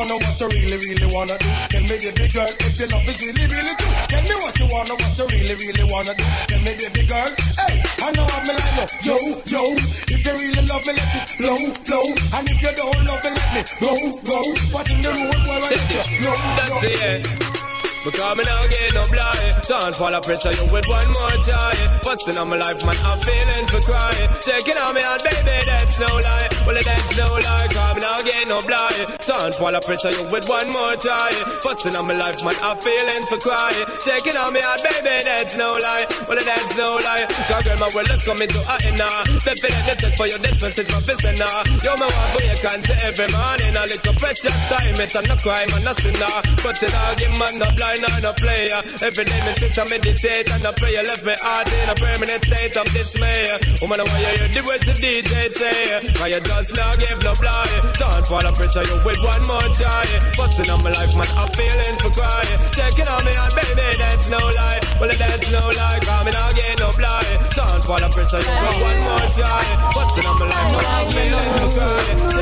wanna, 0.00 0.16
what 0.16 0.40
you 0.40 0.48
really, 0.48 0.78
really 0.80 1.08
wanna 1.12 1.36
do. 1.36 1.48
Tell 1.68 1.84
me, 1.84 1.96
baby 2.00 2.26
girl, 2.32 2.48
if 2.48 2.78
your 2.80 2.88
love 2.88 3.08
is 3.08 3.20
really, 3.20 3.44
really 3.52 3.74
true. 3.76 3.94
Tell 4.08 4.24
me 4.24 4.34
what 4.40 4.54
you 4.56 4.66
wanna, 4.72 4.94
what 4.96 5.12
you 5.18 5.26
really, 5.28 5.54
really 5.60 5.84
wanna 5.92 6.14
do. 6.16 6.24
Tell 6.48 6.60
me, 6.64 6.72
baby 6.72 7.02
girl, 7.04 7.30
hey, 7.60 7.76
I 8.00 8.08
know 8.16 8.24
I'm 8.24 8.48
a 8.48 8.54
up. 8.80 8.90
Yo, 9.04 9.16
yo, 9.44 9.62
if 10.08 10.20
you 10.24 10.32
really 10.40 10.64
love 10.64 10.84
me, 10.88 10.92
let 10.96 11.12
it 11.20 11.28
flow, 11.36 11.60
flow. 11.84 12.06
And 12.32 12.48
if 12.48 12.62
you 12.64 12.72
don't 12.72 13.00
love 13.04 13.20
me, 13.24 13.30
let 13.36 13.48
me 13.52 13.62
go, 13.76 13.92
go. 14.24 14.38
What 14.72 14.88
in 14.88 15.02
the 15.04 15.10
road, 15.12 15.40
boy, 15.44 15.60
I 15.60 15.68
let 15.68 16.08
you 16.08 16.24
no, 16.24 16.32
That's 16.56 16.70
no. 16.70 17.44
it. 17.44 17.49
Because 18.00 18.32
me 18.32 18.44
now 18.48 18.64
get 18.64 18.94
no 18.96 19.04
blind. 19.12 19.52
Don't 19.68 19.94
fall 19.94 20.14
a 20.14 20.20
pressure 20.24 20.56
you 20.56 20.64
with 20.72 20.88
one 20.88 21.10
more 21.12 21.36
time. 21.44 21.88
Busting 22.00 22.38
on 22.40 22.48
my 22.48 22.56
life 22.56 22.80
man 22.80 22.96
I'm 23.04 23.20
feeling 23.20 23.66
for 23.68 23.80
crying. 23.84 24.28
Taking 24.40 24.78
on 24.80 24.94
me 24.96 25.02
out 25.04 25.20
baby 25.20 25.56
that's 25.68 26.00
no 26.00 26.08
lie. 26.08 26.48
Well 26.64 26.76
it 26.80 26.84
that's 26.88 27.12
no 27.20 27.28
lie 27.28 27.68
Cause 27.68 27.94
me 27.94 28.00
now 28.00 28.18
get 28.24 28.48
no 28.48 28.58
blind. 28.64 29.04
Don't 29.20 29.54
fall 29.60 29.74
a 29.76 29.80
pressure 29.84 30.12
you 30.16 30.24
with 30.32 30.48
one 30.48 30.68
more 30.72 30.96
time. 30.96 31.40
Busting 31.60 31.92
on 31.92 32.08
my 32.08 32.16
life 32.16 32.40
man 32.40 32.56
I'm 32.64 32.80
feeling 32.80 33.24
for 33.28 33.36
crying. 33.36 33.86
Taking 34.00 34.36
on 34.40 34.48
me 34.56 34.60
out 34.64 34.80
baby 34.80 35.16
that's 35.20 35.60
no 35.60 35.76
lie. 35.76 36.06
Well 36.24 36.40
it 36.40 36.46
that's 36.48 36.72
no 36.80 36.96
lie. 37.04 37.28
Cause 37.52 37.62
girl 37.68 37.78
my 37.84 37.90
world 37.92 38.08
is 38.16 38.24
coming 38.24 38.48
to 38.48 38.60
a 38.64 38.76
end 38.80 38.96
now. 38.96 39.28
Definitely 39.44 39.94
take 40.00 40.16
for 40.16 40.24
your 40.24 40.40
distance 40.40 40.78
it's 40.80 40.88
my 40.88 41.04
business 41.04 41.36
now. 41.36 41.68
Yo 41.84 41.92
me 42.00 42.08
want 42.08 42.28
for 42.32 42.42
you 42.48 42.56
can 42.64 42.80
say 42.80 42.96
every 43.04 43.28
morning. 43.28 43.76
A 43.76 43.84
little 43.84 44.16
precious 44.16 44.56
time 44.72 44.96
it's 44.96 45.12
a 45.12 45.20
no 45.28 45.36
crime 45.36 45.68
and 45.68 45.84
no 45.84 45.92
sinner 46.00 46.36
But 46.64 46.80
it 46.80 46.96
all 46.96 47.14
give 47.20 47.36
man 47.36 47.60
no 47.60 47.68
blind 47.76 47.89
and 47.98 48.22
no 48.22 48.32
player. 48.38 48.78
Every 49.02 49.24
day 49.24 49.40
me 49.42 49.52
sit 49.58 49.74
and 49.74 49.90
meditate 49.90 50.48
and 50.50 50.62
I 50.62 50.72
pray 50.78 50.94
Left 51.00 51.24
me 51.24 51.34
heart 51.42 51.66
in 51.66 51.88
a 51.90 51.94
permanent 51.96 52.42
state 52.44 52.76
of 52.76 52.86
dismay. 52.94 53.50
Woman 53.82 53.98
want 54.06 54.20
you 54.20 54.30
hear 54.38 54.48
the 54.54 54.62
words 54.62 54.84
the 54.86 54.94
DJ 54.94 55.34
say. 55.50 55.80
Cause 56.14 56.30
you 56.30 56.40
just 56.40 56.70
now 56.76 56.92
give 56.94 57.18
no 57.24 57.32
blind 57.40 57.82
Don't 57.98 58.24
fall 58.26 58.46
a 58.46 58.52
pressure 58.54 58.86
you 58.86 58.96
with 59.02 59.20
one 59.26 59.42
more 59.50 59.68
try. 59.74 60.06
Busting 60.38 60.70
on 60.70 60.80
my 60.84 60.90
life 60.94 61.14
man 61.18 61.30
I'm 61.34 61.50
feeling 61.50 61.96
for 61.98 62.12
crying 62.14 62.58
Taking 62.70 63.08
on 63.10 63.22
me 63.26 63.32
heart 63.34 63.54
baby 63.58 63.88
that's 63.98 64.28
no 64.30 64.38
lie. 64.38 64.80
Well 65.00 65.10
that's 65.10 65.48
no 65.50 65.62
lie 65.74 65.98
Cause 66.04 66.22
me 66.26 66.30
not 66.30 66.54
get 66.54 66.78
no 66.78 66.88
blind 66.94 67.26
Don't 67.58 67.82
fall 67.82 68.02
a 68.02 68.08
pressure 68.12 68.38
you 68.38 68.54
with 68.54 68.78
one 68.86 69.00
more 69.02 69.26
try. 69.34 69.62
Busting 69.98 70.26
on 70.30 70.36
my 70.38 70.46
life 70.46 70.70
man 70.78 70.84
I'm 70.86 71.06
feeling 71.10 71.50
for 71.58 71.70
crying 71.74 72.39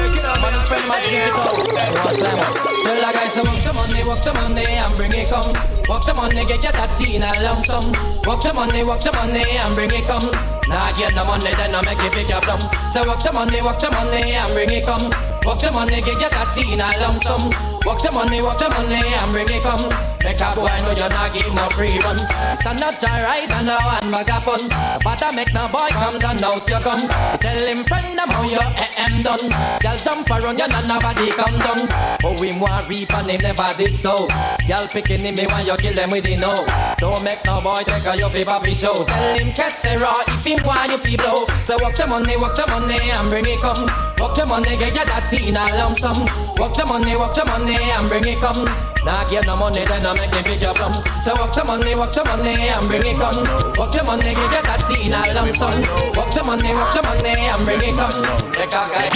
Taking 0.69 0.85
on 0.85 1.01
me 1.01 1.17
heart 1.33 1.65
baby 1.65 2.69
Tell 2.85 3.01
the 3.01 3.09
guys 3.17 3.33
to 3.35 3.41
walk 3.41 3.63
the 3.65 3.73
money, 3.73 4.05
walk 4.05 4.21
the 4.21 4.33
money 4.37 4.69
and 4.69 4.93
bring 4.97 5.13
it 5.17 5.29
come. 5.33 5.49
Walk 5.89 6.05
the 6.05 6.13
money, 6.13 6.45
get 6.45 6.61
your 6.61 6.73
tatty 6.73 7.17
in 7.17 7.25
a 7.25 7.33
lump 7.41 7.65
sum. 7.65 7.89
Walk 8.29 8.45
the 8.45 8.53
money, 8.53 8.85
walk 8.85 9.01
the 9.01 9.13
money 9.17 9.41
and 9.41 9.73
bring 9.73 9.89
it 9.89 10.05
come. 10.05 10.29
Nah, 10.69 10.93
get 10.93 11.17
no 11.17 11.25
money, 11.25 11.57
then 11.57 11.73
I 11.73 11.81
make 11.89 12.05
it 12.05 12.13
pick 12.13 12.29
your 12.29 12.45
plum. 12.45 12.61
So 12.93 13.01
walk 13.09 13.25
the 13.25 13.33
money, 13.33 13.65
walk 13.65 13.81
the 13.81 13.89
money 13.89 14.37
and 14.37 14.53
bring 14.53 14.69
it 14.69 14.85
come. 14.85 15.09
Walk 15.49 15.61
the 15.65 15.73
money, 15.73 16.05
get 16.05 16.21
your 16.21 16.29
tatty 16.29 16.69
in 16.69 16.85
a 16.85 16.89
lump 17.01 17.25
sum. 17.25 17.49
Walk 17.89 18.05
the 18.05 18.13
money, 18.13 18.45
walk 18.45 18.61
the 18.61 18.69
money 18.69 19.01
and 19.01 19.33
bring 19.33 19.49
it 19.49 19.65
come. 19.65 20.08
Make 20.25 20.41
a 20.41 20.49
boy 20.55 20.75
know 20.83 20.95
you're 20.97 21.09
not 21.09 21.33
give 21.33 21.55
no 21.55 21.67
freedom. 21.75 22.19
It's 22.53 22.67
a 22.67 22.75
not 22.75 23.03
ride 23.03 23.51
and 23.51 23.71
a 23.71 23.77
one 23.79 24.41
fun. 24.43 24.63
But 25.05 25.23
I 25.23 25.31
make 25.35 25.53
no 25.55 25.69
boy 25.69 25.89
come 25.93 26.19
down 26.19 26.43
out 26.43 26.67
you 26.69 26.81
come. 26.81 27.05
Tell 27.39 27.67
him 27.67 27.85
friend 27.85 28.19
I'm 28.19 28.31
how 28.31 28.45
your 28.49 28.65
AM 28.65 29.21
done. 29.23 29.47
Girl 29.81 29.99
jump 29.99 30.31
around 30.31 30.59
you 30.59 30.67
and 30.67 30.89
nobody 30.89 31.31
come 31.31 31.59
down. 31.59 31.87
Oh 32.25 32.37
we 32.41 32.53
want 32.59 32.89
reap 32.89 33.13
and 33.15 33.31
him 33.31 33.41
never 33.43 33.71
did 33.77 33.97
so. 33.97 34.27
Girl 34.67 34.87
picking 34.89 35.21
him 35.21 35.37
me 35.37 35.47
when 35.47 35.67
you 35.67 35.77
kill 35.77 35.95
them 35.95 36.11
with 36.11 36.25
the 36.25 36.37
no. 36.37 36.67
Don't 36.99 37.23
make 37.23 37.45
no 37.45 37.61
boy 37.61 37.83
take 37.85 38.07
a 38.07 38.17
your 38.19 38.31
paper 38.31 38.59
show. 38.75 39.05
Tell 39.05 39.39
him 39.39 39.53
Kessera 39.55 40.13
if 40.35 40.45
him 40.45 40.61
want 40.67 40.91
you 40.91 40.99
feel 40.99 41.19
blow. 41.19 41.47
So 41.63 41.77
walk 41.81 41.95
the 41.95 42.07
money, 42.07 42.37
walk 42.37 42.57
the 42.57 42.67
money 42.67 42.99
and 42.99 43.29
bring 43.29 43.47
it 43.47 43.61
come. 43.61 43.87
Walk 44.19 44.35
the 44.35 44.47
money, 44.47 44.77
get 44.77 44.95
your 44.97 45.07
that 45.07 45.31
in 45.33 45.57
a 45.57 45.65
lump 45.79 45.97
sum. 45.99 46.19
Walk 46.57 46.75
the 46.75 46.85
money, 46.87 47.15
walk 47.15 47.35
the 47.35 47.45
money 47.45 47.77
and 47.77 48.09
bring 48.09 48.27
it 48.27 48.39
come. 48.39 48.67
Nah, 49.05 49.25
get 49.25 49.47
no 49.47 49.57
money, 49.57 49.85
then 49.85 50.05
I 50.07 50.15
make 50.15 50.31
pick 50.45 50.61
your 50.61 50.75
plum. 50.75 50.93
So 51.23 51.35
walk 51.35 51.55
the 51.55 51.65
money, 51.65 51.95
walk 51.95 52.13
the 52.13 52.25
money 52.25 52.69
and 52.69 52.87
bring 52.89 53.07
it 53.07 53.17
come. 53.17 53.68
Walk 53.79 53.93
the 53.95 54.03
money, 54.03 54.35
get 54.35 54.35
your 54.35 54.63
that 54.67 54.91
in 54.91 55.15
a 55.15 55.23
lump 55.39 55.55
sum. 55.55 55.71
Walk 56.19 56.35
the 56.35 56.43
money, 56.43 56.75
walk 56.75 56.91
the 56.91 57.03
money 57.07 57.47
and 57.47 57.63
bring 57.63 57.79
it 57.79 57.95
come. 57.95 58.11
Make 58.59 58.75
a 58.75 58.83
guy. 58.91 59.07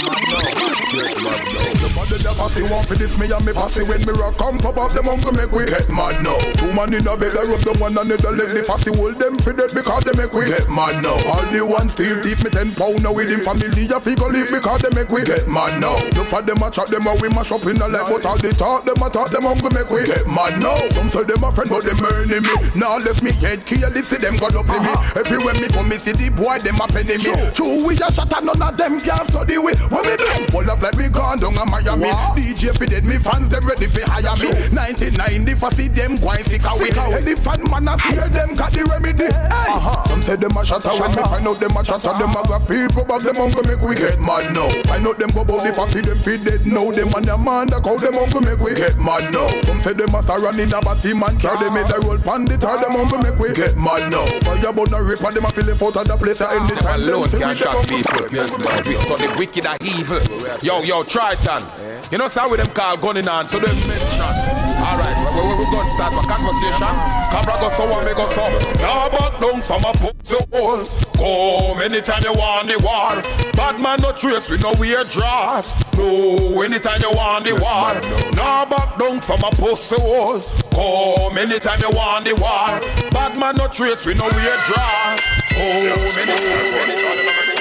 The 1.83 1.91
body 1.91 2.15
the 2.15 2.31
want 2.71 2.87
for 2.87 2.95
this 2.95 3.17
me 3.19 3.27
and 3.27 3.43
me 3.43 3.51
pussy 3.51 3.83
when 3.83 3.99
me 4.07 4.13
rock 4.15 4.37
come 4.37 4.61
pop 4.61 4.77
up 4.77 4.95
them 4.95 5.09
uncle 5.11 5.33
make 5.35 5.51
we 5.51 5.65
get 5.67 5.89
mad 5.91 6.15
now. 6.23 6.39
Two 6.55 6.71
man 6.71 6.95
in 6.95 7.03
a 7.03 7.17
bed 7.19 7.35
I 7.35 7.43
rub 7.43 7.59
them 7.59 7.75
one 7.83 7.97
another 7.97 8.31
leg 8.31 8.55
the 8.55 8.63
pussy 8.63 8.95
hold 8.95 9.19
them 9.19 9.35
for 9.35 9.51
dead 9.51 9.75
because 9.75 10.07
they 10.07 10.15
make 10.15 10.31
we 10.31 10.47
get 10.47 10.69
mad 10.71 10.95
now. 11.03 11.17
All 11.27 11.43
the 11.51 11.59
ones 11.59 11.91
still 11.99 12.15
deep 12.23 12.39
me 12.39 12.49
ten 12.53 12.71
pound 12.71 13.03
now 13.03 13.11
with 13.11 13.27
him 13.27 13.43
family 13.43 13.67
a 13.67 13.99
figure 13.99 14.31
live 14.31 14.47
because 14.47 14.79
they 14.79 14.93
make 14.95 15.11
we 15.11 15.27
get 15.27 15.43
mad 15.43 15.75
now. 15.83 15.99
Look 16.15 16.31
for 16.31 16.39
them 16.39 16.63
a 16.63 16.71
chat 16.71 16.87
them 16.87 17.03
a 17.03 17.11
we 17.19 17.27
mash 17.35 17.51
up 17.51 17.67
in 17.67 17.75
the 17.75 17.89
leg 17.89 18.07
but 18.07 18.23
all 18.23 18.39
the 18.39 18.55
talk 18.55 18.87
them 18.87 19.01
a 19.03 19.11
talk 19.11 19.27
them 19.27 19.43
uncle 19.43 19.73
make 19.75 19.91
we 19.91 20.07
get 20.07 20.23
mad 20.23 20.55
now. 20.63 20.79
Some 20.95 21.11
say 21.11 21.27
them 21.27 21.43
a 21.43 21.51
friend 21.51 21.67
but 21.67 21.83
them 21.83 21.99
earning 21.99 22.47
me. 22.47 22.55
Now 22.79 23.01
left 23.03 23.19
me 23.19 23.35
head 23.43 23.65
careless 23.67 24.07
see 24.07 24.21
them 24.21 24.37
got 24.37 24.52
up 24.55 24.69
in 24.69 24.81
me. 24.81 24.93
Everywhere 25.17 25.57
me 25.57 25.67
come 25.69 25.89
me 25.89 25.97
see 25.97 26.13
the 26.13 26.29
boy 26.29 26.57
them 26.59 26.79
a 26.81 26.85
penny 26.87 27.17
me. 27.17 27.33
True 27.53 27.85
we 27.85 27.95
a 27.97 28.07
shot 28.11 28.31
and 28.33 28.45
none 28.45 28.61
of 28.61 28.77
them 28.77 28.99
can 28.99 29.25
study 29.27 29.57
we. 29.57 29.73
When 29.89 30.03
me 30.05 30.15
do 30.17 30.27
full 30.53 30.69
of 30.69 30.81
like 30.81 30.97
we 30.97 31.09
gone 31.09 31.39
down 31.39 31.57
a 31.57 31.65
Miami. 31.65 32.11
DJ 32.37 32.75
fi 32.77 32.85
dead 32.85 33.05
me 33.05 33.17
fans 33.17 33.49
them 33.49 33.65
ready 33.65 33.87
fi 33.87 34.01
hire 34.05 34.35
me. 34.37 34.49
99 34.69 35.55
for 35.57 35.71
see 35.71 35.87
them 35.87 36.17
gwine 36.17 36.43
sick 36.43 36.65
away. 36.67 36.91
Any 37.15 37.35
fan 37.35 37.63
man 37.69 37.87
a 37.87 37.97
fear 37.97 38.29
them 38.29 38.53
got 38.53 38.71
the 38.71 38.83
remedy. 38.85 39.31
Hey. 39.31 39.71
Uh-huh. 39.71 40.03
Some 40.07 40.23
say 40.23 40.35
them 40.35 40.55
a 40.57 40.65
shatter 40.65 40.93
when 40.99 41.11
me 41.15 41.23
find 41.23 41.47
out 41.47 41.59
them 41.59 41.77
a 41.77 41.81
shatter. 41.83 42.13
Them 42.13 42.35
a 42.35 42.41
got 42.43 42.67
people 42.67 43.05
but 43.05 43.21
them 43.21 43.37
uncle 43.37 43.63
make 43.63 43.81
we 43.81 43.95
get 43.95 44.19
mad 44.19 44.53
now. 44.53 44.69
Find 44.85 45.07
out 45.07 45.17
them 45.17 45.31
about 45.31 45.63
the 45.63 45.71
fussy 45.73 46.01
them 46.01 46.19
fi 46.21 46.37
dead 46.37 46.65
now. 46.67 46.91
Them 46.91 47.13
and 47.15 47.25
them 47.25 47.43
man 47.43 47.67
that 47.71 47.81
call 47.83 47.97
them 47.97 48.15
uncle 48.15 48.41
make 48.41 48.59
we 48.59 48.75
get 48.75 48.97
mad 48.99 49.31
now. 49.31 49.47
Some 49.63 49.81
say 49.81 49.93
them 49.93 50.13
a 50.13 50.21
run 50.21 50.59
in 50.59 50.73
a 50.73 50.81
batty 50.81 51.13
man 51.13 51.39
car. 51.39 51.57
They 51.57 51.69
made 51.71 51.87
the 51.87 51.99
roll 52.03 52.19
pandit 52.19 52.63
or 52.63 52.77
them 52.77 52.95
uncle 52.99 53.19
make 53.19 53.39
we 53.39 53.53
get 53.53 53.77
mad 53.77 54.11
now. 54.11 54.25
Fire 54.43 54.69
about 54.69 54.89
the 54.89 55.01
rip 55.01 55.23
and 55.23 55.35
them 55.35 55.45
a 55.45 55.49
feel 55.51 55.69
it 55.69 55.81
out 55.81 55.95
of 55.95 56.07
the 56.07 56.17
place 56.17 56.41
at 56.41 56.51
any 56.51 56.75
time. 56.75 57.01
Alone 57.01 57.29
can 57.29 57.55
shock 57.55 57.87
people. 57.87 58.27
We 58.29 58.95
study 58.95 59.27
wicked 59.37 59.65
and 59.65 59.81
evil. 59.83 60.19
Yo, 60.61 60.81
yo, 60.83 61.03
Triton. 61.03 61.63
You 62.11 62.17
know, 62.17 62.27
how 62.27 62.49
with 62.49 62.59
them 62.59 62.71
call 62.71 62.97
gunning 62.97 63.27
on, 63.27 63.47
so 63.47 63.59
them 63.59 63.75
mention. 63.87 64.62
Alright, 64.83 65.15
we, 65.15 65.39
we, 65.39 65.55
we 65.55 65.65
gonna 65.71 65.89
start 65.91 66.11
a 66.11 66.27
conversation. 66.27 66.93
Cabra 67.31 67.55
go 67.55 67.69
so 67.69 67.87
and 67.87 68.05
me 68.05 68.13
go 68.13 68.27
so. 68.27 68.43
Now 68.83 69.07
back 69.07 69.39
down 69.39 69.61
from 69.61 69.85
a 69.85 69.93
pussy 69.93 70.37
hole. 70.51 70.83
Come 71.15 71.81
anytime 71.81 72.21
you 72.23 72.33
want 72.33 72.67
the 72.67 72.77
war. 72.83 73.15
Bad 73.53 73.79
man 73.79 74.01
no 74.01 74.11
trace 74.11 74.49
with 74.49 74.61
no 74.61 74.73
weird 74.77 75.07
dress. 75.07 75.71
No, 75.97 76.61
anytime 76.61 76.99
you 76.99 77.11
want 77.11 77.45
the 77.45 77.53
war. 77.55 77.95
Now 78.35 78.65
back 78.65 78.99
down 78.99 79.21
from 79.21 79.39
a 79.43 79.51
pussy 79.51 79.95
hole. 79.95 80.41
Come 80.75 81.37
anytime 81.37 81.79
you 81.79 81.89
want 81.95 82.25
the 82.25 82.35
war. 82.35 82.75
Bad 83.11 83.39
man 83.39 83.55
no 83.55 83.67
trace 83.67 84.05
with 84.05 84.17
no 84.17 84.25
weird 84.25 84.59
dress. 84.67 85.19
Come 85.47 85.95
anytime, 86.19 86.91
anytime. 86.91 87.53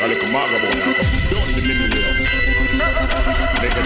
A 0.00 0.06
little 0.06 0.32
maga 0.32 1.37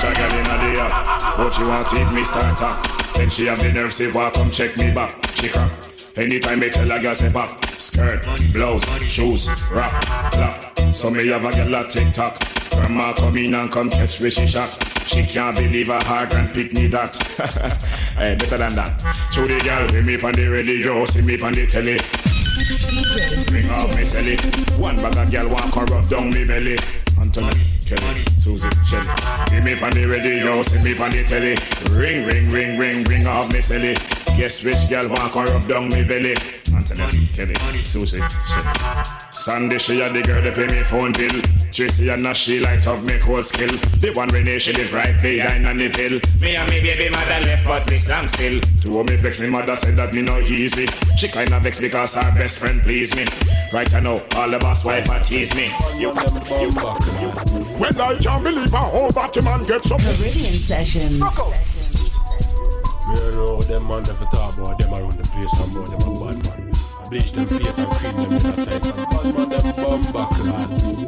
a 0.05 0.15
girl 0.15 0.35
inna 0.35 0.57
the 0.59 0.71
yard, 0.79 0.93
but 1.37 1.51
she 1.51 1.63
want 1.65 1.93
it 1.93 2.13
me 2.13 2.25
starter. 2.25 2.73
Then 3.19 3.31
she 3.31 3.47
have 3.47 3.61
the 3.61 3.73
nerve 3.73 3.93
say 3.93 4.11
come 4.11 4.51
check 4.51 4.77
me 4.77 4.93
back. 4.93 5.11
She 5.37 5.49
crack. 5.49 5.71
Anytime 6.17 6.61
me 6.61 6.69
tell 6.69 6.91
a 6.91 7.01
girl 7.01 7.15
say 7.15 7.33
back, 7.33 7.51
skirt, 7.65 8.23
blouse, 8.53 8.85
shoes, 9.03 9.49
rap, 9.73 9.91
clap. 10.33 10.79
So 10.95 11.11
me 11.11 11.27
have 11.29 11.45
a 11.45 11.51
girl 11.51 11.75
a 11.75 11.89
tick 11.89 12.13
tock. 12.13 12.39
Grandma 12.71 13.13
come 13.15 13.37
in 13.37 13.55
and 13.55 13.71
come 13.71 13.89
catch 13.89 14.21
where 14.21 14.31
she 14.31 14.47
shot. 14.47 14.71
She 15.07 15.23
can't 15.23 15.57
believe 15.57 15.89
her 15.89 15.99
heart 16.05 16.35
and 16.35 16.49
pick 16.53 16.75
me 16.75 16.87
that. 16.89 17.17
hey, 18.17 18.33
eh, 18.33 18.35
better 18.37 18.59
than 18.59 18.75
that. 18.75 18.99
To 19.33 19.43
the 19.43 19.59
girl, 19.65 19.89
see 19.89 20.03
me 20.03 20.15
on 20.21 20.33
the 20.33 20.49
radio, 20.49 21.05
see 21.05 21.25
me 21.25 21.41
on 21.41 21.53
the 21.53 21.67
telly. 21.67 21.97
Bring 23.49 23.69
up 23.71 23.89
me 23.97 24.05
selly. 24.05 24.37
One 24.79 24.97
bag 24.97 25.17
of 25.17 25.31
girl 25.31 25.49
and 25.49 25.91
rub 25.91 26.09
down 26.09 26.31
me 26.31 26.45
belly. 26.45 26.77
Anthony, 27.21 27.72
Kelly, 27.97 28.25
Susie, 28.39 28.69
Shelly. 28.87 29.07
Give 29.51 29.65
me 29.65 29.73
on 29.81 29.91
the 29.91 30.07
radio, 30.07 30.63
see 30.63 30.83
me 30.83 30.99
on 30.99 31.11
the 31.11 31.25
telly. 31.25 31.55
Ring, 31.97 32.27
ring, 32.27 32.51
ring, 32.51 32.79
ring, 32.79 33.05
ring 33.05 33.27
off 33.27 33.53
me 33.53 33.59
selly. 33.61 33.95
Guess 34.39 34.65
which 34.65 34.89
girl 34.89 35.09
walk 35.09 35.37
and 35.37 35.49
rub 35.49 35.69
down 35.69 35.89
me 35.89 36.05
belly. 36.05 36.62
Anthony, 36.83 37.29
Kelly, 37.29 37.55
Susie, 37.85 38.19
Shelly. 38.19 39.05
Sunday 39.31 39.79
she 39.79 40.01
had 40.01 40.13
the 40.15 40.23
girl 40.23 40.43
that 40.43 40.55
pay 40.55 40.67
me 40.67 40.83
phone 40.83 41.13
bill. 41.13 41.31
Tracy 41.71 42.11
and 42.11 42.25
now 42.25 42.33
she 42.33 42.59
light 42.59 42.85
up 42.89 43.01
me 43.05 43.17
whole 43.19 43.43
skill. 43.43 43.71
The 44.03 44.11
one 44.15 44.27
Renee 44.35 44.59
she 44.59 44.73
live 44.73 44.93
right 44.93 45.15
behind 45.23 45.65
on 45.65 45.79
the 45.79 45.87
hill. 45.95 46.19
Me 46.43 46.57
and 46.57 46.69
me 46.71 46.83
baby 46.83 47.09
mother 47.11 47.39
left 47.47 47.65
but 47.65 47.89
me 47.89 47.99
slam 47.99 48.27
still. 48.27 48.59
Two 48.83 48.99
of 48.99 49.09
me 49.09 49.15
vex 49.15 49.41
me 49.41 49.49
mother 49.49 49.77
said 49.77 49.95
that 49.95 50.13
me 50.13 50.23
no 50.23 50.39
easy. 50.41 50.87
She 51.17 51.29
kinda 51.29 51.61
vex 51.61 51.81
because 51.81 52.17
her 52.17 52.27
best 52.35 52.59
friend 52.59 52.83
please 52.83 53.15
me. 53.15 53.31
Right 53.73 53.87
I 53.95 54.01
know 54.01 54.19
all 54.35 54.51
the 54.51 54.59
boss 54.59 54.85
wife 54.85 55.07
a 55.09 55.23
tease 55.23 55.55
me. 55.55 55.71
You, 56.03 56.11
you, 56.11 56.67
you. 56.67 56.71
When 57.79 57.95
I 57.95 58.19
can't 58.19 58.43
believe 58.43 58.75
a 58.75 58.79
whole 58.79 59.13
Batman 59.13 59.63
gets 59.67 59.93
up. 59.93 60.03
Meridian 60.03 60.59
Sessions. 60.59 61.23
Me 63.13 63.19
know 63.35 63.61
them 63.63 63.87
man 63.87 64.03
that 64.05 64.15
for 64.15 64.25
talk 64.35 64.57
about 64.57 64.79
them 64.79 64.95
around 64.95 65.19
the 65.19 65.29
place 65.31 65.53
and 65.61 65.77
about 65.77 65.91
them 65.91 66.17
a 66.17 66.35
bad 66.35 66.59
man. 66.59 66.72
Bleach 67.13 67.33
them 67.33 67.47
face 67.47 67.77
and 67.77 67.91
cream 67.93 68.17
them 68.17 68.33
in 68.33 68.47
a 68.47 68.53
tight 68.55 68.85
and 68.89 68.97
bad 68.97 69.53
them 69.53 69.77
bum 69.77 70.01
back 70.17 70.33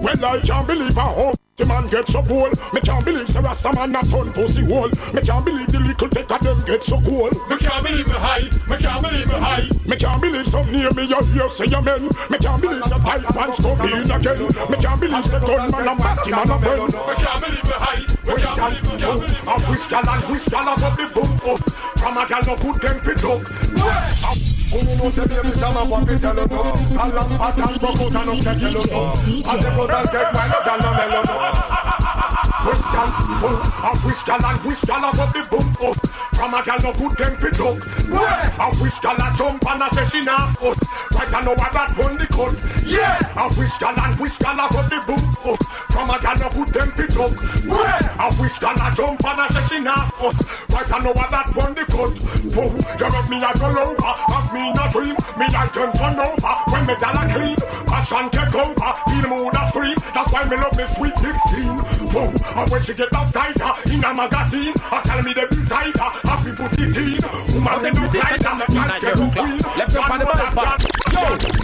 lad. 0.04 0.24
I 0.36 0.40
can't 0.44 0.66
believe 0.66 0.98
a 0.98 1.00
whole 1.00 1.34
the 1.56 1.64
man 1.64 1.88
gets 1.88 2.12
so 2.12 2.22
cool. 2.22 2.50
Me 2.74 2.80
can't 2.84 3.02
believe 3.06 3.32
the 3.32 3.40
Rasta 3.40 3.72
man 3.72 3.90
not 3.90 4.04
turn 4.12 4.30
pussy 4.36 4.68
hole. 4.68 4.92
Me 5.16 5.22
can't 5.24 5.42
believe 5.46 5.72
the 5.72 5.80
little 5.80 6.08
take 6.10 6.30
of 6.30 6.40
them 6.44 6.60
get 6.66 6.84
so 6.84 7.00
cool. 7.00 7.32
Me 7.48 7.56
can't 7.56 7.80
believe 7.80 8.06
me 8.06 8.20
high. 8.20 8.44
Me 8.68 8.76
can't 8.76 9.00
believe 9.00 9.28
me 9.32 9.38
high. 9.40 9.64
Me 9.88 9.96
can't 9.96 10.20
believe 10.20 10.46
some 10.46 10.68
near 10.70 10.92
me 10.92 11.08
you 11.08 11.24
hear 11.32 11.48
say 11.48 11.72
amen. 11.72 12.04
Me 12.28 12.36
can't 12.36 12.60
believe 12.60 12.84
the 12.84 13.00
tight 13.00 13.24
pants 13.24 13.64
come 13.64 13.80
in 13.88 14.04
again. 14.04 14.44
Me 14.68 14.76
can't 14.76 15.00
believe 15.00 15.24
the 15.24 15.40
gunman 15.40 15.88
and 15.88 15.98
batty 16.04 16.30
man 16.36 16.50
a 16.52 16.58
friend. 16.60 16.84
Me 16.84 17.14
can't 17.16 17.40
believe 17.40 17.64
me 17.64 17.76
high. 17.80 18.04
Me 18.28 18.34
can't 18.36 18.60
believe 18.60 18.84
me 18.92 19.08
high. 19.08 19.56
A 19.56 19.70
wish 19.72 19.88
and 19.88 20.04
gal 20.52 20.68
a 20.68 20.76
the 21.00 21.04
boom 21.16 21.32
up. 21.48 21.64
From 21.96 22.20
a 22.20 22.28
gal 22.28 22.44
no 22.44 22.60
put 22.60 22.76
them 22.76 23.00
fit 23.00 23.24
up. 23.24 24.53
You 24.74 24.96
know 24.96 25.10
say 25.10 25.26
baby 25.26 25.52
some 25.56 25.76
a 25.76 25.84
what 25.84 26.08
we 26.08 26.18
tell 26.18 26.34
you 26.34 26.46
no. 26.48 26.62
A 26.62 27.06
lamp 27.06 27.38
a 27.38 27.48
tan 27.54 27.78
go 27.78 27.88
put 27.94 28.14
an 28.14 28.28
up 28.28 28.38
tell 28.42 28.58
you 28.58 28.70
no. 28.74 28.80
A 28.80 29.54
take 29.54 29.78
out 29.78 29.94
and 29.94 30.10
get 30.10 30.34
wild 30.34 30.66
no 30.82 30.90
mellow 30.98 31.22
no. 31.22 31.36
Wish 32.66 32.84
gal, 32.90 33.08
boom, 33.40 33.58
a 33.78 33.90
gal 34.26 34.44
and 34.46 34.64
wish 34.64 34.82
gal 34.82 35.04
a 35.04 35.10
put 35.12 35.30
the 35.32 35.42
boom. 35.50 36.13
From 36.34 36.54
a 36.54 36.62
gal 36.62 36.78
no 36.82 36.92
put 36.92 37.16
them 37.16 37.36
fit 37.36 37.60
up. 37.60 37.78
A 38.58 38.66
wish 38.82 38.98
gal 39.00 39.16
a 39.16 39.34
jump 39.36 39.64
and 39.66 39.82
a 39.82 39.94
say 39.94 40.06
she 40.06 40.24
not 40.24 40.60
us. 40.62 40.78
Right 41.14 41.32
I 41.32 41.40
know 41.40 41.54
what 41.54 41.72
that 41.72 41.96
run 41.96 42.16
the 42.18 42.26
cut. 42.26 42.54
Yeah. 42.84 43.18
A 43.36 43.48
wish 43.58 43.78
gal 43.78 43.94
and 43.98 44.18
wish 44.20 44.38
gal 44.38 44.58
a 44.58 44.68
put 44.68 44.90
the 44.90 45.00
boom 45.06 45.52
up. 45.52 45.62
From 45.90 46.10
a 46.10 46.18
gal 46.20 46.36
no 46.36 46.48
put 46.50 46.68
them 46.74 46.90
fit 46.92 47.16
up. 47.16 47.32
A 48.20 48.26
wish 48.40 48.58
gal 48.58 48.74
a 48.74 48.94
jump 48.94 49.24
and 49.24 49.40
a 49.40 49.52
say 49.52 49.64
she 49.68 49.78
not 49.80 50.12
us. 50.20 50.38
Right 50.70 50.92
I 50.92 50.98
know 51.00 51.12
what 51.12 51.30
that 51.30 51.48
run 51.54 51.74
the 51.74 51.84
cut. 51.86 52.12
Boom, 52.52 52.76
you 52.76 52.98
got 52.98 53.28
me 53.30 53.36
a 53.38 53.50
go 53.58 53.66
over. 53.70 54.12
Have 54.14 54.52
me 54.52 54.70
in 54.70 54.78
a 54.78 54.84
dream. 54.90 55.16
Me 55.38 55.46
like 55.48 55.72
them 55.72 55.92
turn 55.94 56.18
over. 56.18 56.54
When 56.70 56.86
me 56.86 56.94
gal 56.98 57.16
a 57.16 57.24
clean. 57.30 57.56
Passion 57.86 58.30
take 58.30 58.54
over. 58.54 58.92
Feel 59.06 59.26
mood 59.30 59.54
a 59.54 59.68
scream. 59.68 59.96
That's 60.12 60.32
why 60.32 60.44
me 60.48 60.56
love 60.56 60.76
me 60.76 60.84
sweet 60.94 61.16
16. 61.18 62.10
Boom, 62.10 62.30
and 62.30 62.70
when 62.70 62.82
she 62.82 62.94
get 62.94 63.12
lost 63.12 63.34
tighter 63.34 63.72
in 63.90 64.04
a 64.04 64.14
magazine, 64.14 64.74
I 64.90 65.02
tell 65.02 65.22
me 65.22 65.32
the 65.32 65.46
beside 65.50 65.96
her. 65.96 66.23
Happy 66.24 66.52
put 66.56 66.72
it 66.80 66.96
in. 66.96 67.20
Woman 67.54 67.82
they 67.82 67.90
look 67.92 68.14
like 68.14 68.40
them. 68.40 68.58
The 68.58 68.66
can't 68.66 69.00
get 69.00 69.16
too 69.16 69.30
clean. 69.30 69.58
Left 69.76 69.92
them 69.92 70.10
on 70.10 70.18
the 70.18 70.26
ball 70.26 70.74
Yo, 71.14 71.20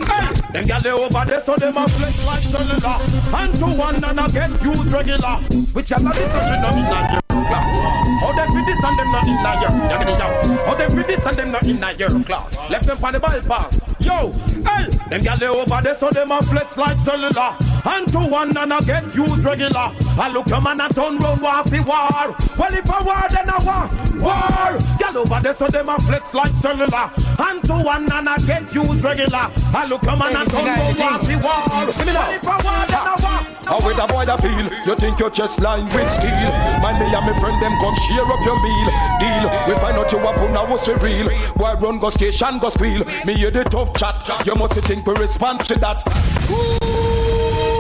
hey, 0.07 0.31
them 0.53 0.65
gyal 0.65 0.83
they 0.83 0.91
over 0.91 1.25
there, 1.27 1.43
so 1.45 1.57
them 1.57 1.77
a 1.77 1.89
flex 1.89 2.27
like 2.27 2.45
cellular. 2.47 2.97
And 3.35 3.55
to 3.57 3.67
one 3.79 3.97
and 3.97 4.21
a 4.21 4.25
get 4.31 4.51
used 4.63 4.93
regular. 4.93 5.37
Which 5.73 5.89
gyal 5.89 6.07
a 6.07 6.13
this 6.15 6.35
and 6.35 6.63
them 6.63 6.79
in 6.79 6.87
a 6.87 7.01
year 7.11 7.21
class. 7.51 7.77
How 8.21 8.33
them 8.33 8.49
fit 8.51 8.67
this 8.67 8.85
and 8.85 8.97
them 8.99 9.11
not 9.11 9.27
in 9.27 9.41
a 9.41 9.53
year? 9.61 9.73
Yaggity 9.91 10.15
yow. 10.19 10.65
How 10.67 10.75
them 10.75 10.91
fit 10.91 11.07
this 11.07 11.27
and 11.27 11.37
them 11.37 11.51
not 11.51 11.67
in 11.67 11.83
a 11.83 11.93
year 11.93 12.25
class. 12.25 12.59
Left 12.71 12.87
them 12.87 13.05
on 13.05 13.13
the 13.13 13.21
ball 13.21 13.41
pass. 13.43 13.90
Yo, 14.01 14.33
hey, 14.67 14.89
them 15.09 15.21
gyal 15.21 15.39
they 15.39 15.47
over 15.47 15.81
there, 15.83 15.99
so 15.99 16.11
them 16.11 16.31
a 16.31 16.43
flex 16.43 16.77
like 16.77 16.97
cellular. 16.99 17.57
and 17.85 18.09
to 18.13 18.19
one 18.19 18.57
and 18.57 18.73
I 18.73 18.81
get 18.81 19.15
used 19.15 19.45
regular. 19.45 19.93
I 20.19 20.31
look 20.33 20.49
your 20.49 20.61
man 20.61 20.81
and 20.81 20.95
turn 20.95 21.19
round 21.19 21.41
war 21.41 21.65
fi 21.65 21.81
war. 21.81 22.37
Well 22.59 22.75
if 22.75 22.91
I 22.91 23.03
war 23.03 23.27
then 23.31 23.49
I 23.49 23.59
war, 23.65 23.85
war. 24.21 24.79
Girl 24.99 25.23
over 25.23 25.41
there 25.41 25.55
so 25.55 25.69
them 25.69 25.89
a 25.89 25.99
flex 25.99 26.35
like 26.35 26.53
cellular. 26.53 27.11
And 27.39 27.65
to 27.65 27.75
one 27.75 28.11
and 28.13 28.29
I 28.29 28.37
get 28.39 28.75
used 28.75 29.03
regular. 29.05 29.51
I 29.75 29.87
look 29.87 30.03
your 30.05 30.17
man 30.17 30.37
and 30.37 30.53
turn 30.53 30.65
round 30.67 30.99
war 31.01 31.25
fi 31.25 31.37
war. 31.37 31.93
See 31.93 32.05
me 32.07 32.13
now. 32.13 32.29
Well 32.29 32.37
if 32.37 32.49
I 32.49 32.57
war 32.61 32.87
then 32.87 32.99
I 32.99 33.17
war. 33.23 33.61
How 33.71 33.79
with 33.87 34.03
a 34.03 34.07
boy 34.09 34.25
that 34.25 34.41
feel? 34.43 34.67
You 34.85 34.97
think 34.97 35.21
your 35.21 35.31
chest 35.31 35.61
line 35.61 35.85
with 35.95 36.11
steel? 36.11 36.51
Man, 36.83 36.99
me 36.99 37.07
and 37.07 37.25
my 37.25 37.39
friend 37.39 37.63
them 37.63 37.79
come 37.79 37.95
share 38.11 38.27
up 38.27 38.43
your 38.45 38.59
meal. 38.59 38.89
Deal. 39.23 39.47
We 39.69 39.79
find 39.79 39.97
out 39.97 40.11
you 40.11 40.19
a 40.19 40.67
was 40.67 40.89
real. 41.01 41.31
Why 41.55 41.75
run 41.75 42.01
go 42.01 42.11
station 42.11 42.59
go 42.59 42.69
squeal? 42.69 43.05
Me 43.25 43.35
hear 43.35 43.53
the 43.53 43.63
tough 43.65 43.90
chat. 43.97 44.47
You 44.47 44.55
must 44.55 44.81
think 44.87 45.07
we 45.07 45.15
respond 45.15 45.61
to 45.61 45.79
that. 45.81 46.03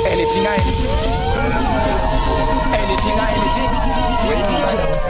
Anything 0.06 0.46
I 0.46 0.56
anything. 0.60 0.90
Anything 2.80 3.18
I 3.18 3.28
anything. 3.36 3.70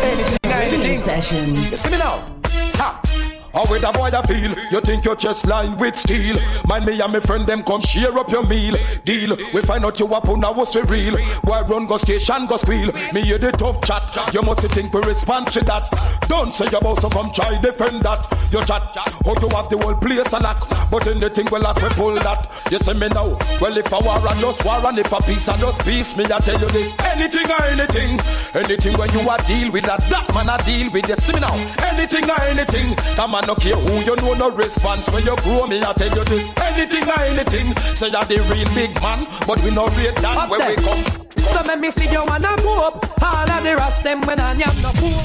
Anything 0.03 0.53
I 0.53 0.65
anything. 0.65 0.99
Sessions. 0.99 1.71
You 1.71 1.77
see 1.77 1.91
me 1.91 1.99
now? 1.99 2.25
Ha! 2.75 3.10
How 3.53 3.65
with 3.69 3.83
a 3.83 3.91
boy 3.93 4.11
that 4.11 4.29
feel? 4.29 4.55
You 4.71 4.81
think 4.81 5.05
your 5.05 5.17
chest 5.17 5.47
line 5.47 5.77
with 5.77 5.97
steel? 5.97 6.39
Mind 6.67 6.87
me 6.87 7.01
and 7.01 7.13
my 7.13 7.19
friend 7.19 7.47
them 7.47 7.65
come 7.65 7.81
share 7.81 8.17
up 8.17 8.31
your 8.31 8.47
meal. 8.47 8.77
Deal. 9.05 9.37
We 9.53 9.61
find 9.63 9.85
out 9.85 9.99
you 9.99 10.07
up 10.15 10.29
on 10.29 10.45
a 10.45 10.53
was 10.53 10.77
real. 10.77 11.19
Why 11.43 11.63
run 11.63 11.87
go 11.87 11.97
station 11.97 12.47
go 12.47 12.57
squeal? 12.57 12.93
Me 13.13 13.23
hear 13.23 13.39
the 13.39 13.51
tough 13.51 13.83
chat. 13.83 14.03
You 14.33 14.43
must 14.43 14.67
think 14.69 14.95
we 14.95 15.01
respond 15.01 15.49
to 15.49 15.65
that. 15.65 15.91
Don't 16.29 16.55
say 16.55 16.67
you 16.71 16.79
about 16.79 17.03
so 17.03 17.09
come 17.09 17.33
try 17.33 17.61
defend 17.61 18.03
that. 18.03 18.23
You 18.53 18.63
chat. 18.65 18.83
Oh 19.27 19.35
you 19.41 19.49
have 19.57 19.69
the 19.69 19.79
whole 19.79 19.97
place 19.97 20.33
a 20.33 20.39
lock. 20.39 20.91
But 20.91 21.09
in 21.09 21.19
the 21.19 21.29
thing 21.29 21.47
we 21.51 21.59
lock 21.59 21.83
we 21.83 21.89
pull 21.91 22.15
that. 22.15 22.47
You 22.71 22.79
see 22.79 22.95
me 22.95 23.09
now? 23.09 23.37
Well 23.61 23.77
if 23.77 23.91
a 23.91 23.99
war 23.99 24.21
and 24.31 24.41
just 24.41 24.65
war 24.65 24.79
and 24.87 24.99
if 24.99 25.11
a 25.11 25.21
peace 25.23 25.49
and 25.49 25.59
just 25.59 25.85
peace, 25.85 26.17
me 26.17 26.25
I 26.25 26.39
tell 26.39 26.61
you 26.61 26.69
this. 26.71 26.95
Anything 27.01 27.51
or 27.51 27.63
anything. 27.65 28.21
Anything 28.55 28.97
when 28.97 29.11
you 29.11 29.29
a 29.29 29.37
deal 29.43 29.73
with 29.73 29.85
that, 29.87 30.07
that 30.09 30.33
man 30.35 30.49
a 30.49 30.63
deal 30.63 30.93
with. 30.93 31.09
You 31.09 31.17
see 31.17 31.35
me 31.35 31.41
now? 31.41 31.57
Anything 31.83 32.31
or 32.31 32.41
anything. 32.43 32.95
Come 33.17 33.40
on, 33.41 33.47
no 33.47 33.55
care 33.55 33.77
who 33.77 34.01
you 34.05 34.17
know, 34.17 34.35
no 34.35 34.51
response. 34.51 35.09
When 35.11 35.25
you 35.25 35.37
grow 35.37 35.67
me, 35.67 35.81
I 35.83 35.93
tell 35.95 36.09
you 36.17 36.25
this. 36.25 36.49
Anything 36.59 37.09
or 37.09 37.21
anything. 37.21 37.77
Say 37.97 38.09
you're 38.11 38.25
the 38.25 38.41
real 38.51 38.69
big 38.75 38.95
man, 39.03 39.27
but 39.47 39.63
we 39.63 39.71
no 39.71 39.87
rate 39.89 40.17
that 40.17 40.37
Up 40.37 40.51
when 40.51 40.61
there. 40.61 40.71
we 40.71 40.77
come. 40.77 40.99
So 41.37 41.61
let 41.67 41.81
me 41.81 41.91
see 41.91 42.11
you 42.11 42.25
wanna 42.25 42.55
go 42.63 42.87
up. 42.87 43.05
All 43.23 43.51
of 43.51 43.63
the 43.65 43.77
rest 43.77 44.03
them 44.05 44.21
when 44.23 44.41
I 44.41 44.53
am 44.53 44.83
no 44.83 44.91
poor. 44.95 45.23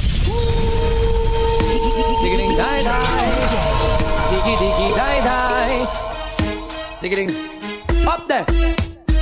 Digging 2.22 2.58
die 2.58 2.84
die. 2.84 3.32
Diggy 4.32 4.56
diggy 4.62 4.88
die 4.96 5.20
die. 5.24 5.88
Digging 7.02 8.08
up 8.08 8.28
there. 8.28 8.75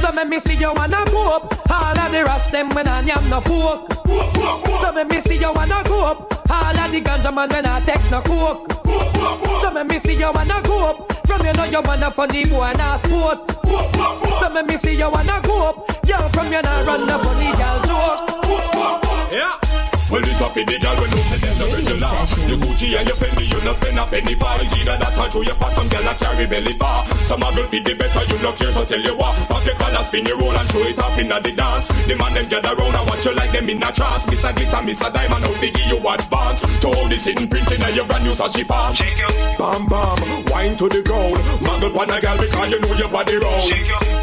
So 0.04 0.12
let 0.12 0.28
me 0.28 0.38
see 0.42 0.56
you 0.56 0.74
wanna 0.74 1.06
go 1.06 1.32
up. 1.38 1.72
All 1.72 1.98
of 1.98 2.12
the 2.12 2.26
rest 2.26 2.52
them 2.52 2.68
when 2.72 2.90
I 2.90 3.00
am 3.08 3.30
no 3.30 3.40
pork. 3.40 3.94
So 3.94 4.92
let 4.94 5.10
me 5.10 5.22
see 5.22 5.36
you 5.40 5.54
wanna 5.54 5.82
go 5.86 6.04
up. 6.04 6.52
All 6.52 6.78
of 6.78 6.92
the 6.92 7.00
ganja 7.00 7.34
man 7.34 7.48
when 7.48 7.66
I 7.66 7.80
take 7.86 8.12
no 8.12 8.20
coke. 8.22 8.74
So 8.74 9.72
let 9.74 9.88
me 9.88 10.00
see 10.00 10.16
you 10.16 10.30
wanna 10.30 10.62
go 10.66 10.88
up. 10.88 11.14
From 11.26 11.46
you 11.46 11.54
know 11.54 11.64
you 11.64 11.82
wanna 11.82 12.12
funny 12.12 12.44
boy 12.44 12.64
and 12.64 12.82
a 12.82 13.00
sport. 13.08 13.50
So 13.50 14.50
let 14.54 14.68
me 14.68 14.76
see 14.80 14.98
you 14.98 15.10
wanna 15.10 15.40
go 15.42 15.68
up. 15.70 16.06
Girl 16.06 16.22
from 16.34 16.52
you 16.52 16.62
know 16.62 16.84
run 16.84 17.08
the 17.08 17.18
funny 17.20 17.52
girl 17.56 17.82
joke. 17.88 19.32
Yeah. 19.32 19.63
Well, 20.14 20.22
this 20.22 20.38
in 20.38 20.70
the 20.70 20.78
girl 20.78 20.94
when 20.94 21.10
you 21.10 21.26
say 21.26 21.42
them 21.42 21.58
the 21.58 21.66
regular. 21.74 22.14
Your 22.46 22.60
Gucci 22.62 22.94
and 22.94 23.02
your 23.10 23.18
Fendi, 23.18 23.50
you 23.50 23.58
not 23.66 23.82
spend 23.82 23.98
a 23.98 24.06
penny. 24.06 24.38
It's 24.38 24.74
either 24.78 24.98
that 25.02 25.18
or 25.18 25.26
through 25.26 25.50
your 25.50 25.58
pot, 25.58 25.74
some 25.74 25.90
girl 25.90 26.06
a 26.06 26.14
carry 26.14 26.46
belly 26.46 26.78
bar. 26.78 27.02
Some 27.26 27.42
a 27.42 27.50
girl 27.50 27.66
feed 27.66 27.82
the 27.82 27.98
better, 27.98 28.22
you 28.30 28.38
no 28.38 28.54
care, 28.54 28.70
so 28.70 28.86
tell 28.86 29.02
you 29.02 29.18
what. 29.18 29.34
Pop 29.50 29.66
your 29.66 29.74
collar, 29.74 30.04
spin 30.06 30.30
your 30.30 30.38
roll 30.38 30.54
and 30.54 30.70
throw 30.70 30.86
it 30.86 31.00
up 31.02 31.18
in 31.18 31.34
the 31.34 31.54
dance. 31.58 31.88
The 32.06 32.14
man 32.14 32.38
them 32.38 32.46
gather 32.46 32.76
round 32.78 32.94
and 32.94 33.10
watch 33.10 33.26
you 33.26 33.34
like 33.34 33.54
them 33.58 33.66
in 33.66 33.82
a 33.82 33.90
trance. 33.90 34.30
Miss 34.30 34.46
a 34.46 34.54
glitter, 34.54 34.82
miss 34.86 35.02
a 35.02 35.10
diamond, 35.10 35.46
out 35.50 35.58
figure 35.58 35.88
you 35.90 35.98
advance. 35.98 36.62
To 36.62 36.88
all 36.94 37.08
the 37.10 37.18
sitting 37.18 37.50
printing 37.50 37.82
and 37.82 37.96
your 37.98 38.06
brand 38.06 38.24
new 38.24 38.38
Sashi 38.38 38.70
pants. 38.70 39.02
Bam 39.58 39.90
bam, 39.90 40.46
wine 40.54 40.78
to 40.78 40.94
the 40.94 41.02
ground. 41.02 41.42
Muggle 41.58 41.90
pan 41.90 42.14
a 42.14 42.22
girl 42.22 42.38
because 42.38 42.70
you 42.70 42.80
know 42.86 42.94
your 43.02 43.10
body 43.10 43.38
round. 43.42 43.66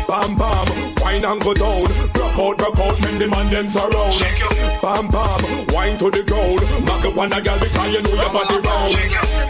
Bam 0.06 0.38
bam, 0.38 0.94
wine 1.02 1.24
and 1.26 1.42
go 1.42 1.50
down. 1.50 1.82
Rock 2.14 2.38
out, 2.38 2.54
rock 2.62 2.78
out, 2.78 2.94
make 3.02 3.18
the 3.18 3.26
man 3.26 3.50
them 3.50 3.66
surround. 3.66 4.14
Bam 4.78 5.10
bam, 5.10 5.66
wine 5.74 5.79
to 5.80 6.10
the 6.10 6.22
ground. 6.28 6.60
Muggle 6.84 7.14
pan 7.14 7.32
a 7.32 7.40
girl 7.40 7.58
because 7.58 7.92
you 7.92 8.02
know 8.02 8.12
your 8.12 8.30
body 8.30 8.60
round. 8.60 8.96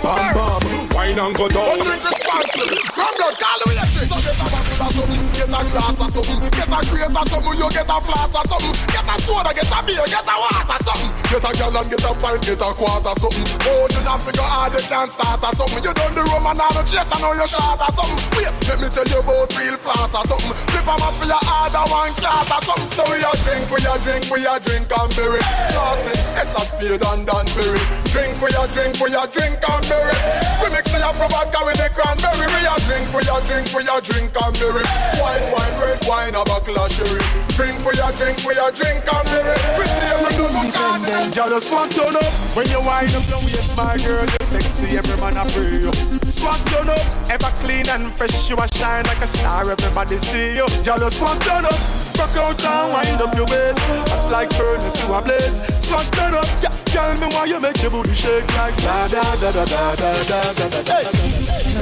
Bam 0.03 0.35
bam, 0.35 0.89
wine 0.95 1.19
and 1.19 1.35
go 1.35 1.49
down. 1.49 1.79
Come 1.81 3.15
blood, 3.19 3.37
call 3.39 3.61
away 3.67 3.81
drink. 4.01 4.09
So 4.09 4.19
get 4.23 4.39
a 4.39 4.47
bottle 4.47 5.31
get 5.35 5.51
a 5.51 5.61
glass 5.71 6.01
or 6.01 6.11
something, 6.11 6.41
get 6.53 6.71
a 6.71 6.79
crate 6.89 7.13
or 7.13 7.27
something, 7.29 7.57
you 7.59 7.69
get 7.69 7.89
a 7.89 7.97
flask 8.01 8.35
or 8.37 8.45
something, 8.49 8.75
get 8.89 9.05
a 9.05 9.15
soda, 9.21 9.53
get 9.53 9.69
a 9.69 9.79
beer, 9.85 10.07
get 10.09 10.25
a 10.25 10.35
water 10.41 10.81
something, 10.81 11.11
get 11.29 11.45
a 11.45 11.51
gal 11.57 11.77
and 11.77 11.89
get 11.91 12.05
a 12.05 12.13
pint, 12.17 12.41
get 12.45 12.63
a 12.63 12.69
quarter 12.73 13.15
something. 13.21 13.47
Oh, 13.69 13.85
you 13.91 14.03
not 14.05 14.21
figure 14.23 14.47
hard, 14.47 14.73
you 14.73 14.83
can't 14.87 15.11
start 15.11 15.43
or 15.45 15.53
something. 15.53 15.83
You 15.85 15.93
done 15.93 16.15
the 16.15 16.23
rum 16.25 16.47
and 16.49 16.61
all 16.61 16.73
the 16.73 16.83
chase, 16.87 17.11
I 17.13 17.17
know 17.21 17.35
you 17.37 17.47
shot 17.49 17.81
or 17.81 17.93
something. 17.93 18.21
Wait, 18.37 18.53
let 18.69 18.79
me 18.81 18.89
tell 18.89 19.09
you 19.09 19.21
about 19.21 19.51
real 19.57 19.77
flask 19.77 20.15
or 20.17 20.25
something. 20.25 20.55
Flip 20.71 20.87
'em 20.87 21.03
up 21.03 21.15
for 21.17 21.27
your 21.29 21.43
order, 21.61 21.85
one 21.91 22.15
clot 22.21 22.49
or 22.49 22.63
something. 22.65 22.91
So 22.95 23.03
we 23.09 23.21
a 23.21 23.33
drink, 23.45 23.65
we 23.73 23.81
a 23.85 23.95
drink, 24.01 24.25
we 24.33 24.39
a 24.47 24.55
drink 24.61 24.89
and 24.89 25.11
berry. 25.17 25.43
Classy, 25.73 26.15
S.A. 26.37 26.61
Spade 26.61 27.05
and 27.07 27.27
Dan 27.27 27.47
Perry 27.47 28.10
Drink, 28.11 28.43
we 28.43 28.51
a 28.51 28.67
drink, 28.75 28.99
we 28.99 29.15
a 29.15 29.23
drink 29.31 29.63
and 29.63 29.85
berry. 29.87 30.17
We 30.59 30.67
mix 30.75 30.91
the 30.91 30.99
apple 30.99 31.31
vodka 31.31 31.63
with 31.63 31.79
the 31.79 31.87
cranberry. 31.95 32.43
We 32.43 32.67
a 32.67 32.75
drink, 32.91 33.07
we 33.15 33.23
a 33.23 33.39
drink, 33.47 33.71
we 33.71 33.87
a 33.87 33.97
drink 34.03 34.35
and 34.35 34.55
berry. 34.59 34.83
White 35.23 35.47
wine, 35.55 35.75
red 35.79 36.01
wine, 36.11 36.35
a 36.35 36.43
buckle 36.43 36.75
of 36.75 36.91
sherry. 36.91 37.23
Drink, 37.55 37.79
we 37.87 37.95
a 38.03 38.11
drink, 38.19 38.43
we 38.43 38.59
a 38.59 38.67
drink 38.75 39.07
and 39.07 39.27
berry. 39.31 39.55
We 39.79 39.85
stay 39.87 40.15
with 40.27 40.35
the 40.35 40.47
Bacardi. 40.51 41.39
Y'all 41.39 41.55
just 41.55 41.71
turn 41.71 42.19
up 42.19 42.35
when 42.59 42.67
you 42.67 42.83
wind 42.83 43.15
up 43.15 43.27
your 43.31 43.43
waist, 43.47 43.79
my 43.79 43.95
girl. 44.03 44.27
You're 44.27 44.47
sexy, 44.59 44.99
every 44.99 45.15
man 45.23 45.39
a 45.39 45.47
pray 45.47 45.79
you. 45.87 45.95
Swag 46.27 46.59
turn 46.67 46.91
up, 46.91 47.07
ever 47.31 47.53
clean 47.63 47.87
and 47.95 48.11
fresh. 48.19 48.51
You 48.51 48.59
a 48.59 48.67
shine 48.75 49.07
like 49.07 49.23
a 49.23 49.29
star, 49.31 49.71
everybody 49.71 50.19
see 50.19 50.59
you. 50.59 50.67
Y'all 50.83 50.99
just 50.99 51.23
want 51.23 51.39
turn 51.47 51.63
up, 51.63 51.79
rock 52.19 52.35
out 52.43 52.59
and 52.59 52.91
wind 52.91 53.23
up 53.23 53.35
your 53.39 53.47
waist. 53.47 53.79
Hot 54.11 54.27
like 54.35 54.51
furnace, 54.59 54.99
you 54.99 55.15
a 55.15 55.23
blaze. 55.23 55.63
Swag 55.79 56.11
turn 56.11 56.35
up, 56.35 56.47
yeah, 56.59 56.75
tell 56.91 57.15
me 57.23 57.31
why 57.35 57.47
you 57.47 57.61
make 57.61 57.79
your 57.83 58.00
booty 58.03 58.15
shake 58.15 58.57
like 58.57 58.77
da 58.77 59.07
da 59.09 59.23
da 59.41 59.51
da 59.53 59.65
da 59.65 59.95
da 59.97 60.25
da 60.25 60.69
da 60.69 60.83
da. 60.83 60.93
Hey. 60.93 61.05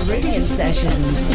Meridian 0.06 0.46
Sessions. 0.46 1.30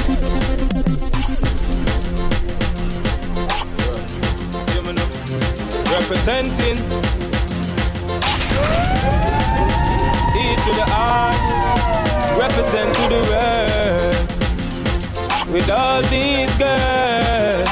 Representing 5.93 6.77
E 10.35 10.55
to 10.63 10.71
the 10.79 10.85
R 10.91 11.31
Represent 12.37 12.89
to 12.95 13.03
the 13.13 13.21
world 13.29 14.15
With 15.53 15.69
all 15.69 16.01
these 16.03 16.57
girls 16.57 17.69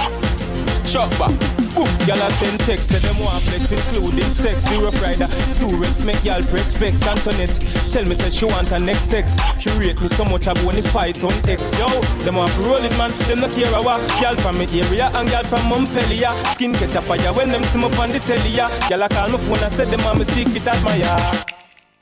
Chopper 0.92 1.51
Boom, 1.82 1.90
y'all 2.06 2.22
a 2.22 2.30
send 2.38 2.60
text, 2.62 2.90
say 2.94 3.00
them 3.00 3.18
want 3.18 3.42
flex, 3.42 3.72
including 3.74 4.30
sex. 4.38 4.62
The 4.70 4.78
rough 4.86 5.02
rider, 5.02 5.26
two 5.58 5.66
rex, 5.82 6.04
make 6.06 6.24
y'all 6.24 6.44
press 6.46 6.78
vex. 6.78 7.02
Antoinette, 7.02 7.58
tell 7.90 8.06
me 8.06 8.14
say 8.14 8.30
she 8.30 8.46
want 8.46 8.68
her 8.68 8.78
next 8.78 9.10
sex. 9.10 9.34
She 9.58 9.72
rate 9.82 10.00
me 10.00 10.08
so 10.10 10.24
much, 10.26 10.46
I 10.46 10.54
wanna 10.62 10.84
fight 10.84 11.18
on 11.24 11.34
X. 11.50 11.58
Yo, 11.82 11.90
them 12.22 12.36
want 12.38 12.54
roll 12.62 12.78
it, 12.78 12.94
man. 13.02 13.10
Them 13.26 13.42
not 13.42 13.50
care 13.50 13.66
a 13.74 13.82
walk. 13.82 13.98
Y'all 14.22 14.38
from 14.38 14.62
me 14.62 14.70
area 14.70 15.10
and 15.10 15.26
y'all 15.34 15.44
from 15.44 15.66
Montpellier. 15.74 16.30
Skin 16.54 16.74
catch 16.74 16.94
a 16.94 17.02
fire 17.02 17.34
when 17.34 17.50
them 17.50 17.64
see 17.64 17.80
me 17.82 17.86
on 17.98 18.14
the 18.14 18.22
telly. 18.22 18.54
Y'all 18.54 19.02
a 19.02 19.10
call 19.10 19.30
my 19.34 19.42
phone 19.42 19.64
and 19.66 19.74
say 19.74 19.86
them 19.90 20.06
want 20.06 20.20
me 20.20 20.26
secret 20.26 20.68
admire. 20.68 21.18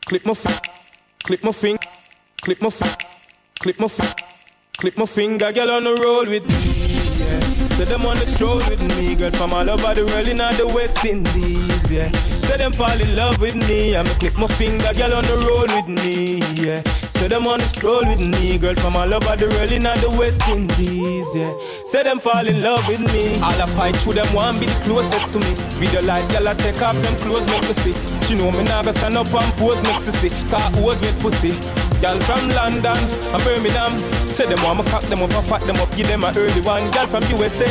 Clip 0.03 0.25
my 0.25 0.35
f- 0.35 0.61
clip 1.23 1.41
my 1.41 1.53
finger, 1.53 1.87
clip 2.41 2.61
my 2.61 2.67
f- 2.67 2.97
clip 3.59 3.79
my 3.79 3.85
f- 3.85 4.15
clip 4.75 4.97
my 4.97 5.05
finger, 5.05 5.53
girl 5.53 5.71
on 5.71 5.85
the 5.85 5.95
roll 6.03 6.25
with 6.25 6.43
me. 6.43 6.68
Say 7.79 7.85
them 7.85 8.05
on 8.05 8.17
the 8.19 8.27
stroll 8.27 8.57
with 8.67 8.83
me, 8.99 9.15
girl 9.15 9.31
from 9.31 9.53
all 9.53 9.69
over 9.69 9.95
the 9.95 10.03
world 10.03 10.27
in 10.27 10.35
the 10.35 10.67
West 10.75 10.99
Indies. 11.05 11.87
Yeah. 11.87 12.11
Say 12.43 12.57
them 12.57 12.73
fall 12.73 12.91
in 12.91 13.15
love 13.15 13.39
with 13.39 13.55
me, 13.55 13.95
I'ma 13.95 14.11
click 14.19 14.37
my 14.37 14.47
finger, 14.47 14.91
girl 14.99 15.15
on 15.15 15.23
the 15.23 15.39
road 15.47 15.71
with 15.71 15.87
me. 15.87 16.43
Yeah. 16.59 16.83
Say 17.15 17.29
them 17.31 17.47
on 17.47 17.59
the 17.59 17.63
stroll 17.63 18.03
with 18.03 18.19
me, 18.19 18.57
girl 18.57 18.75
from 18.83 18.99
all 18.99 19.07
over 19.07 19.31
the 19.39 19.47
world 19.55 19.71
in 19.71 19.87
the 19.87 20.11
West 20.19 20.43
Indies. 20.51 21.31
Yeah. 21.31 21.55
Say 21.87 22.03
them 22.03 22.19
fall 22.19 22.43
in 22.43 22.59
love 22.61 22.83
with 22.83 22.99
me. 23.15 23.39
All 23.39 23.55
I 23.55 23.65
fight 23.79 23.95
through 23.95 24.19
them 24.19 24.27
want 24.35 24.59
be 24.59 24.67
the 24.67 24.75
closest 24.83 25.31
to 25.31 25.39
me. 25.39 25.55
Video 25.79 26.03
light, 26.03 26.27
girl 26.35 26.51
I 26.51 26.59
take 26.59 26.83
off 26.83 26.99
them 26.99 27.15
clothes, 27.23 27.47
make 27.47 27.63
me 27.63 27.79
see. 27.79 27.95
She 28.27 28.35
know 28.35 28.51
me 28.51 28.67
now, 28.67 28.83
go 28.83 28.91
stand 28.91 29.15
up 29.15 29.31
and 29.31 29.53
pose, 29.55 29.79
make 29.87 30.03
me 30.03 30.11
see. 30.11 30.35
Car 30.51 30.67
hose 30.75 30.99
with 30.99 31.15
pussy. 31.23 31.55
Girl 31.99 32.19
from 32.23 32.47
London 32.55 32.95
and 32.95 33.43
Birmingham. 33.43 33.91
Say 34.23 34.47
them 34.47 34.63
want 34.63 34.79
me 34.79 34.83
cock 34.87 35.03
them 35.11 35.19
up 35.19 35.35
and 35.35 35.45
fat 35.47 35.61
them 35.67 35.75
up, 35.83 35.91
give 35.95 36.07
them 36.07 36.23
a 36.23 36.31
early 36.31 36.61
one. 36.63 36.83
Girl 36.91 37.07
from 37.11 37.23
USA, 37.35 37.67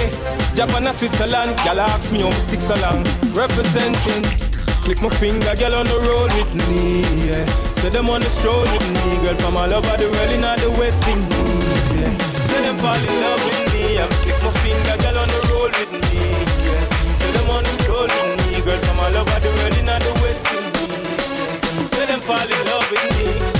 Japan 0.52 0.86
and 0.86 0.96
Switzerland. 0.96 1.56
Girl 1.64 1.80
ask 1.80 2.12
me 2.12 2.20
how 2.20 2.28
me 2.28 2.40
sticks 2.44 2.68
along. 2.68 3.08
Representing. 3.32 4.48
Click 4.84 5.00
my 5.00 5.08
finger, 5.08 5.52
girl 5.56 5.80
on 5.80 5.86
the 5.88 6.00
road 6.04 6.32
with 6.32 6.52
me. 6.68 7.04
Yeah. 7.24 7.44
So 7.80 7.88
them 7.88 8.08
on 8.08 8.20
the 8.20 8.28
stroll 8.28 8.60
with 8.68 8.88
me, 8.88 9.20
girl 9.24 9.36
from 9.36 9.56
all 9.56 9.72
over 9.72 9.96
the 9.96 10.08
world 10.08 10.32
in 10.32 10.44
all 10.44 10.56
the 10.56 10.70
West 10.80 11.04
Indies. 11.08 11.88
Yeah. 11.96 12.12
So 12.48 12.56
them 12.64 12.76
fall 12.80 12.96
in 12.96 13.14
love 13.20 13.42
with 13.48 13.64
me, 13.72 14.00
I'm 14.00 14.08
kick 14.24 14.40
my 14.44 14.52
finger, 14.64 14.96
girl 14.96 15.24
on 15.24 15.28
the 15.28 15.40
roll 15.52 15.72
with 15.72 15.92
me. 15.92 16.20
Yeah. 16.68 16.84
So 17.16 17.26
them 17.32 17.48
on 17.52 17.64
the 17.64 17.72
stroll 17.80 18.08
with 18.08 18.44
me, 18.48 18.60
girl 18.64 18.80
from 18.80 18.96
all 18.96 19.16
over 19.24 19.38
the 19.44 19.50
world 19.56 19.76
in 19.76 19.88
all 19.88 20.00
the 20.00 20.12
West 20.24 20.44
Indies. 20.52 20.88
Yeah. 20.88 21.88
So 21.92 22.00
them 22.08 22.20
fall 22.20 22.44
in 22.48 22.62
love 22.68 22.88
with 22.88 23.08
me. 23.12 23.57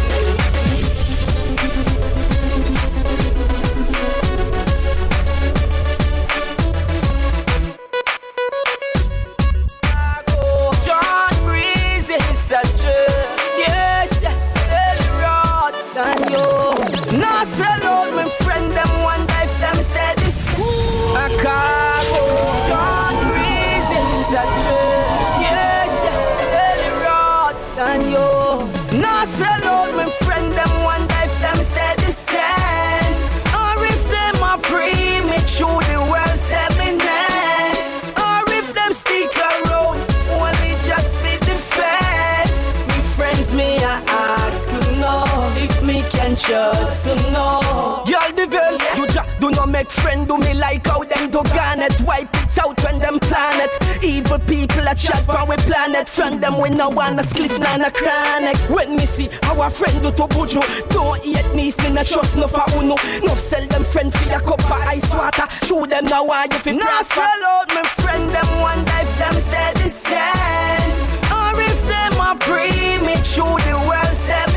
Trust 46.49 47.05
to 47.05 47.15
know. 47.33 48.03
Y'all 48.07 48.33
devil, 48.33 48.79
you 48.97 49.07
ja, 49.13 49.25
do 49.41 49.51
not 49.51 49.69
make 49.69 49.91
friend 49.91 50.27
do 50.27 50.39
me 50.39 50.55
like 50.55 50.87
how 50.87 51.05
them 51.05 51.31
do 51.31 51.43
garnet. 51.55 51.95
Wipe 52.01 52.35
it 52.35 52.59
out 52.59 52.83
when 52.85 52.99
them 52.99 53.19
planet. 53.21 53.71
Evil 54.03 54.39
people 54.41 54.89
a 54.89 54.95
chat 54.95 55.23
from 55.27 55.49
we 55.49 55.57
planet. 55.57 56.09
Friend 56.09 56.43
them 56.43 56.61
we 56.61 56.71
no 56.71 56.89
wanna 56.89 57.23
spliff 57.23 57.59
nana 57.59 57.91
chronic. 57.91 58.57
When 58.71 58.97
me 58.97 59.07
see 59.07 59.29
our 59.45 59.71
friend 59.71 60.01
do 60.01 60.11
to 60.13 60.27
buju, 60.35 60.63
don't 60.91 61.21
hate 61.23 61.55
me 61.55 61.73
me 61.93 62.05
trust 62.05 62.37
no 62.37 62.49
for 62.49 62.65
uno. 62.79 62.97
No 63.23 63.35
sell 63.35 63.67
them 63.67 63.85
friend 63.85 64.13
for 64.13 64.31
a 64.33 64.41
cup 64.41 64.61
of 64.61 64.73
ice 64.73 65.13
water. 65.13 65.47
Show 65.65 65.87
them 65.87 66.07
now 66.07 66.25
why 66.25 66.47
you 66.51 66.59
fi 66.59 66.73
Now 66.73 67.03
sell 67.03 67.45
out 67.45 67.69
me 67.69 67.83
friend 68.03 68.29
them 68.31 68.49
one 68.61 68.85
day 68.85 69.03
if 69.03 69.19
them 69.19 69.35
say 69.51 69.73
the 69.75 69.91
same. 69.91 70.93
Or 71.31 71.61
if 71.61 71.81
them 71.93 72.21
are 72.21 72.37
premature, 72.37 73.59
the 73.69 73.77
world 73.89 74.17
say 74.17 74.48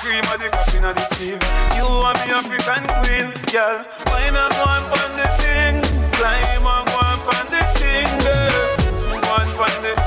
cream 0.00 0.24
of 0.32 0.40
the 0.40 0.48
of 0.88 0.94
the 0.96 1.04
steam. 1.12 1.38
You 1.76 1.84
are 1.84 2.16
me 2.24 2.32
African 2.32 2.84
queen, 3.04 3.28
girl. 3.52 3.84
Wine 4.08 4.32
and 4.32 4.52
go 4.56 4.64
on 4.64 5.10
the 5.16 5.28
thing. 5.40 5.76
Climb 6.16 6.64
and 6.64 6.86
go 6.88 7.00
on 7.36 7.46
the 7.52 7.60
thing, 7.76 8.08
girl. 8.24 9.20
Go 9.20 9.36
on 9.36 9.76
the 9.84 9.99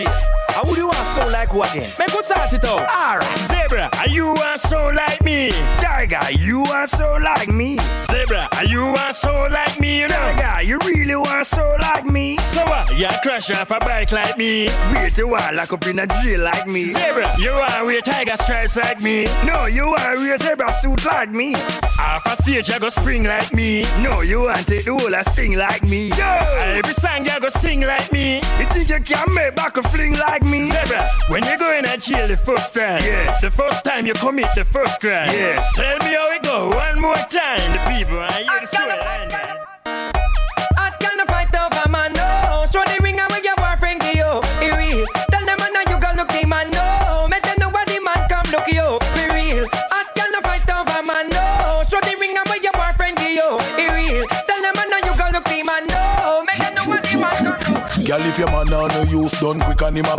and 0.00 0.43
one 0.54 0.64
day 0.64 0.64
a 0.64 0.64
jail. 0.64 0.64
How 0.64 0.64
would 0.64 0.76
you 0.76 0.86
want 0.86 0.96
sound 0.96 1.32
like 1.32 1.48
who 1.48 1.62
again? 1.62 1.90
Make 1.98 2.14
us 2.14 2.26
start 2.26 2.52
it 2.52 2.64
out. 2.64 2.90
Alright, 2.90 3.38
Zebra, 3.38 3.90
are 3.98 4.08
you 4.08 4.26
want 4.26 4.60
so 4.60 4.88
like 4.94 5.22
me? 5.22 5.50
Tiger, 5.78 6.20
you 6.38 6.60
want 6.60 6.90
so 6.90 7.18
like 7.22 7.48
me? 7.48 7.78
Zebra, 8.00 8.48
are 8.52 8.64
you 8.64 8.84
want 8.84 9.14
so 9.14 9.48
like 9.50 9.80
me? 9.80 10.00
You 10.00 10.08
know, 10.08 10.32
Tiger, 10.36 10.62
you 10.62 10.78
really 10.84 11.16
want 11.16 11.46
so 11.46 11.76
like 11.80 12.06
me? 12.06 12.38
So 12.38 12.62
what? 12.64 12.98
You 12.98 13.08
crash 13.22 13.50
off 13.50 13.70
a 13.70 13.78
bike 13.80 14.12
like 14.12 14.38
me? 14.38 14.68
Wait 14.92 15.18
a 15.18 15.26
while, 15.26 15.54
lock 15.54 15.72
up 15.72 15.86
in 15.86 15.98
a 15.98 16.06
jail 16.06 16.40
like 16.40 16.66
me. 16.66 16.84
Zebra, 16.86 17.28
you 17.38 17.52
want 17.52 17.84
wear 17.84 18.00
tiger 18.00 18.36
stripes 18.36 18.76
like 18.76 19.00
me? 19.00 19.26
No, 19.46 19.66
you 19.66 19.86
want 19.86 20.18
wear 20.18 20.36
zebra 20.38 20.72
suit 20.72 21.04
like 21.04 21.30
me? 21.30 21.54
Off 22.00 22.26
a 22.26 22.36
stage, 22.42 22.68
you 22.68 22.78
go 22.78 22.88
spring 22.88 23.24
like 23.24 23.52
me? 23.52 23.82
No, 24.02 24.20
you 24.20 24.42
want 24.42 24.66
take 24.66 24.84
the 24.84 24.90
whole 24.90 25.14
a 25.14 25.22
sting 25.24 25.56
like 25.56 25.82
me? 25.84 26.08
Yo! 26.08 26.38
Every 26.58 26.92
song 26.92 27.24
you 27.24 27.40
go 27.40 27.48
sing 27.48 27.80
like 27.82 28.10
me? 28.12 28.36
You 28.58 28.66
think 28.66 28.90
you 28.90 29.00
can 29.00 29.34
make 29.34 29.54
back 29.54 29.76
a 29.76 29.82
fling 29.82 30.14
like 30.14 30.42
me? 30.44 30.62
Zebra, 30.62 31.02
when 31.28 31.44
you 31.44 31.58
go 31.58 31.76
in 31.78 31.84
a 31.84 31.96
jail 31.96 32.28
the 32.28 32.36
first 32.36 32.74
time, 32.74 33.02
yeah. 33.02 33.36
the 33.40 33.50
first 33.50 33.84
time 33.84 34.06
you 34.06 34.14
commit 34.14 34.48
the 34.54 34.64
first 34.64 35.00
crime, 35.00 35.30
yeah. 35.32 35.62
Tell 35.74 35.98
me 35.98 36.14
how 36.14 36.30
it 36.32 36.42
go 36.42 36.68
one 36.68 37.00
more 37.00 37.14
time. 37.14 37.60
The 37.72 37.96
people 37.96 38.18
I 38.18 38.42
hear 38.42 38.60
the 38.60 38.66
story 38.66 39.73
if 58.34 58.40
your 58.40 58.50
man 58.50 58.72
on 58.74 58.88
no 58.88 59.02
use, 59.02 59.38
done 59.40 59.60
quick 59.60 59.82
and 59.82 59.96
him 59.96 60.06
a 60.06 60.16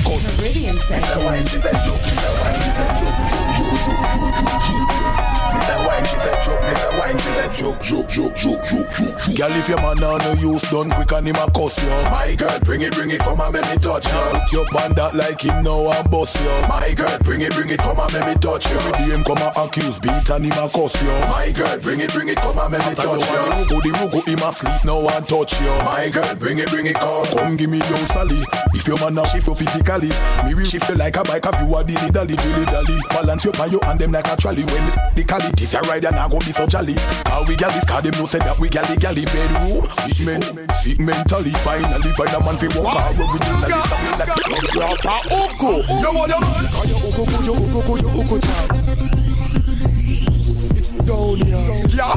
cut. 7.74 7.86
Meridian 7.86 8.36
Sessions. 8.36 9.36
Girl, 9.36 9.52
if 9.52 9.68
your 9.68 9.82
man 9.82 10.04
on 10.04 10.20
no 10.20 10.32
use, 10.40 10.64
done 10.72 10.90
quick 10.92 11.12
and 11.12 11.28
him 11.28 11.36
a 11.36 11.50
cuss 11.52 11.82
you. 11.82 11.92
My 12.10 12.36
girl, 12.38 12.60
bring 12.64 12.82
it, 12.82 12.94
bring 12.94 13.12
it, 13.12 13.20
come 13.20 13.42
and 13.42 13.54
make 13.54 13.66
me 13.68 13.78
touch 13.82 14.08
you. 14.08 14.22
Put 14.32 14.52
your 14.54 14.66
pan 14.72 14.94
that 14.96 15.16
like 15.16 15.42
him 15.42 15.64
now 15.64 15.92
and 15.92 16.08
bust 16.12 16.38
you. 16.40 16.54
My 16.70 16.94
girl, 16.96 17.18
bring 17.26 17.42
it, 17.42 17.52
bring 17.54 17.70
it, 17.70 17.82
come 17.82 18.00
and 18.00 18.12
make 18.14 18.26
me 18.30 18.36
touch 18.40 18.70
you. 18.70 18.78
Every 18.78 18.92
day 18.96 19.08
him 19.12 19.24
come 19.26 19.42
and 19.42 19.54
accuse, 19.58 20.00
beat 20.00 20.30
and 20.30 20.46
him 20.46 20.56
a 20.56 20.66
cuss 20.70 20.96
you. 21.04 21.12
My 21.28 21.50
girl, 21.52 21.76
bring 21.82 22.00
it, 22.00 22.12
bring 22.14 22.30
it, 22.30 22.40
come 22.40 22.56
and 22.56 22.72
make 22.72 22.86
me 22.86 22.94
touch 22.96 23.26
you. 23.28 23.42
Rugo 23.60 23.78
the 23.82 23.92
rugo, 23.98 24.20
him 24.24 24.42
a 24.46 24.50
sleep 24.54 24.82
now 24.86 25.04
and 25.04 25.26
touch 25.28 25.54
you. 25.60 25.74
My 25.84 26.08
girl, 26.14 26.32
bring 26.40 26.60
it, 26.62 26.70
bring 26.72 26.88
it, 26.88 26.96
come. 26.96 27.28
Come 27.36 27.58
give 27.58 27.70
me 27.70 27.82
your 27.82 28.06
sally. 28.08 28.40
If 28.78 28.88
your 28.88 29.00
man 29.02 29.18
a 29.18 29.24
shift 29.28 29.48
you 29.48 29.56
physically, 29.56 30.12
me 30.46 30.54
will 30.56 30.68
shift 30.68 30.88
you 30.88 30.96
like 30.96 31.18
a 31.18 31.24
bike. 31.26 31.44
Have 31.44 31.60
you 31.60 31.68
a 31.76 31.82
dilly 31.84 32.10
dally, 32.14 32.36
dilly 32.38 32.66
dally. 32.70 32.98
Balance 33.12 33.44
your 33.44 33.56
pan, 33.58 33.72
you 33.74 33.80
and 33.90 34.00
them 34.00 34.12
like 34.14 34.30
a 34.30 34.36
trolley. 34.38 34.64
When 34.70 34.84
this 34.86 34.98
the 35.16 35.24
cali, 35.26 35.50
this 35.58 35.74
a 35.74 35.82
ride 35.90 36.06
and 36.06 36.16
I 36.16 36.30
go 36.30 36.40
be 36.40 36.54
so 36.54 36.68
jolly. 36.68 36.96
How 37.28 37.44
we 37.44 37.55
gal 37.56 37.72
this 37.72 37.86
car, 37.86 38.02
them 38.02 38.14
know 38.20 38.28
say 38.28 38.40
that 38.40 38.60
we 38.60 38.70
gal 38.70 38.86
the 38.86 38.96
gal 38.98 39.14
the 39.14 39.26
bedroom. 39.32 39.88
Sick 40.06 40.26
men, 40.26 40.42
sick 40.76 41.00
mentally. 41.00 41.52
Finally 41.64 42.12
find 42.14 42.34
a 42.36 42.40
man 42.44 42.56
fi 42.60 42.68
walk 42.78 42.96
out 42.96 43.16
originally. 43.16 43.72
Something 43.88 44.18
that 44.20 44.30
Rapa 44.76 45.16
Oko. 45.32 45.84
You 45.88 46.12
want 46.12 46.32
your 46.32 46.42
man? 46.42 46.66
Call 46.72 46.86
your 46.86 47.00
Oko, 47.06 47.24
your 47.44 47.58
Oko, 47.58 47.94
your 47.96 48.12
Oko 48.12 48.85
Down 51.04 51.38
here. 51.44 51.84
Yeah, 51.92 52.16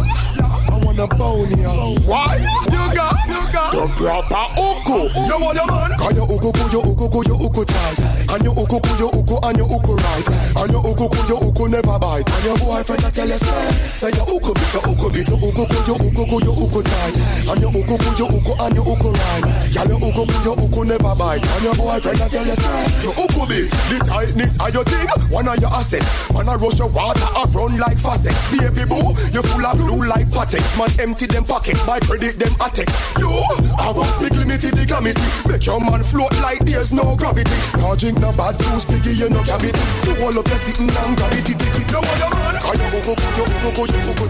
I 0.71 0.81
wanna 0.83 1.07
bone 1.09 1.51
here. 1.51 1.69
Why? 2.07 2.39
You 2.71 2.95
got, 2.95 3.15
you 3.27 3.43
got 3.53 3.73
the 3.73 3.85
proper 3.99 4.47
uku. 4.55 5.11
You 5.27 5.37
want 5.43 5.59
your 5.59 5.67
man? 5.67 5.91
Can 5.99 6.15
you 6.17 6.25
uku, 6.25 6.51
ku, 6.53 6.65
you 6.71 6.81
uku, 6.87 7.07
ku, 7.11 7.21
you 7.27 7.37
uku 7.37 7.65
tight. 7.65 8.01
And 8.31 8.45
you 8.45 8.53
uku, 8.53 8.79
ku, 8.79 8.93
you 8.97 9.09
uku, 9.13 9.37
and 9.43 9.59
you 9.59 9.67
uku 9.67 9.93
right. 9.99 10.27
And 10.57 10.71
you 10.73 10.81
uku, 10.81 11.05
ku, 11.09 11.21
you 11.29 11.37
uku 11.43 11.65
never 11.69 11.99
bite. 11.99 12.29
And 12.31 12.45
your 12.45 12.57
boyfriend 12.59 13.05
a 13.05 13.11
tell 13.11 13.29
you 13.29 13.37
say, 13.37 13.71
say 13.99 14.11
you 14.15 14.25
uku 14.25 14.53
bit, 14.55 14.73
you 14.73 14.81
uku 14.87 15.07
bit, 15.11 15.29
you 15.29 15.37
uku, 15.37 15.63
ku, 15.67 15.79
you 15.85 15.97
uku, 15.99 16.23
ku, 16.25 16.37
you 16.39 16.55
uku 16.55 16.81
tight. 16.87 17.17
And 17.51 17.61
you 17.61 17.69
uku, 17.69 17.95
ku, 17.99 18.09
you 18.15 18.27
uku, 18.31 18.53
and 18.63 18.75
you 18.79 18.85
uku 18.87 19.11
right. 19.11 19.45
Girl, 19.75 19.89
you 19.91 19.99
uku, 19.99 20.23
ku, 20.25 20.37
you 20.47 20.55
uku 20.55 20.81
never 20.87 21.15
bite. 21.19 21.43
And 21.45 21.65
your 21.65 21.75
boyfriend 21.75 22.21
a 22.23 22.29
tell 22.31 22.47
you 22.47 22.57
say, 22.57 22.81
you 23.05 23.13
uku 23.13 23.43
bit. 23.51 23.69
The 23.91 23.99
tightness 24.07 24.55
of 24.61 24.71
your 24.73 24.85
thing, 24.85 25.09
one 25.29 25.49
of 25.49 25.59
your 25.59 25.71
assets. 25.75 26.09
Man 26.33 26.49
a 26.49 26.57
rush 26.57 26.79
your 26.79 26.89
water, 26.89 27.29
a 27.37 27.45
run 27.53 27.77
like 27.79 27.99
faucets. 27.99 28.39
Baby 28.69 28.85
boo, 28.85 29.17
you 29.33 29.41
full 29.41 29.65
of 29.65 29.81
blue 29.81 30.05
like 30.05 30.29
patex. 30.29 30.61
Man 30.77 30.93
empty 31.01 31.25
them 31.25 31.45
pockets, 31.45 31.87
my 31.87 31.99
credit 32.01 32.37
them 32.39 32.53
attex. 32.61 32.93
You, 33.17 33.33
I 33.81 33.89
want 33.97 34.13
big 34.21 34.37
limited 34.37 34.77
the 34.77 34.85
gravity. 34.85 35.25
Make 35.49 35.65
your 35.65 35.81
man 35.81 36.05
float 36.05 36.37
like 36.45 36.61
there's 36.69 36.93
no 36.93 37.17
gravity. 37.17 37.57
No 37.81 37.97
drink 37.97 38.21
no 38.21 38.29
bad 38.37 38.61
juice, 38.61 38.85
piggy 38.85 39.17
you 39.17 39.33
no 39.33 39.41
cavity. 39.41 39.73
You 40.05 40.21
all 40.21 40.37
up 40.37 40.45
your 40.45 40.61
sitting 40.61 40.93
down 40.93 41.17
gravity 41.17 41.57
tickle. 41.57 41.81
You 41.81 42.01
want 42.05 42.19
your 42.21 42.33
man? 42.37 42.55
Can 42.61 42.77
you 42.77 43.01
go 43.01 43.15
go 43.39 43.71
go 43.71 43.71
go 43.71 44.15
go 44.15 44.27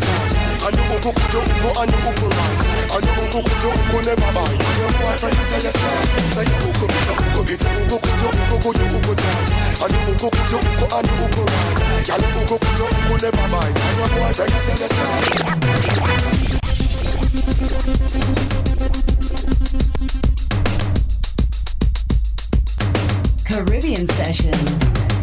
And 0.68 0.76
you 0.76 0.84
go 0.88 0.96
go 1.00 1.10
go 1.12 1.40
go 1.40 1.70
and 1.80 1.88
you 1.88 1.98
go 2.04 2.12
go. 2.12 2.28
And 2.92 3.04
you 3.04 3.12
go 3.16 3.24
go 3.32 3.40
go 3.40 3.70
go 3.88 3.98
never. 4.04 4.44
Your 4.76 4.90
boyfriend 4.98 5.38
tell 5.48 5.64
stop. 5.72 6.04
Say 6.34 6.44
you 6.44 6.56
go 6.60 6.68
go 6.76 6.84
go 6.84 7.00
go 7.08 7.40
go 7.40 8.58
go 8.58 8.68
go 8.68 8.88
go 8.88 9.00
go. 9.00 9.24
And 9.80 9.92
you 9.92 10.00
go 10.04 10.14
go 10.18 10.28
go 10.28 10.58
go 10.60 10.86
and 10.96 11.06
you 11.08 11.16
go 11.16 11.26
go. 11.32 11.42
Girl 12.04 12.20
you 12.20 12.30
go 12.34 12.42
go 12.44 12.56
go 12.76 12.86
go 13.08 13.14
never. 13.16 13.64
Your 13.96 14.08
boyfriend 14.12 14.54
tell 14.66 14.78
you 14.78 15.98
Caribbean 23.44 24.06
Sessions. 24.06 25.17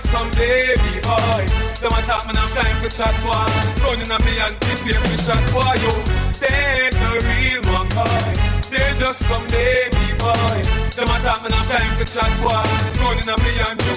Just 0.00 0.12
some 0.12 0.30
baby 0.32 1.00
boy. 1.02 1.44
Them 1.80 1.92
a 1.92 2.02
talk, 2.02 2.26
man, 2.26 2.36
I'm 2.36 2.48
time 2.48 2.76
for 2.82 2.88
chat, 2.88 3.14
boy. 3.22 3.46
Running 3.84 4.10
on 4.10 4.24
me 4.24 4.38
and 4.38 4.60
keep 4.60 4.84
me 4.86 4.92
for 4.92 5.18
shot, 5.22 5.42
boy, 5.52 5.74
yo. 5.82 5.92
They're 6.40 6.90
the 6.90 7.10
real 7.26 7.62
McCoy. 7.62 8.29
They're 8.70 8.94
just 8.94 9.26
some 9.26 9.42
baby 9.50 10.14
boy. 10.22 10.62
Them 10.94 11.10
a 11.10 11.16
talk, 11.18 11.42
man, 11.42 11.50
I'm 11.58 11.66
time 11.66 11.90
for 11.98 12.06
chat, 12.06 12.30
boy. 12.38 12.62
Running 13.02 13.26
on 13.26 13.38
me 13.42 13.50
and 13.66 13.78
you. 13.82 13.96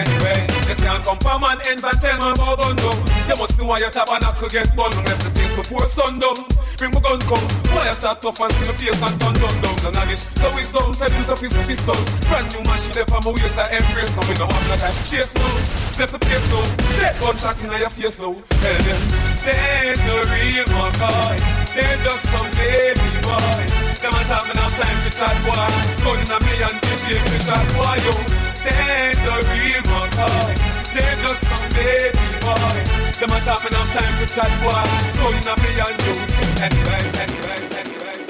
Anyway, 0.00 0.40
you 0.64 0.74
can't 0.80 1.04
come 1.04 1.20
from 1.20 1.44
man 1.44 1.60
ends 1.68 1.84
and 1.84 1.92
tell 2.00 2.16
man 2.16 2.32
about 2.32 2.56
gun 2.56 2.76
down. 2.76 2.96
You 3.28 3.36
must 3.36 3.58
know 3.60 3.68
why 3.68 3.84
your 3.84 3.92
tabernacle 3.92 4.48
get 4.48 4.72
bun. 4.72 4.96
Left 5.04 5.20
the 5.20 5.30
place 5.36 5.52
before 5.52 5.84
sundown. 5.84 6.40
Bring 6.80 6.96
my 6.96 7.04
gun 7.04 7.20
come. 7.28 7.44
Why 7.68 7.84
you 7.84 7.96
chat 8.00 8.24
tough 8.24 8.40
and 8.40 8.52
see 8.56 8.64
my 8.64 8.74
face 8.80 8.96
and 8.96 9.14
turn 9.20 9.34
down 9.36 9.56
down. 9.60 9.76
The 9.84 9.90
knowledge, 9.92 10.24
the 10.40 10.48
wisdom, 10.56 10.88
tell 10.96 11.12
him 11.12 11.22
so 11.28 11.36
fist 11.36 11.56
fist 11.68 11.84
down. 11.84 12.00
Brand 12.24 12.48
new 12.48 12.64
machine 12.64 12.96
up 12.96 13.12
on 13.12 13.20
my 13.28 13.30
waist, 13.36 13.60
I 13.60 13.76
embrace 13.76 14.16
now. 14.16 14.24
We 14.24 14.34
don't 14.40 14.48
have 14.48 14.66
no 14.72 14.76
time 14.80 14.96
to 14.96 15.04
chase 15.04 15.36
now. 15.36 15.52
Left 16.00 16.12
the 16.16 16.20
place 16.24 16.46
now. 16.48 16.64
Take 16.96 17.20
gunshot 17.20 17.60
in 17.60 17.76
your 17.76 17.92
face 17.92 18.16
now. 18.16 18.32
Tell 18.40 18.78
them, 18.88 19.00
they 19.44 19.92
ain't 19.92 20.00
no 20.08 20.16
real 20.32 20.64
McCoy. 20.80 21.36
They're 21.76 22.00
just 22.00 22.24
some 22.32 22.48
baby 22.56 23.12
boy. 23.20 23.83
Them 24.04 24.12
a 24.12 24.20
talk, 24.24 24.44
me 24.44 24.52
have 24.60 24.76
time 24.76 25.00
to 25.00 25.08
chat, 25.16 25.32
boy. 25.48 25.56
Gun 26.04 26.20
in 26.20 26.28
a 26.28 26.36
me 26.44 26.60
and 26.60 26.76
keep 26.84 27.00
you 27.08 27.16
shot, 27.40 27.64
boy, 27.72 27.96
yo. 28.04 28.12
They 28.60 29.16
the 29.24 29.32
real 29.48 29.80
McCoy. 29.88 30.52
They're 30.92 31.16
just 31.24 31.48
some 31.48 31.64
baby 31.72 32.20
boy. 32.44 32.84
Them 33.16 33.32
a 33.32 33.40
talk, 33.40 33.64
me 33.64 33.72
have 33.72 33.88
time 33.96 34.12
to 34.20 34.28
chat, 34.28 34.52
boy. 34.60 34.84
Gun 35.16 35.32
in 35.40 35.48
a 35.48 35.56
me 35.56 35.72
and 35.80 35.96
you. 36.04 36.20
Anyway, 36.60 37.00
anyway, 37.24 37.64
anyway. 37.80 38.20